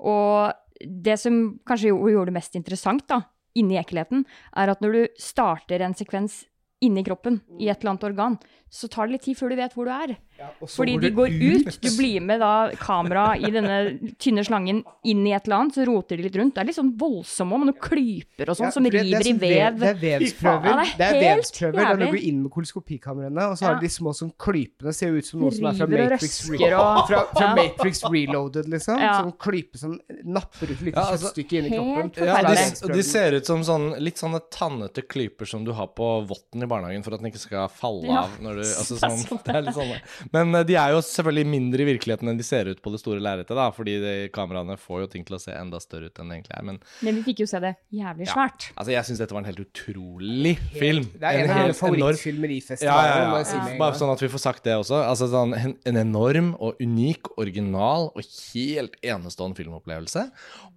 Og 0.00 0.52
det 0.84 1.18
som 1.20 1.40
kanskje 1.68 1.90
gjorde 1.92 2.28
det 2.30 2.36
mest 2.36 2.56
interessant, 2.56 3.06
da, 3.08 3.22
inni 3.58 3.78
ekkelheten, 3.80 4.24
er 4.56 4.70
at 4.72 4.80
når 4.84 4.92
du 4.96 5.00
starter 5.20 5.82
en 5.84 5.96
sekvens 5.96 6.44
inni 6.80 7.02
kroppen, 7.04 7.40
i 7.60 7.66
et 7.68 7.80
eller 7.82 7.90
annet 7.94 8.04
organ, 8.08 8.36
så 8.72 8.88
tar 8.88 9.08
det 9.08 9.12
litt 9.18 9.24
tid 9.26 9.36
før 9.36 9.50
du 9.52 9.56
vet 9.58 9.74
hvor 9.76 9.84
du 9.88 9.92
er. 9.92 10.14
Og 10.62 10.68
Fordi 10.68 10.94
går 10.96 11.00
de 11.00 11.10
går 11.10 11.28
ut, 11.40 11.80
du 11.80 11.88
blir 11.96 12.20
med 12.22 12.40
da 12.40 12.70
kamera 12.80 13.36
i 13.38 13.50
denne 13.52 13.76
tynne 14.18 14.44
slangen 14.46 14.82
inn 15.04 15.26
i 15.26 15.32
et 15.36 15.44
eller 15.46 15.56
annet, 15.64 15.74
så 15.74 15.86
roter 15.86 16.16
de 16.16 16.22
litt 16.26 16.36
rundt. 16.36 16.54
Det 16.54 16.62
er 16.62 16.68
litt 16.70 16.76
sånn 16.78 16.92
voldsomme 16.98 17.58
med 17.60 17.70
noen 17.70 17.80
klyper 17.80 18.48
og 18.50 18.56
sånn 18.56 18.68
Ja, 18.68 18.70
som 18.70 18.82
det- 18.84 18.92
river 18.94 19.18
det 19.22 19.26
i 19.26 19.30
er 19.30 19.38
vev. 19.40 19.72
sånn 19.72 19.80
Det 19.80 19.88
er 19.90 20.18
vevsprøver. 20.20 20.64
Ja, 20.64 20.84
det 20.84 21.00
er 21.00 21.14
er 21.14 21.20
Da 21.20 21.36
vevsprøver 21.36 21.98
du 21.98 22.06
går 22.06 22.22
inn 22.30 22.42
med 22.42 22.52
koloskopikameraene, 22.52 23.50
og 23.50 23.56
så 23.58 23.64
har 23.66 23.74
Ja. 23.74 23.80
de 23.80 23.86
små 23.88 24.10
sånn 24.14 24.32
klypene 24.38 24.94
ser 24.94 25.12
ut 25.16 25.24
som 25.24 25.40
noe 25.40 25.50
som 25.50 25.66
er 25.66 25.72
fra 25.74 25.86
Matrix, 25.86 26.48
Re 26.50 26.72
og 26.74 27.06
fra, 27.08 27.24
fra 27.32 27.40
Ja. 27.40 27.54
Matrix 27.54 28.02
Reloaded, 28.04 28.66
liksom. 28.66 28.98
Ja. 29.00 29.22
Sånn 29.22 29.36
klype 29.36 29.76
som 29.78 30.00
napper 30.24 30.64
ut 30.64 30.70
et 30.70 30.80
lite 30.80 30.96
Ja, 30.96 31.12
altså, 31.12 31.32
stykke 31.34 31.52
inn 31.58 31.66
i 31.66 31.76
kroppen. 31.76 32.26
Ja, 32.26 32.42
de, 32.42 32.92
de 32.94 33.02
ser 33.02 33.32
ut 33.34 33.46
som 33.46 33.60
sånn, 33.62 33.98
litt 34.00 34.16
sånne 34.16 34.40
tannete 34.50 35.02
klyper 35.06 35.46
som 35.46 35.64
du 35.64 35.72
har 35.72 35.88
på 35.88 36.26
votten 36.26 36.62
i 36.62 36.66
barnehagen 36.66 37.02
for 37.04 37.14
at 37.14 37.20
den 37.20 37.30
ikke 37.30 37.38
skal 37.40 37.68
falle 37.68 38.04
Ja. 38.06 38.22
av. 38.24 38.30
Når 38.40 38.54
du, 38.54 38.60
altså, 38.60 38.94
Det 39.00 39.00
sånn, 39.00 39.18
sånn. 39.26 39.44
det 39.44 39.54
er 39.54 39.62
litt 39.62 39.74
sånn. 39.74 40.29
Men 40.32 40.54
eh, 40.54 40.62
de 40.68 40.76
er 40.78 40.92
jo 40.94 41.00
selvfølgelig 41.02 41.46
mindre 41.50 41.82
i 41.82 41.88
virkeligheten 41.92 42.28
enn 42.30 42.38
de 42.38 42.44
ser 42.46 42.68
ut 42.70 42.80
på 42.82 42.92
det 42.94 43.00
store 43.02 43.20
lerretet, 43.22 43.54
da, 43.58 43.68
fordi 43.74 43.96
de, 44.02 44.12
kameraene 44.34 44.76
får 44.78 45.02
jo 45.04 45.06
ting 45.14 45.24
til 45.26 45.36
å 45.36 45.40
se 45.42 45.52
enda 45.56 45.80
større 45.82 46.06
ut 46.10 46.18
enn 46.22 46.28
det 46.30 46.38
egentlig 46.40 46.56
er. 46.58 46.66
Men 46.68 46.78
Men 47.02 47.18
vi 47.20 47.22
fikk 47.30 47.42
jo 47.44 47.46
se 47.50 47.60
det 47.64 47.74
jævlig 47.92 48.26
Ja. 48.28 48.34
svært. 48.34 48.68
altså, 48.76 48.92
jeg 48.92 49.04
syns 49.08 49.18
dette 49.18 49.32
var 49.34 49.42
en 49.42 49.50
helt 49.50 49.64
utrolig 49.64 50.54
film. 50.76 51.04
Det 51.18 51.22
er 51.26 51.40
en 51.44 51.50
av 51.50 51.62
mine 51.64 51.74
favorittfilmer 51.74 52.50
i 52.54 52.60
Ja, 52.60 52.66
festivalen. 52.68 53.10
ja, 53.10 53.68
ja. 53.72 53.78
Bare 53.78 53.98
sånn 53.98 54.12
at 54.12 54.20
vi 54.22 54.28
får 54.28 54.44
sagt 54.46 54.64
det 54.64 54.74
også. 54.78 55.02
Altså 55.04 55.28
sånn, 55.32 55.54
en, 55.58 55.76
en 55.86 55.96
enorm 55.96 56.54
og 56.60 56.76
unik, 56.80 57.32
original 57.38 58.10
og 58.14 58.22
helt 58.54 58.94
enestående 59.02 59.56
filmopplevelse. 59.56 60.30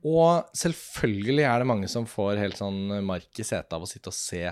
Og 0.04 0.44
selvfølgelig 0.58 1.46
er 1.48 1.60
det 1.64 1.68
mange 1.70 1.88
som 1.92 2.06
får 2.10 2.38
helt 2.42 2.58
sånn 2.60 3.04
mark 3.06 3.30
i 3.40 3.44
setet 3.48 3.74
av 3.74 3.82
å 3.86 3.88
sitte 3.90 4.08
og 4.12 4.18
se 4.18 4.44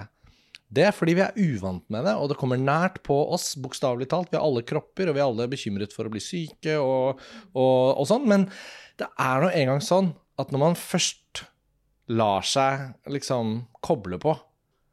det, 0.72 0.86
er 0.88 0.96
fordi 0.96 1.16
vi 1.18 1.24
er 1.26 1.36
uvant 1.36 1.84
med 1.92 2.06
det, 2.08 2.14
og 2.16 2.30
det 2.32 2.38
kommer 2.40 2.60
nært 2.62 3.02
på 3.08 3.18
oss, 3.36 3.52
bokstavelig 3.60 4.08
talt. 4.12 4.32
Vi 4.32 4.40
har 4.40 4.46
alle 4.48 4.64
kropper, 4.68 5.12
og 5.12 5.18
vi 5.18 5.22
er 5.24 5.28
alle 5.28 5.50
bekymret 5.52 5.96
for 5.96 6.08
å 6.08 6.14
bli 6.14 6.22
syke 6.24 6.78
og, 6.80 7.20
og, 7.52 7.98
og 8.02 8.06
sånn. 8.10 8.28
Men 8.32 8.48
det 9.02 9.10
er 9.20 9.44
nå 9.44 9.52
engang 9.52 9.84
sånn 9.84 10.14
at 10.42 10.54
når 10.54 10.64
man 10.64 10.80
først 10.80 11.44
lar 12.12 12.48
seg 12.48 12.92
liksom 13.12 13.60
koble 13.84 14.20
på, 14.22 14.34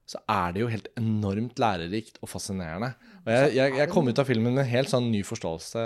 så 0.09 0.21
er 0.33 0.55
det 0.55 0.63
jo 0.63 0.69
helt 0.73 0.87
enormt 0.97 1.59
lærerikt 1.61 2.17
og 2.25 2.31
fascinerende. 2.33 2.95
Og 3.27 3.33
jeg, 3.35 3.51
jeg, 3.59 3.75
jeg 3.77 3.91
kom 3.93 4.07
ut 4.09 4.21
av 4.23 4.25
filmen 4.25 4.55
med 4.57 4.63
en 4.63 4.71
helt 4.71 4.89
sånn 4.89 5.11
ny 5.13 5.21
forståelse. 5.27 5.83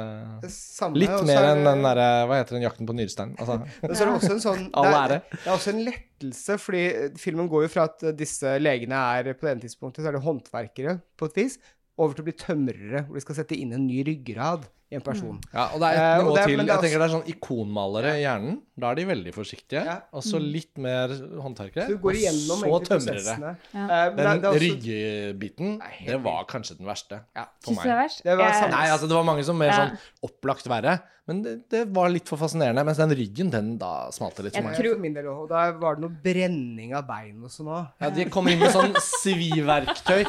Samme, 0.46 1.00
Litt 1.02 1.24
mer 1.26 1.40
er 1.40 1.48
enn 1.56 1.64
den 1.66 1.82
derre 1.82 2.06
Hva 2.30 2.38
heter 2.38 2.54
den 2.54 2.62
jakten 2.62 2.86
på 2.86 2.94
nyresteinen'? 2.94 3.34
Altså, 3.42 3.56
Ja. 3.82 3.90
så 3.90 4.04
er 4.04 4.12
også 4.12 4.30
en 4.36 4.44
sånn 4.44 4.62
det, 4.76 4.92
er, 5.00 5.16
det 5.32 5.42
er 5.42 5.56
også 5.56 5.74
en 5.74 5.82
lettelse, 6.22 6.58
fordi 6.62 6.82
filmen 7.20 7.48
går 7.50 7.66
jo 7.66 7.72
fra 7.74 7.84
at 7.90 8.02
eh, 8.08 8.12
disse 8.16 8.54
legene 8.62 8.94
er 9.18 9.32
På 9.34 9.46
det 9.48 9.56
ene 9.56 9.64
tidspunktet 9.66 10.02
så 10.04 10.08
er 10.12 10.18
det 10.18 10.22
håndverkere, 10.26 11.00
på 11.18 11.26
et 11.30 11.34
vis, 11.42 11.58
over 11.98 12.14
til 12.14 12.22
å 12.24 12.28
bli 12.30 12.32
tømrere, 12.40 13.02
hvor 13.06 13.14
de 13.18 13.20
skal 13.26 13.34
sette 13.42 13.58
inn 13.58 13.72
en 13.76 13.86
ny 13.86 14.02
ryggrad 14.06 14.64
i 14.92 14.96
en 14.96 15.00
person. 15.04 15.38
ja, 15.54 15.70
og 15.72 15.80
det 15.80 15.88
er 15.88 15.96
Eh, 15.96 16.16
et 16.18 16.22
nivå 16.22 16.36
er- 16.36 16.46
til. 16.46 16.58
Jeg 16.66 16.80
tenker 16.82 16.98
det 17.00 17.06
er 17.08 17.12
sånn 17.14 17.28
ikonmalere 17.32 18.10
i 18.18 18.22
hjernen. 18.26 18.58
Da 18.78 18.90
er 18.90 18.94
de 18.94 19.04
veldig 19.08 19.32
forsiktige. 19.32 19.84
Ja. 19.86 19.94
Og 20.12 20.22
så 20.22 20.36
litt 20.40 20.76
mer 20.76 21.08
håndverkere. 21.08 21.86
Så 21.86 21.88
du 21.88 21.98
går 21.98 22.12
og 22.12 22.60
så 22.60 22.80
tømrere. 22.88 23.56
Ja. 23.72 23.86
Eh, 23.88 24.10
men 24.12 24.16
det 24.16 24.24
Den 24.24 24.40
det 24.42 24.50
også- 24.50 24.60
ryggebiten, 24.66 25.80
det 26.06 26.18
var 26.22 26.44
kanskje 26.44 26.76
den 26.78 26.86
verste. 26.86 27.20
Ja. 27.36 27.46
For 27.64 27.72
Syns 27.72 27.82
det 27.82 27.90
er 27.90 27.96
meg. 27.96 28.04
verst? 28.04 28.22
Det 28.22 28.36
var 28.36 28.68
Nei, 28.70 28.86
altså 28.88 29.08
det 29.08 29.16
var 29.16 29.24
mange 29.24 29.44
som 29.44 29.58
mer 29.58 29.70
sånn 29.72 29.98
opplagt 30.28 30.66
verre. 30.68 31.00
Men 31.30 31.38
det, 31.44 31.52
det 31.70 31.84
var 31.94 32.08
litt 32.10 32.26
for 32.26 32.40
fascinerende. 32.40 32.82
Mens 32.84 32.98
den 32.98 33.12
ryggen, 33.14 33.50
den 33.52 33.76
da 33.78 34.08
smalte 34.10 34.42
litt 34.42 34.56
for 34.56 34.64
meg. 34.66 34.74
Jeg 34.74 34.82
tror- 34.88 34.98
min 35.02 35.14
del 35.14 35.28
også. 35.30 35.44
Og 35.44 35.48
da 35.52 35.60
var 35.78 35.94
det 35.94 36.02
noe 36.02 36.16
brenning 36.24 36.94
av 36.98 37.04
bein 37.06 37.36
og 37.46 37.50
sånn 37.52 37.68
òg. 37.70 37.84
Ja, 38.02 38.10
de 38.10 38.24
kom 38.34 38.48
inn 38.50 38.58
med 38.58 38.72
sånn 38.74 38.90
sviverktøy. 39.22 40.24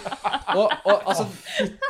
Og, 0.54 0.70
og 0.86 1.08
altså 1.10 1.26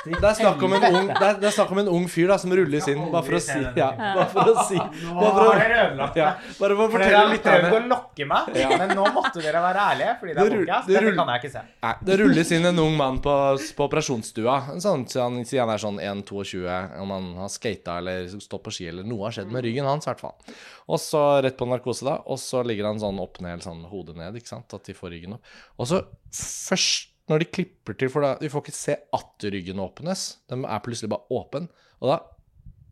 Det 0.05 0.15
er 0.23 0.35
snakk 0.37 0.61
om 0.63 0.75
en 0.77 0.83
ung, 0.87 1.07
det 1.09 1.25
er, 1.25 1.37
det 1.41 1.47
er 1.49 1.55
snakk 1.55 1.71
om 1.73 1.79
en 1.81 1.89
ung 1.91 2.05
fyr 2.11 2.29
da 2.31 2.37
som 2.39 2.51
rulles 2.55 2.85
inn, 2.91 3.01
bare 3.11 3.25
for 3.27 3.35
å 3.35 3.41
si 3.43 3.57
Ja, 3.75 3.89
bare 3.97 4.27
for 4.31 4.51
å 4.53 4.65
si 4.69 4.77
Bare 4.77 5.31
for 5.33 5.47
å, 5.49 5.55
ødelagt 5.57 6.19
ja, 6.21 6.29
bare 6.59 6.77
for 6.77 6.85
å 6.85 6.87
For 6.93 7.03
dere 7.03 7.23
fortelle 7.33 7.57
har 7.59 7.73
prøvd 7.73 7.75
å 7.79 7.81
lokke 7.91 8.27
meg, 8.29 8.51
men 8.79 8.93
nå 8.95 9.07
måtte 9.15 9.43
dere 9.43 9.63
være 9.65 9.83
ærlige, 9.93 10.13
fordi 10.21 10.35
det 10.37 10.39
Det 10.39 10.45
er 10.45 10.55
podcast. 10.61 10.87
det 10.87 10.95
Dette 10.99 11.15
kan 11.17 11.31
jeg 11.33 11.41
ikke 11.43 11.51
se. 11.57 11.63
Nei, 11.83 11.93
det 12.07 12.17
rulles 12.23 12.53
inn 12.55 12.69
en 12.71 12.81
ung 12.85 12.95
mann 12.99 13.19
på, 13.25 13.35
på 13.79 13.87
operasjonsstua. 13.89 14.55
En 14.75 14.83
sånn, 14.83 15.05
så 15.11 15.25
han 15.25 15.41
sier 15.49 15.63
han 15.65 15.73
er 15.73 15.81
sånn 15.83 15.99
1,22, 15.99 16.63
om 17.03 17.13
han 17.17 17.29
har 17.41 17.51
skata 17.51 17.97
eller 18.03 18.29
stått 18.37 18.63
på 18.63 18.71
ski 18.77 18.87
eller 18.93 19.07
noe 19.07 19.27
har 19.27 19.37
skjedd 19.37 19.53
med 19.53 19.65
ryggen 19.65 19.89
hans, 19.89 20.07
i 20.07 20.11
hvert 20.11 20.23
fall. 20.23 20.57
Og 20.87 21.01
så 21.01 21.23
rett 21.43 21.57
på 21.59 21.67
narkose, 21.69 22.05
da. 22.07 22.19
Og 22.29 22.39
så 22.41 22.61
ligger 22.65 22.91
han 22.91 23.01
sånn 23.01 23.21
opp 23.23 23.41
ned, 23.43 23.65
sånn 23.65 23.83
hodet 23.91 24.15
ned, 24.19 24.37
ikke 24.39 24.53
sant. 24.53 24.77
At 24.77 24.85
de 24.87 24.95
får 24.97 25.15
ryggen 25.15 25.37
opp. 25.37 25.57
Og 25.81 25.89
så 25.89 26.03
først 26.33 27.09
når 27.31 27.39
de 27.39 27.49
klipper 27.55 27.95
til, 27.95 28.09
for 28.11 28.25
da 28.25 28.33
Vi 28.41 28.51
får 28.51 28.65
ikke 28.65 28.75
se 28.75 28.97
at 29.15 29.47
ryggen 29.55 29.79
åpnes. 29.79 30.25
Den 30.51 30.65
er 30.67 30.83
plutselig 30.83 31.11
bare 31.13 31.27
åpen. 31.31 31.69
Og 32.03 32.11
da 32.11 32.19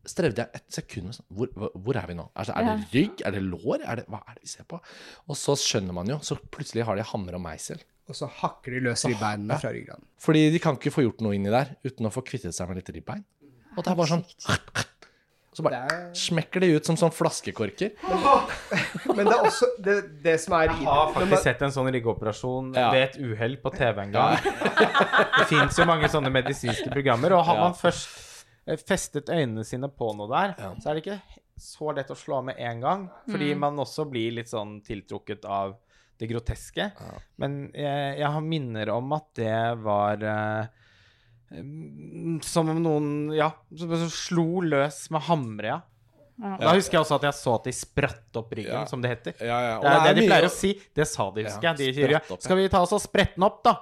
strevde 0.08 0.42
jeg 0.42 0.58
et 0.58 0.74
sekund 0.74 1.08
med 1.08 1.14
sånn 1.14 1.28
hvor, 1.36 1.50
hvor, 1.54 1.96
er 1.98 2.08
vi 2.10 2.16
nå? 2.18 2.24
Altså, 2.34 2.56
er 2.58 2.66
det 2.66 2.88
rygg? 2.94 3.22
Er 3.28 3.36
det 3.36 3.42
lår? 3.44 3.84
Er 3.84 4.00
det, 4.00 4.06
hva 4.10 4.22
er 4.24 4.38
det 4.38 4.46
vi 4.46 4.50
ser 4.50 4.66
på? 4.68 4.80
Og 5.28 5.38
så 5.38 5.54
skjønner 5.60 5.94
man 5.94 6.10
jo, 6.10 6.18
så 6.26 6.38
plutselig 6.54 6.86
har 6.88 6.98
de 6.98 7.06
hammer 7.12 7.38
og 7.38 7.44
meisel. 7.44 7.82
Og 8.10 8.18
så 8.18 8.26
hakker 8.40 8.74
de 8.74 8.80
løs 8.88 9.04
ribbeinene 9.06 9.58
fra 9.62 9.70
ryggraden. 9.74 10.08
Fordi 10.20 10.48
de 10.52 10.62
kan 10.62 10.78
ikke 10.78 10.94
få 10.94 11.04
gjort 11.04 11.22
noe 11.22 11.36
inni 11.36 11.52
der 11.52 11.76
uten 11.86 12.08
å 12.08 12.14
få 12.14 12.24
kvittet 12.26 12.56
seg 12.56 12.70
med 12.70 12.80
litt 12.80 12.90
ribbein. 12.96 13.22
Og 13.76 13.84
det 13.84 13.92
er 13.92 14.00
bare 14.00 14.10
sånn 14.10 14.24
så 15.52 15.62
bare 15.62 15.82
Det 15.88 15.92
er- 15.96 16.14
smekker 16.16 16.60
de 16.64 16.70
ut 16.76 16.86
som 16.88 16.96
sånn 16.96 17.12
flaskekorker. 17.12 17.90
Men 19.16 19.26
det 19.26 19.34
er 19.34 19.44
også 19.44 19.66
det, 19.84 19.96
det 20.24 20.36
som 20.40 20.54
er 20.56 20.70
Jeg 20.72 20.86
har 20.86 21.12
man- 21.12 21.14
faktisk 21.14 21.42
sett 21.42 21.62
en 21.62 21.70
sånn 21.74 21.90
riggeoperasjon 21.92 22.72
Ja. 22.74 22.90
ved 22.94 23.02
et 23.02 23.18
uhell 23.20 23.56
på 23.60 23.70
TV 23.76 23.98
en 24.06 24.12
gang. 24.12 24.36
Det 25.38 25.46
fins 25.50 25.76
jo 25.78 25.84
mange 25.88 26.08
sånne 26.08 26.32
medisinske 26.32 26.90
programmer, 26.92 27.32
og 27.36 27.44
har 27.46 27.56
Ja. 27.56 27.62
man 27.68 27.74
først 27.74 28.44
eh, 28.66 28.76
festet 28.76 29.26
øynene 29.28 29.64
sine 29.64 29.88
på 29.88 30.14
noe 30.16 30.28
der, 30.30 30.54
så 30.80 30.90
er 30.90 30.94
det 30.94 31.04
ikke 31.04 31.20
så 31.58 31.92
lett 31.94 32.08
å 32.10 32.16
slå 32.16 32.38
av 32.38 32.44
med 32.44 32.56
en 32.58 32.80
gang, 32.80 33.10
fordi 33.28 33.54
man 33.58 33.76
også 33.76 34.08
blir 34.10 34.32
litt 34.32 34.48
sånn 34.48 34.80
tiltrukket 34.82 35.44
av 35.44 35.76
det 36.18 36.28
groteske. 36.30 36.92
Men 37.38 37.70
jeg, 37.74 38.18
jeg 38.18 38.30
har 38.30 38.40
minner 38.40 38.88
om 38.94 39.12
at 39.12 39.26
det 39.34 39.78
var 39.82 40.16
mm, 40.16 40.68
som 42.46 42.68
om 42.72 42.82
noen 42.82 43.08
Ja, 43.36 43.50
som 43.76 43.90
som 43.96 44.10
slo 44.12 44.60
løs 44.64 45.04
med 45.12 45.20
hamre, 45.28 45.66
ja. 45.76 45.80
Ja. 46.42 46.56
Da 46.58 46.72
husker 46.74 46.96
jeg 46.96 47.04
også 47.04 47.18
at 47.20 47.26
jeg 47.28 47.36
så 47.38 47.54
at 47.58 47.66
de 47.68 47.72
spratt 47.76 48.38
opp 48.40 48.50
ryggen, 48.56 48.72
Ja. 48.72 48.84
som 48.88 49.02
det 49.04 49.10
heter. 49.12 49.34
Ja, 49.44 49.58
ja. 49.60 49.74
Det 49.82 49.90
er 49.92 50.06
det 50.14 50.22
de 50.22 50.26
pleier 50.28 50.46
å 50.48 50.50
si. 50.50 50.72
Det 50.96 51.06
sa 51.06 51.30
de, 51.30 51.44
husker 51.44 51.62
Ja, 51.68 51.74
jeg. 51.74 51.78
De 51.78 51.92
sier 52.00 52.14
opp, 52.16 52.30
ja. 52.30 52.36
skal 52.40 52.56
vi 52.56 52.68
ta 52.72 52.80
oss 52.82 52.92
og 52.96 53.02
sprette 53.04 53.36
den 53.36 53.44
opp, 53.46 53.62
da? 53.62 53.76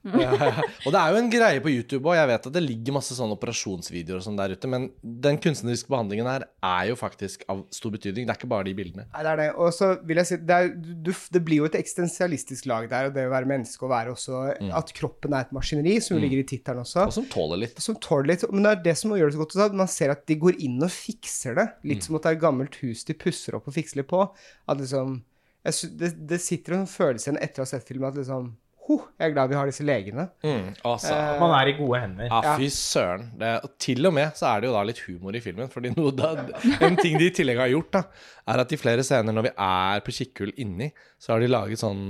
Og 0.86 0.94
det 0.94 1.00
er 1.00 1.12
jo 1.12 1.18
en 1.20 1.28
greie 1.32 1.60
på 1.60 1.72
YouTube, 1.72 2.08
og 2.08 2.16
jeg 2.16 2.28
vet 2.30 2.46
at 2.48 2.54
det 2.54 2.62
ligger 2.64 2.96
masse 2.96 3.16
sånne 3.16 3.36
operasjonsvideoer 3.36 4.20
og 4.20 4.24
sånn 4.24 4.38
der 4.38 4.54
ute, 4.56 4.70
men 4.72 4.86
den 5.02 5.36
kunstneriske 5.42 5.92
behandlingen 5.92 6.28
her 6.30 6.46
er 6.46 6.86
jo 6.88 6.96
faktisk 6.96 7.44
av 7.52 7.66
stor 7.74 7.92
betydning. 7.92 8.24
Det 8.24 8.34
er 8.34 8.40
ikke 8.40 8.50
bare 8.50 8.68
de 8.68 8.74
bildene. 8.78 9.06
Nei, 9.12 9.24
det 9.26 9.32
er 9.34 9.40
det. 9.42 9.48
Og 9.60 9.74
så 9.76 9.90
vil 10.08 10.22
jeg 10.22 10.30
si 10.30 10.40
det, 10.48 10.56
er, 10.56 10.72
du, 11.04 11.12
det 11.36 11.42
blir 11.44 11.62
jo 11.62 11.68
et 11.68 11.76
eksistensialistisk 11.80 12.68
lag 12.70 12.88
der, 12.92 13.10
og 13.10 13.16
det 13.16 13.26
å 13.28 13.34
være 13.34 13.50
menneske 13.50 13.86
og 13.86 13.92
være 13.92 14.14
også 14.16 14.42
At 14.80 14.94
kroppen 14.96 15.36
er 15.36 15.46
et 15.46 15.54
maskineri, 15.54 15.98
som 16.04 16.16
mm. 16.16 16.24
ligger 16.24 16.42
i 16.42 16.48
tittelen 16.54 16.84
også. 16.84 17.06
Og 17.10 17.16
som 17.18 17.28
tåler 17.32 17.64
litt. 17.66 17.82
som 17.84 17.98
tåler 18.00 18.32
litt, 18.32 18.46
men 18.54 18.64
det 18.64 18.72
er 18.72 18.84
det 18.88 18.96
som 19.02 19.16
gjør 19.16 19.32
det 19.32 19.36
så 19.36 19.42
godt. 19.44 19.56
også, 19.56 19.68
at 19.68 19.80
Man 19.82 19.92
ser 19.92 20.14
at 20.14 20.24
de 20.30 20.38
går 20.40 20.62
inn 20.64 20.80
og 20.80 20.94
fikser 20.94 21.60
det. 21.60 21.68
Litt 21.90 22.06
som 22.06 22.16
at 22.16 22.24
det 22.24 22.32
er 22.32 22.40
et 22.40 22.46
gammelt 22.46 22.80
hus 22.80 23.04
de 23.08 23.16
pusser 23.18 23.58
opp 23.58 23.68
og 23.68 23.76
fikser 23.76 24.00
litt 24.00 24.08
på. 24.10 24.24
At 24.70 24.80
liksom 24.80 25.20
det, 26.00 26.14
det 26.24 26.40
sitter 26.40 26.78
en 26.78 26.88
følelse 26.88 27.28
igjen 27.28 27.42
etter 27.44 27.60
å 27.60 27.66
ha 27.66 27.68
sett 27.68 27.84
filmen 27.88 28.08
at 28.08 28.16
liksom 28.16 28.54
Ho, 28.90 28.96
jeg 29.20 29.28
er 29.28 29.34
glad 29.36 29.50
vi 29.52 29.54
har 29.54 29.68
disse 29.70 29.84
legene. 29.86 30.24
Mm, 30.42 30.72
altså. 30.90 31.14
Man 31.38 31.52
er 31.54 31.68
i 31.70 31.74
gode 31.78 32.00
hender. 32.02 32.26
Ja, 32.26 32.56
fy 32.58 32.66
søren. 32.74 33.28
Det, 33.38 33.50
og 33.62 33.76
til 33.78 34.10
og 34.10 34.14
med 34.16 34.32
så 34.34 34.48
er 34.50 34.64
det 34.64 34.70
jo 34.70 34.74
da 34.74 34.82
litt 34.88 35.02
humor 35.06 35.36
i 35.38 35.42
filmen. 35.44 35.70
Fordi 35.70 35.92
noe 35.94 36.10
da, 36.18 36.32
en 36.82 36.98
ting 36.98 37.14
de 37.20 37.28
i 37.30 37.34
tillegg 37.36 37.60
har 37.62 37.70
gjort, 37.70 37.92
da, 37.94 38.02
er 38.50 38.62
at 38.62 38.72
i 38.74 38.78
flere 38.80 39.04
scener 39.06 39.34
når 39.34 39.46
vi 39.48 39.52
er 39.66 40.02
på 40.06 40.14
kikkhull 40.16 40.52
inni, 40.60 40.90
så 41.20 41.34
har 41.34 41.42
de 41.42 41.48
laget 41.50 41.80
sånn 41.82 42.00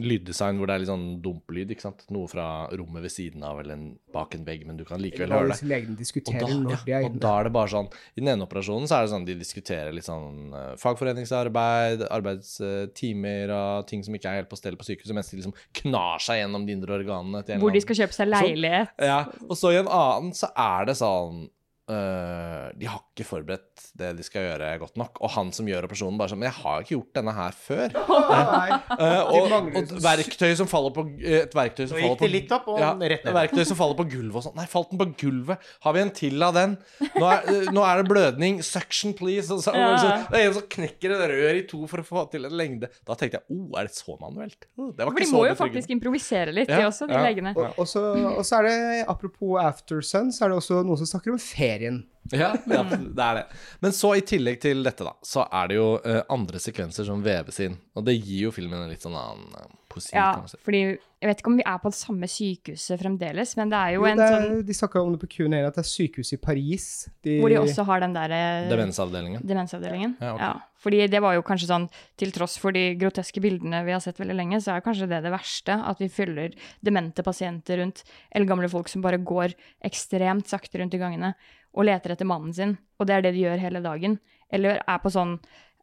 lyddesign 0.00 0.58
hvor 0.58 0.70
det 0.70 0.74
er 0.76 0.82
litt 0.82 0.90
sånn 0.90 1.06
dumplyd. 1.24 1.72
ikke 1.74 1.84
sant? 1.84 2.04
Noe 2.14 2.28
fra 2.30 2.46
rommet 2.72 3.04
ved 3.04 3.12
siden 3.12 3.44
av 3.44 3.60
eller 3.60 3.76
en, 3.76 3.86
bak 4.14 4.34
en 4.38 4.46
vegg, 4.46 4.64
men 4.68 4.78
du 4.80 4.84
kan 4.88 5.00
likevel 5.02 5.34
høre 5.34 5.52
det. 5.52 5.80
Og 6.24 6.70
da, 6.70 6.78
ja, 6.88 7.02
og 7.04 7.18
da 7.20 7.34
er 7.40 7.48
det 7.48 7.52
bare 7.54 7.72
sånn 7.72 7.90
I 8.16 8.22
den 8.22 8.32
ene 8.32 8.46
operasjonen 8.46 8.88
så 8.88 8.98
er 8.98 9.06
det 9.06 9.12
sånn 9.12 9.26
de 9.28 9.36
diskuterer 9.40 9.92
litt 9.94 10.08
sånn 10.08 10.54
eh, 10.56 10.72
fagforeningsarbeid, 10.80 12.06
arbeidstimer 12.08 13.52
og 13.54 13.86
ting 13.90 14.04
som 14.06 14.16
ikke 14.16 14.32
er 14.32 14.42
helt 14.42 14.50
på 14.50 14.58
stell 14.58 14.78
på 14.80 14.86
sykehuset, 14.88 15.14
mens 15.16 15.30
de 15.32 15.40
liksom 15.40 15.56
knar 15.82 16.24
seg 16.24 16.42
gjennom 16.42 16.64
de 16.66 16.76
indre 16.78 16.96
organene. 16.98 17.44
til 17.44 17.56
en 17.56 17.62
Hvor 17.62 17.74
de 17.74 17.84
skal 17.84 18.02
kjøpe 18.02 18.16
seg 18.16 18.32
leilighet. 18.32 18.96
ja, 19.10 19.20
og 19.48 19.56
så 19.58 19.74
i 19.74 19.80
en 19.82 19.90
annen 19.90 20.34
så 20.36 20.50
er 20.56 20.88
det 20.88 20.98
sånn 20.98 21.46
øh, 21.90 22.68
De 22.78 22.88
har 22.88 23.00
ikke 23.02 23.26
forberedt 23.26 23.86
det 23.98 24.12
de 24.18 24.24
skal 24.26 24.44
gjøre, 24.46 24.70
godt 24.82 24.98
nok. 25.00 25.18
Og 25.24 25.32
han 25.34 25.50
som 25.54 25.66
gjør 25.68 25.86
operasjonen, 25.88 26.18
bare 26.20 26.32
sånn 26.32 26.40
Men 26.42 26.48
jeg 26.50 26.58
har 26.60 26.84
ikke 26.84 26.94
gjort 26.94 27.18
denne 27.18 27.34
her 27.34 27.56
før. 27.56 27.96
Nei. 28.32 28.78
Eh, 28.98 29.32
og, 29.34 29.54
et 29.78 29.92
og 29.94 30.02
verktøy 30.04 30.52
som 30.58 30.70
faller 30.70 30.94
på 30.94 31.04
Et 31.18 31.56
verktøy 31.58 31.84
som 31.86 31.98
faller 31.98 32.18
på 32.20 32.30
litt 32.30 32.52
opp 32.54 32.68
og 32.72 32.80
ja, 32.82 32.92
rett 32.94 33.26
ned. 33.26 33.34
Verktøy 33.38 33.64
som 33.68 33.78
faller 33.78 33.98
på 33.98 34.06
gulvet 34.12 34.40
og 34.40 34.46
sånn. 34.48 34.56
Nei, 34.58 34.66
falt 34.70 34.92
den 34.92 35.00
på 35.02 35.08
gulvet? 35.24 35.68
Har 35.86 35.96
vi 35.96 36.04
en 36.04 36.12
til 36.14 36.46
av 36.46 36.54
den? 36.56 36.76
Nå 37.18 37.30
er, 37.32 37.48
uh, 37.48 37.70
nå 37.74 37.84
er 37.86 38.02
det 38.02 38.08
blødning. 38.12 38.60
Suction, 38.66 39.14
please. 39.18 39.48
Og 39.54 39.62
så, 39.64 39.74
Ja. 39.78 39.90
så, 39.98 40.14
det 40.32 40.40
er 40.42 40.48
en 40.50 40.56
som 40.58 40.66
knekker 40.76 41.14
et 41.16 41.24
rør 41.32 41.58
i 41.60 41.64
to 41.70 41.82
for 41.90 42.02
å 42.02 42.06
få 42.06 42.24
til 42.32 42.46
en 42.48 42.56
lengde. 42.58 42.90
Da 43.06 43.16
tenkte 43.18 43.40
jeg 43.40 43.56
oh, 43.56 43.78
er 43.80 43.88
det 43.88 43.94
så 43.96 44.16
manuelt? 44.20 44.68
Det 44.76 45.06
var 45.06 45.12
For 45.12 45.22
de 45.22 45.30
må 45.30 45.42
jo 45.44 45.52
betryggende. 45.52 45.58
faktisk 45.64 45.94
improvisere 45.96 46.54
litt, 46.54 46.70
Ja, 46.70 46.82
de 46.82 46.88
også, 46.90 47.08
de 47.10 47.16
ja. 47.16 47.22
legene. 47.24 47.54
Og, 47.56 47.78
og, 47.78 47.88
så, 47.90 48.02
og 48.32 48.44
så 48.46 48.60
er 48.60 48.68
det, 48.68 48.76
apropos 49.08 49.58
After 49.62 50.02
Sun, 50.04 50.32
så 50.34 50.46
er 50.46 50.52
det 50.54 50.58
også 50.60 50.82
noen 50.86 50.98
som 51.00 51.08
snakker 51.14 51.34
om 51.34 51.40
ferien. 51.78 52.06
Ja, 52.30 52.50
ja, 52.68 52.82
det 52.84 53.22
er 53.24 53.34
det. 53.38 53.44
Men 53.80 53.92
så 53.96 54.10
i 54.18 54.20
tillegg 54.20 54.58
til 54.60 54.82
dette, 54.84 55.06
da, 55.06 55.14
så 55.24 55.46
er 55.48 55.70
det 55.70 55.78
jo 55.78 55.86
uh, 56.04 56.18
andre 56.34 56.60
sekvenser 56.60 57.06
som 57.08 57.22
veves 57.24 57.60
inn. 57.64 57.78
Og 57.96 58.04
det 58.04 58.18
gir 58.18 58.48
jo 58.48 58.50
filmen 58.52 58.82
en 58.82 58.90
litt 58.92 59.04
sånn 59.06 59.16
annen 59.16 59.54
uh, 59.56 59.70
poesi, 59.88 60.12
Ja, 60.12 60.34
kan 60.34 60.44
man 60.44 60.52
si. 60.52 60.60
fordi 60.66 60.82
jeg 61.18 61.26
vet 61.26 61.40
ikke 61.42 61.50
om 61.50 61.56
vi 61.58 61.64
er 61.66 61.78
på 61.82 61.90
det 61.90 61.98
samme 61.98 62.26
sykehuset 62.30 63.00
fremdeles, 63.00 63.56
men 63.58 63.72
det 63.72 63.78
er 63.78 63.94
jo 63.96 64.02
Jo, 64.04 64.06
en 64.06 64.20
er, 64.22 64.34
sånn 64.36 64.60
de 64.68 64.76
snakka 64.76 65.00
om 65.02 65.16
det 65.16 65.20
på 65.24 65.30
Q&A, 65.32 65.62
at 65.66 65.74
det 65.74 65.82
er 65.82 65.88
sykehus 65.90 66.30
i 66.36 66.38
Paris. 66.38 66.84
De, 67.26 67.40
Hvor 67.42 67.50
de 67.50 67.58
også 67.58 67.84
har 67.88 68.04
den 68.04 68.14
derre 68.14 68.40
Demensavdelingen. 68.70 69.42
demensavdelingen. 69.42 70.14
Ja, 70.22 70.36
Ja, 70.38 70.52
fordi 70.78 71.02
det 71.10 71.20
var 71.24 71.34
jo 71.34 71.42
kanskje 71.42 71.66
sånn, 71.72 71.88
til 72.16 72.30
tross 72.30 72.54
for 72.62 72.70
de 72.70 72.94
groteske 73.00 73.42
bildene 73.42 73.82
vi 73.84 73.96
har 73.96 74.00
sett 74.04 74.20
veldig 74.22 74.36
lenge, 74.38 74.62
så 74.62 74.76
er 74.76 74.86
kanskje 74.86 75.10
det 75.10 75.24
det 75.26 75.34
verste, 75.34 75.74
at 75.74 75.98
vi 75.98 76.08
fyller 76.08 76.54
demente 76.86 77.26
pasienter 77.26 77.82
rundt, 77.82 78.04
eller 78.30 78.46
gamle 78.46 78.70
folk 78.70 78.88
som 78.88 79.02
bare 79.02 79.18
går 79.18 79.56
ekstremt 79.90 80.46
sakte 80.46 80.78
rundt 80.78 80.94
i 80.94 81.02
gangene 81.02 81.34
og 81.74 81.84
leter 81.84 82.14
etter 82.14 82.26
mannen 82.26 82.54
sin, 82.54 82.78
og 82.98 83.06
det 83.06 83.16
er 83.16 83.26
det 83.26 83.34
de 83.34 83.42
gjør 83.42 83.58
hele 83.58 83.82
dagen. 83.82 84.20
Eller 84.50 84.78
er 84.86 85.02
på 85.02 85.10
sånn 85.12 85.38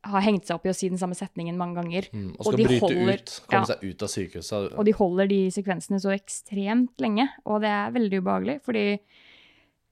har 0.06 0.24
hengt 0.26 0.45
seg 0.47 0.56
opp 0.60 0.66
i 0.68 0.72
å 0.72 0.76
si 0.78 0.89
den 0.91 0.99
samme 1.01 1.18
setningen 1.18 1.58
mange 1.60 1.80
ganger. 1.82 2.08
Mm, 2.14 2.32
og 2.36 2.41
Og 2.41 2.47
skal 2.53 2.58
de 2.62 2.66
bryte 2.70 2.82
holder- 2.86 3.22
ut, 3.22 3.36
komme 3.49 3.62
ja. 3.62 3.70
seg 3.74 3.84
ut 3.89 4.06
av 4.08 4.12
sykehuset. 4.14 4.74
Og 4.78 4.86
de 4.86 4.93
holder 4.99 5.28
de 5.32 5.39
sekvensene 5.56 5.99
så 6.03 6.14
ekstremt 6.16 7.01
lenge, 7.03 7.28
og 7.45 7.62
det 7.66 7.72
er 7.74 7.95
veldig 7.95 8.22
ubehagelig, 8.24 8.58
fordi 8.66 8.86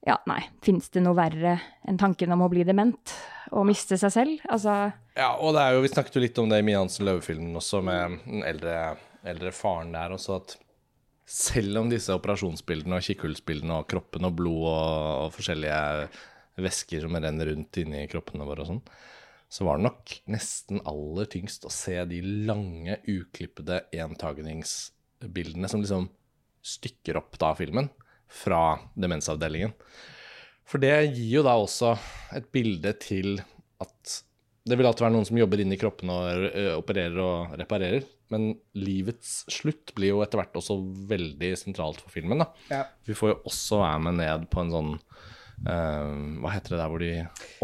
ja, 0.06 0.18
nei, 0.28 0.42
fins 0.62 0.90
det 0.92 1.02
noe 1.06 1.16
verre 1.16 1.56
enn 1.88 1.98
tanken 2.02 2.34
om 2.36 2.42
å 2.44 2.50
bli 2.52 2.66
dement 2.68 3.14
og 3.56 3.66
miste 3.70 3.96
seg 3.98 4.12
selv? 4.12 4.42
Altså, 4.52 4.92
Ja, 5.16 5.30
og 5.40 5.54
det 5.56 5.62
er 5.64 5.76
jo, 5.78 5.84
vi 5.86 5.92
snakket 5.94 6.16
jo 6.18 6.24
litt 6.26 6.40
om 6.42 6.50
det 6.52 6.60
i 6.60 6.66
Mia 6.68 6.82
Hansen 6.82 7.06
Løve-filmen 7.08 7.56
også, 7.56 7.80
med 7.86 8.20
den 8.26 8.44
eldre, 8.44 8.98
eldre 9.24 9.52
faren 9.56 9.94
der 9.96 10.12
også, 10.18 10.36
at 10.42 10.58
selv 11.26 11.80
om 11.80 11.90
disse 11.90 12.12
operasjonsbildene 12.12 12.98
og 13.00 13.06
kikkhullsbildene 13.06 13.78
og 13.80 13.88
kroppen 13.88 14.28
og 14.28 14.36
blod 14.36 14.66
og, 14.68 15.28
og 15.30 15.30
forskjellige 15.38 16.10
væsker 16.60 17.06
som 17.08 17.16
renner 17.16 17.50
rundt 17.54 17.80
inni 17.82 18.04
kroppene 18.12 18.46
våre 18.46 18.66
og 18.66 18.72
sånn, 18.74 18.82
så 19.54 19.68
var 19.68 19.78
det 19.78 19.86
nok 19.86 20.16
nesten 20.34 20.80
aller 20.90 21.28
tyngst 21.30 21.68
å 21.68 21.72
se 21.74 22.00
de 22.10 22.24
lange, 22.48 22.96
uklippede 23.06 23.84
entagningsbildene 23.94 25.70
som 25.70 25.84
liksom 25.84 26.08
stykker 26.66 27.20
opp 27.20 27.38
da 27.38 27.52
filmen 27.58 27.92
fra 28.34 28.80
demensavdelingen. 28.98 29.76
For 30.66 30.82
det 30.82 30.96
gir 31.12 31.36
jo 31.38 31.44
da 31.46 31.54
også 31.60 31.92
et 32.34 32.48
bilde 32.56 32.96
til 33.04 33.36
at 33.84 34.16
det 34.64 34.78
vil 34.80 34.88
alltid 34.88 35.06
være 35.06 35.16
noen 35.18 35.28
som 35.28 35.38
jobber 35.38 35.62
inni 35.62 35.76
i 35.76 35.82
kroppen 35.82 36.10
og 36.10 36.46
opererer 36.80 37.20
og 37.22 37.56
reparerer, 37.60 38.08
men 38.34 38.56
livets 38.80 39.44
slutt 39.52 39.92
blir 39.94 40.16
jo 40.16 40.24
etter 40.24 40.40
hvert 40.40 40.56
også 40.58 40.80
veldig 41.12 41.52
sentralt 41.60 42.02
for 42.02 42.16
filmen. 42.16 42.42
da. 42.42 42.50
Ja. 42.72 42.86
Vi 43.06 43.14
får 43.18 43.36
jo 43.36 43.42
også 43.52 43.84
være 43.84 44.04
med 44.08 44.18
ned 44.24 44.50
på 44.50 44.64
en 44.64 44.74
sånn 44.74 44.94
eh, 45.68 46.12
Hva 46.44 46.52
heter 46.54 46.76
det 46.76 46.80
der 46.82 46.92
hvor 46.92 47.04
de 47.04 47.12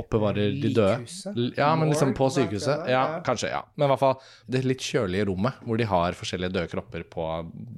oppbevarer 0.02 0.56
de 0.56 0.72
døde? 0.74 0.96
Likhuset? 1.02 1.58
Ja, 1.60 1.70
men 1.76 1.92
liksom 1.92 2.14
på 2.18 2.30
sykehuset. 2.34 2.88
Ja, 2.92 3.04
kanskje. 3.26 3.52
ja. 3.54 3.62
Men 3.76 3.88
i 3.88 3.92
hvert 3.94 4.04
fall 4.04 4.18
det 4.48 4.64
litt 4.68 4.84
kjølige 4.86 5.28
rommet 5.32 5.62
hvor 5.66 5.80
de 5.82 5.88
har 5.90 6.18
forskjellige 6.18 6.54
døde 6.56 6.72
kropper 6.72 7.06
på, 7.10 7.30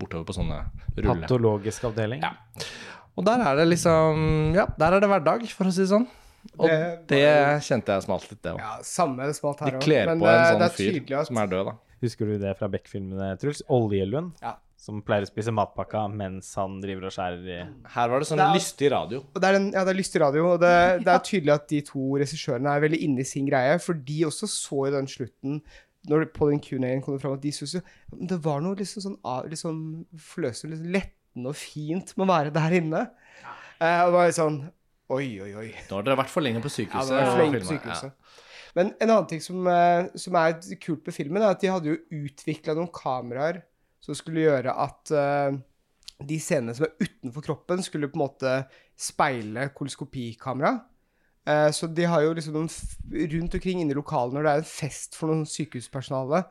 bortover 0.02 0.28
på 0.28 0.38
sånne 0.38 0.64
ruller. 0.98 1.26
Patologisk 1.28 1.90
avdeling. 1.92 2.24
Ja. 2.26 2.34
Og 3.20 3.26
der 3.28 3.44
er 3.44 3.60
det 3.60 3.68
liksom 3.68 4.56
Ja, 4.56 4.66
der 4.80 4.98
er 4.98 5.04
det 5.04 5.10
hverdag, 5.12 5.48
for 5.52 5.68
å 5.70 5.74
si 5.76 5.84
det 5.84 5.92
sånn. 5.92 6.08
Og 6.58 6.66
Det 6.68 7.06
det, 7.12 7.24
kjente 7.68 7.94
jeg 7.94 8.06
smalt 8.08 8.26
litt, 8.32 8.42
det 8.42 8.56
òg. 8.56 8.62
Ja, 8.64 8.78
samme 8.86 9.28
smalt 9.38 9.60
De 9.62 9.68
her 9.68 9.78
òg. 9.78 9.84
kler 9.84 10.10
Men 10.10 10.24
på 10.24 10.30
en 10.32 10.46
sånn 10.48 10.76
fyr 10.78 11.20
at 11.20 11.28
som 11.30 11.38
er 11.38 11.52
død, 11.52 11.70
da. 11.70 11.76
Husker 12.02 12.26
du 12.32 12.38
det 12.42 12.56
fra 12.58 12.68
Beck-filmene, 12.72 13.28
Truls? 13.38 13.62
Oljelund. 13.70 14.32
Ja. 14.42 14.56
Som 14.82 15.04
pleier 15.06 15.28
å 15.28 15.30
spise 15.30 15.52
matpakka 15.54 16.08
mens 16.10 16.48
han 16.58 16.80
driver 16.82 17.06
og 17.06 17.14
skjærer 17.14 17.44
i 17.54 17.58
Her 17.94 18.10
var 18.10 18.24
det 18.24 18.28
sånn 18.32 18.40
Det 18.42 18.48
er- 18.48 18.56
lystig 18.58 18.90
radio. 18.92 19.20
Det 19.36 19.44
er, 19.52 19.58
en, 19.60 19.68
ja, 19.76 19.84
det 19.86 19.94
er 19.94 20.00
lystig 20.00 20.22
radio, 20.24 20.48
og 20.56 20.60
det, 20.64 20.72
det 21.06 21.12
er 21.14 21.22
tydelig 21.28 21.54
at 21.54 21.68
de 21.70 21.82
to 21.86 22.08
regissørene 22.18 22.72
er 22.74 22.82
veldig 22.88 23.02
inne 23.06 23.22
i 23.22 23.28
sin 23.30 23.46
greie, 23.46 23.78
for 23.84 23.94
de 23.94 24.18
også 24.26 24.50
så 24.50 24.88
i 24.90 24.94
den 24.98 25.06
slutten 25.12 25.62
når 26.10 26.24
På 26.34 26.48
den 26.50 26.58
Q&A-en 26.66 27.04
kom 27.06 27.14
det 27.14 27.22
fram 27.22 27.36
at 27.36 27.44
de 27.44 27.52
syntes 27.54 27.76
jo 27.78 27.82
det 28.26 28.40
var 28.42 28.60
noe 28.66 28.74
liksom 28.80 29.04
sånn 29.06 29.18
liksom 29.52 29.76
forløsende, 30.18 30.74
liksom 30.74 30.94
lettende 30.96 31.52
og 31.54 31.60
fint 31.62 32.16
med 32.18 32.26
å 32.26 32.32
være 32.32 32.54
der 32.56 32.74
inne. 32.80 33.02
Eh, 33.78 34.00
og 34.02 34.10
det 34.10 34.16
var 34.18 34.26
litt 34.32 34.40
sånn 34.40 34.58
Oi, 35.12 35.28
oi, 35.44 35.52
oi. 35.60 35.68
Da 35.90 36.00
har 36.00 36.04
dere 36.08 36.18
vært 36.18 36.32
for 36.34 36.42
lenge 36.42 36.62
på 36.64 36.72
Ja, 36.72 36.78
sykehuset. 36.80 37.12
og 37.22 37.30
for 37.36 37.42
lenge 37.44 37.60
på 37.62 37.68
sykehuset. 37.70 38.16
sykehuset. 38.16 38.76
Men 38.80 38.94
en 39.04 39.10
annen 39.12 39.28
ting 39.30 39.42
som, 39.46 39.68
eh, 39.68 40.08
som 40.16 40.36
er 40.42 40.54
kult 40.82 41.06
med 41.06 41.14
filmen, 41.14 41.44
er 41.44 41.52
at 41.52 41.60
de 41.62 41.68
hadde 41.68 41.86
jo 41.92 41.98
utvikla 42.24 42.74
noen 42.78 42.90
kameraer 42.96 43.62
som 44.02 44.18
skulle 44.18 44.46
gjøre 44.46 44.74
at 44.84 45.14
eh, 45.16 45.60
de 46.22 46.38
scenene 46.42 46.76
som 46.78 46.88
er 46.88 46.96
utenfor 47.02 47.46
kroppen, 47.46 47.84
skulle 47.86 48.10
på 48.12 48.20
en 48.20 48.26
måte 48.26 48.56
speile 49.00 49.70
koloskopikamera. 49.78 50.74
Eh, 51.50 51.70
så 51.74 51.90
de 51.90 52.06
har 52.10 52.26
jo 52.26 52.34
liksom 52.38 52.58
noen 52.58 52.70
rundt 53.36 53.58
omkring 53.58 53.82
inne 53.82 53.96
i 53.96 53.98
lokalene 53.98 54.38
når 54.38 54.48
det 54.48 54.52
er 54.52 54.64
en 54.64 54.74
fest 54.74 55.18
for 55.18 55.32
noen 55.32 55.48
sykehuspersonale, 55.50 56.44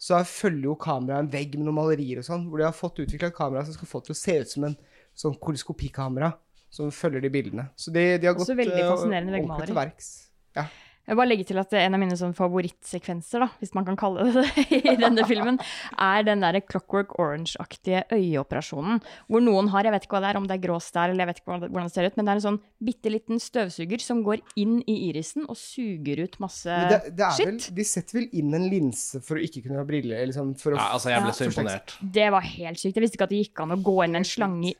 så 0.00 0.22
følger 0.24 0.70
jo 0.70 0.78
kameraet 0.80 1.26
en 1.26 1.32
vegg 1.32 1.58
med 1.58 1.66
noen 1.66 1.76
malerier 1.76 2.22
og 2.22 2.24
sånn, 2.24 2.46
hvor 2.48 2.60
de 2.60 2.64
har 2.64 2.76
fått 2.76 3.02
utvikla 3.04 3.28
et 3.28 3.36
kamera 3.36 3.66
som 3.66 3.76
skal 3.76 3.90
få 3.90 4.00
til 4.04 4.14
å 4.14 4.20
se 4.20 4.38
ut 4.40 4.54
som 4.54 4.64
en 4.70 4.78
sånn 5.18 5.36
koloskopikamera 5.42 6.30
som 6.72 6.92
følger 6.94 7.26
de 7.26 7.32
bildene. 7.34 7.66
Så 7.76 7.92
de, 7.92 8.04
de 8.22 8.30
har 8.30 8.38
gått 8.38 8.48
eh, 8.54 8.56
ordentlig 8.56 9.34
veggmaleri. 9.36 9.68
til 9.68 9.76
verks. 9.76 10.08
Ja. 10.56 10.64
Jeg 11.10 11.18
bare 11.18 11.26
legge 11.26 11.44
til 11.48 11.58
at 11.58 11.72
en 11.74 11.96
av 11.96 12.00
mine 12.00 12.14
sånn 12.18 12.34
favorittsekvenser, 12.38 13.42
da, 13.42 13.48
hvis 13.58 13.72
man 13.74 13.86
kan 13.88 13.96
kalle 13.98 14.28
det 14.28 14.44
det, 14.44 14.66
i 14.92 14.96
denne 15.00 15.24
filmen, 15.26 15.56
er 15.98 16.22
den 16.28 16.44
der 16.44 16.60
Clockwork 16.62 17.16
Orange-aktige 17.18 18.04
øyeoperasjonen. 18.14 19.00
Hvor 19.26 19.42
noen 19.42 19.70
har, 19.74 19.88
jeg 19.88 19.94
vet 19.96 20.06
ikke 20.06 20.16
hva 20.16 20.22
det 20.22 20.30
er, 20.30 20.38
om 20.38 20.46
det 20.46 20.54
er 20.56 20.62
grå 20.62 20.76
stær 20.84 21.10
eller 21.10 21.24
jeg 21.24 21.30
vet 21.32 21.40
ikke 21.42 21.56
hvordan 21.58 21.88
det- 21.88 21.94
ser 21.96 22.06
ut, 22.06 22.16
men 22.16 22.28
det 22.28 22.32
er 22.32 22.38
en 22.38 22.44
sånn 22.46 22.60
bitte 22.86 23.10
liten 23.10 23.42
støvsuger 23.42 24.00
som 24.04 24.22
går 24.22 24.44
inn 24.62 24.76
i 24.86 24.94
irisen 25.10 25.48
og 25.50 25.58
suger 25.58 26.22
ut 26.22 26.38
masse 26.40 26.70
det, 26.92 27.00
det 27.18 27.26
er 27.26 27.34
vel, 27.42 27.58
shit. 27.58 27.74
de 27.74 27.84
setter 27.90 28.20
vel 28.20 28.28
inn 28.38 28.54
en 28.54 28.68
linse 28.70 29.18
for 29.26 29.40
å 29.40 29.42
ikke 29.42 29.64
kunne 29.66 29.80
ha 29.82 29.86
briller, 29.88 30.22
liksom, 30.30 30.54
for 30.60 30.76
å 30.76 30.78
Ja, 30.78 30.92
altså, 30.94 31.10
jeg 31.10 31.24
ble 31.26 31.34
så 31.34 31.48
imponert. 31.50 31.96
Det 32.00 32.28
var 32.30 32.46
helt 32.46 32.78
sykt. 32.78 32.94
Jeg 32.94 33.02
visste 33.08 33.18
ikke 33.18 33.26
at 33.26 33.34
det 33.34 33.42
gikk 33.42 33.64
an 33.66 33.74
å 33.74 33.80
gå 33.82 33.96
inn 34.06 34.14
en 34.20 34.28
slange 34.28 34.70
i 34.70 34.76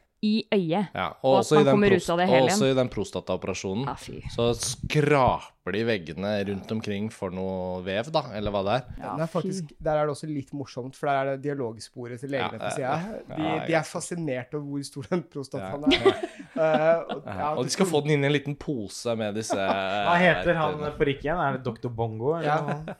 øyet. 0.52 0.90
Ja, 0.92 1.06
Og 1.24 1.32
og, 1.32 1.38
at 1.40 1.50
i 1.52 1.54
man 1.64 1.68
kommer 1.70 1.94
ut 1.96 2.08
av 2.12 2.18
det 2.20 2.26
og 2.28 2.34
hele 2.34 2.50
også 2.50 2.66
i 2.68 2.74
den 2.76 2.90
prostataoperasjonen 2.92 3.88
Ah, 3.88 4.02
så 4.34 4.48
skraper 4.58 5.72
de 5.72 5.80
veggene 5.88 6.32
rundt 6.48 6.72
omkring 6.74 7.06
for 7.12 7.32
noe 7.32 7.78
vev, 7.86 8.10
da, 8.12 8.22
eller 8.36 8.52
hva 8.52 8.60
det 8.66 8.74
er. 8.74 8.84
Ja, 9.00 9.14
er 9.24 9.30
faktisk, 9.32 9.70
der 9.80 10.00
er 10.00 10.08
det 10.08 10.14
også 10.16 10.28
litt 10.28 10.52
morsomt, 10.56 10.98
for 10.98 11.08
der 11.08 11.20
er 11.20 11.30
det 11.38 11.46
dialogsporet 11.48 12.20
til 12.20 12.34
legene 12.34 12.58
Ja, 12.58 12.64
på 12.66 12.72
sida. 12.76 13.22
De, 13.30 13.46
ja, 13.46 13.54
de 13.68 13.76
er 13.80 13.86
fascinert 13.88 14.56
over 14.58 14.66
hvor 14.74 14.84
stor 14.90 15.08
den 15.14 15.22
prostataen 15.32 15.96
Ja. 15.96 16.00
er. 16.12 16.26
uh, 16.56 16.60
og, 17.16 17.22
Ja, 17.24 17.38
ja, 17.38 17.48
og 17.54 17.64
de 17.64 17.74
skal 17.76 17.88
få 17.88 18.02
den 18.04 18.16
inn 18.18 18.24
i 18.24 18.28
en 18.28 18.36
liten 18.36 18.58
pose 18.60 19.16
med 19.16 19.34
disse 19.40 19.56
Hva 20.08 20.18
heter 20.20 20.54
han 20.60 20.84
for 20.98 21.14
ikke 21.14 21.28
igjen? 21.30 21.40
Er 21.40 21.56
det 21.56 21.64
Dr. 21.64 21.88
Bongo? 21.88 22.34
Eller? 22.36 22.52
Ja. 22.52 22.94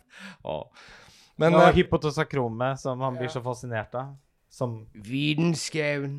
noe? 0.46 0.64
Men 1.40 1.54
og 1.56 1.62
eh, 1.68 1.74
hypotosakrome, 1.78 2.74
som 2.76 3.00
han 3.00 3.14
blir 3.16 3.28
så 3.32 3.40
fascinert 3.44 3.94
av. 3.96 4.10
Som 4.52 4.86
Vitenskauen. 4.92 6.18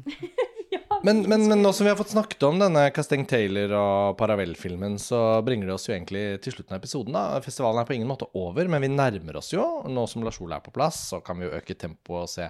Men, 1.02 1.24
men, 1.26 1.48
men 1.50 1.64
nå 1.64 1.72
som 1.74 1.88
vi 1.88 1.90
har 1.90 1.98
fått 1.98 2.12
snakket 2.14 2.44
om 2.46 2.60
denne 2.62 2.84
Casteng 2.94 3.24
Taylor 3.26 3.72
og 3.74 4.18
Paravell-filmen, 4.20 5.00
så 5.02 5.42
bringer 5.42 5.66
det 5.66 5.74
oss 5.74 5.88
jo 5.88 5.96
egentlig 5.96 6.22
til 6.46 6.54
slutten 6.54 6.76
av 6.76 6.78
episoden. 6.78 7.16
da. 7.18 7.40
Festivalen 7.42 7.82
er 7.82 7.88
på 7.90 7.96
ingen 7.96 8.10
måte 8.12 8.28
over, 8.38 8.70
men 8.70 8.84
vi 8.86 8.92
nærmer 8.94 9.40
oss 9.40 9.50
jo. 9.56 9.64
Nå 9.90 10.04
som 10.10 10.22
Lars 10.22 10.38
Ole 10.46 10.60
er 10.60 10.66
på 10.66 10.74
plass, 10.76 11.00
så 11.10 11.18
kan 11.26 11.42
vi 11.42 11.48
jo 11.48 11.56
øke 11.58 11.74
tempoet 11.74 12.28
og 12.28 12.30
se 12.30 12.46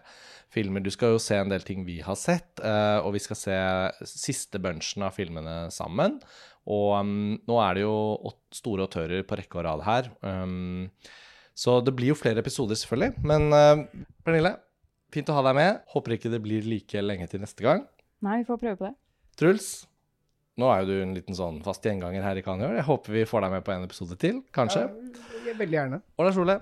filmer. 0.51 0.83
Du 0.83 0.91
skal 0.91 1.13
jo 1.13 1.21
se 1.23 1.37
en 1.39 1.53
del 1.53 1.63
ting 1.63 1.85
vi 1.87 2.01
har 2.03 2.19
sett, 2.19 2.59
eh, 2.59 2.97
og 2.99 3.15
vi 3.15 3.21
skal 3.23 3.39
se 3.39 3.61
siste 4.11 4.59
bunchen 4.59 5.07
av 5.07 5.15
filmene 5.15 5.55
sammen. 5.71 6.19
Og 6.67 6.91
um, 6.99 7.15
nå 7.47 7.61
er 7.63 7.79
det 7.79 7.85
jo 7.85 8.35
store 8.51 8.89
autører 8.89 9.23
på 9.23 9.39
rekke 9.39 9.61
og 9.61 9.67
rad 9.69 9.85
her. 9.87 10.11
Um, 10.27 10.91
så 11.55 11.79
det 11.79 11.95
blir 11.95 12.11
jo 12.11 12.19
flere 12.19 12.43
episoder, 12.43 12.75
selvfølgelig. 12.75 13.15
Men 13.31 13.47
uh, 13.55 13.87
Pernille, 14.27 14.57
fint 15.15 15.31
å 15.31 15.39
ha 15.39 15.47
deg 15.47 15.55
med. 15.55 15.81
Håper 15.95 16.19
ikke 16.19 16.35
det 16.35 16.43
blir 16.43 16.67
like 16.67 17.07
lenge 17.07 17.31
til 17.31 17.47
neste 17.47 17.63
gang. 17.63 17.87
Nei, 18.21 18.41
vi 18.41 18.45
får 18.45 18.59
prøve 18.61 18.77
på 18.77 18.85
det. 18.85 18.93
Truls, 19.39 19.69
nå 20.61 20.67
er 20.69 20.83
jo 20.83 20.91
du 20.91 20.99
en 21.01 21.15
liten 21.17 21.37
sånn 21.37 21.57
fast 21.65 21.85
gjenganger 21.87 22.21
her 22.21 22.37
i 22.37 22.43
Cannes. 22.45 22.75
Jeg 22.77 22.85
håper 22.85 23.15
vi 23.15 23.23
får 23.25 23.47
deg 23.47 23.55
med 23.55 23.65
på 23.65 23.73
en 23.73 23.87
episode 23.87 24.17
til, 24.21 24.43
kanskje. 24.53 24.83
Ja, 25.47 25.55
veldig 25.57 25.77
gjerne. 25.79 26.01
Og 26.19 26.27
Lars 26.27 26.37
Ole, 26.37 26.59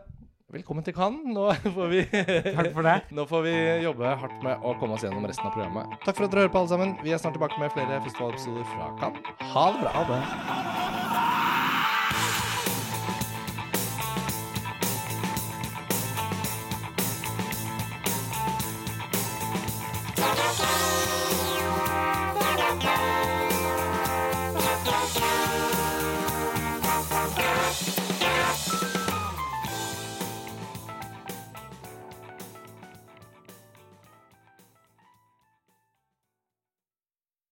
velkommen 0.55 0.87
til 0.87 0.95
Cannes. 0.95 1.25
Nå 1.35 1.49
får 1.75 1.91
vi 1.91 2.05
Takk 2.07 2.71
for 2.77 2.87
det. 2.87 2.95
Nå 3.17 3.27
får 3.27 3.43
vi 3.49 3.55
jobbe 3.83 4.13
hardt 4.23 4.45
med 4.45 4.63
å 4.63 4.75
komme 4.79 4.95
oss 4.95 5.03
gjennom 5.03 5.27
resten 5.27 5.49
av 5.49 5.57
programmet. 5.57 5.99
Takk 6.05 6.15
for 6.15 6.29
at 6.29 6.31
dere 6.31 6.45
hører 6.45 6.53
på, 6.55 6.63
alle 6.63 6.71
sammen. 6.71 6.95
Vi 7.03 7.11
er 7.11 7.19
snart 7.19 7.35
tilbake 7.35 7.59
med 7.59 7.75
flere 7.75 7.99
festivalepisoder 8.07 8.71
fra 8.71 8.93
Cannes. 9.03 9.35
Ha 9.51 9.65
det 9.75 9.83
bra. 9.83 9.97
Ha 9.97 10.07
det. 10.13 11.28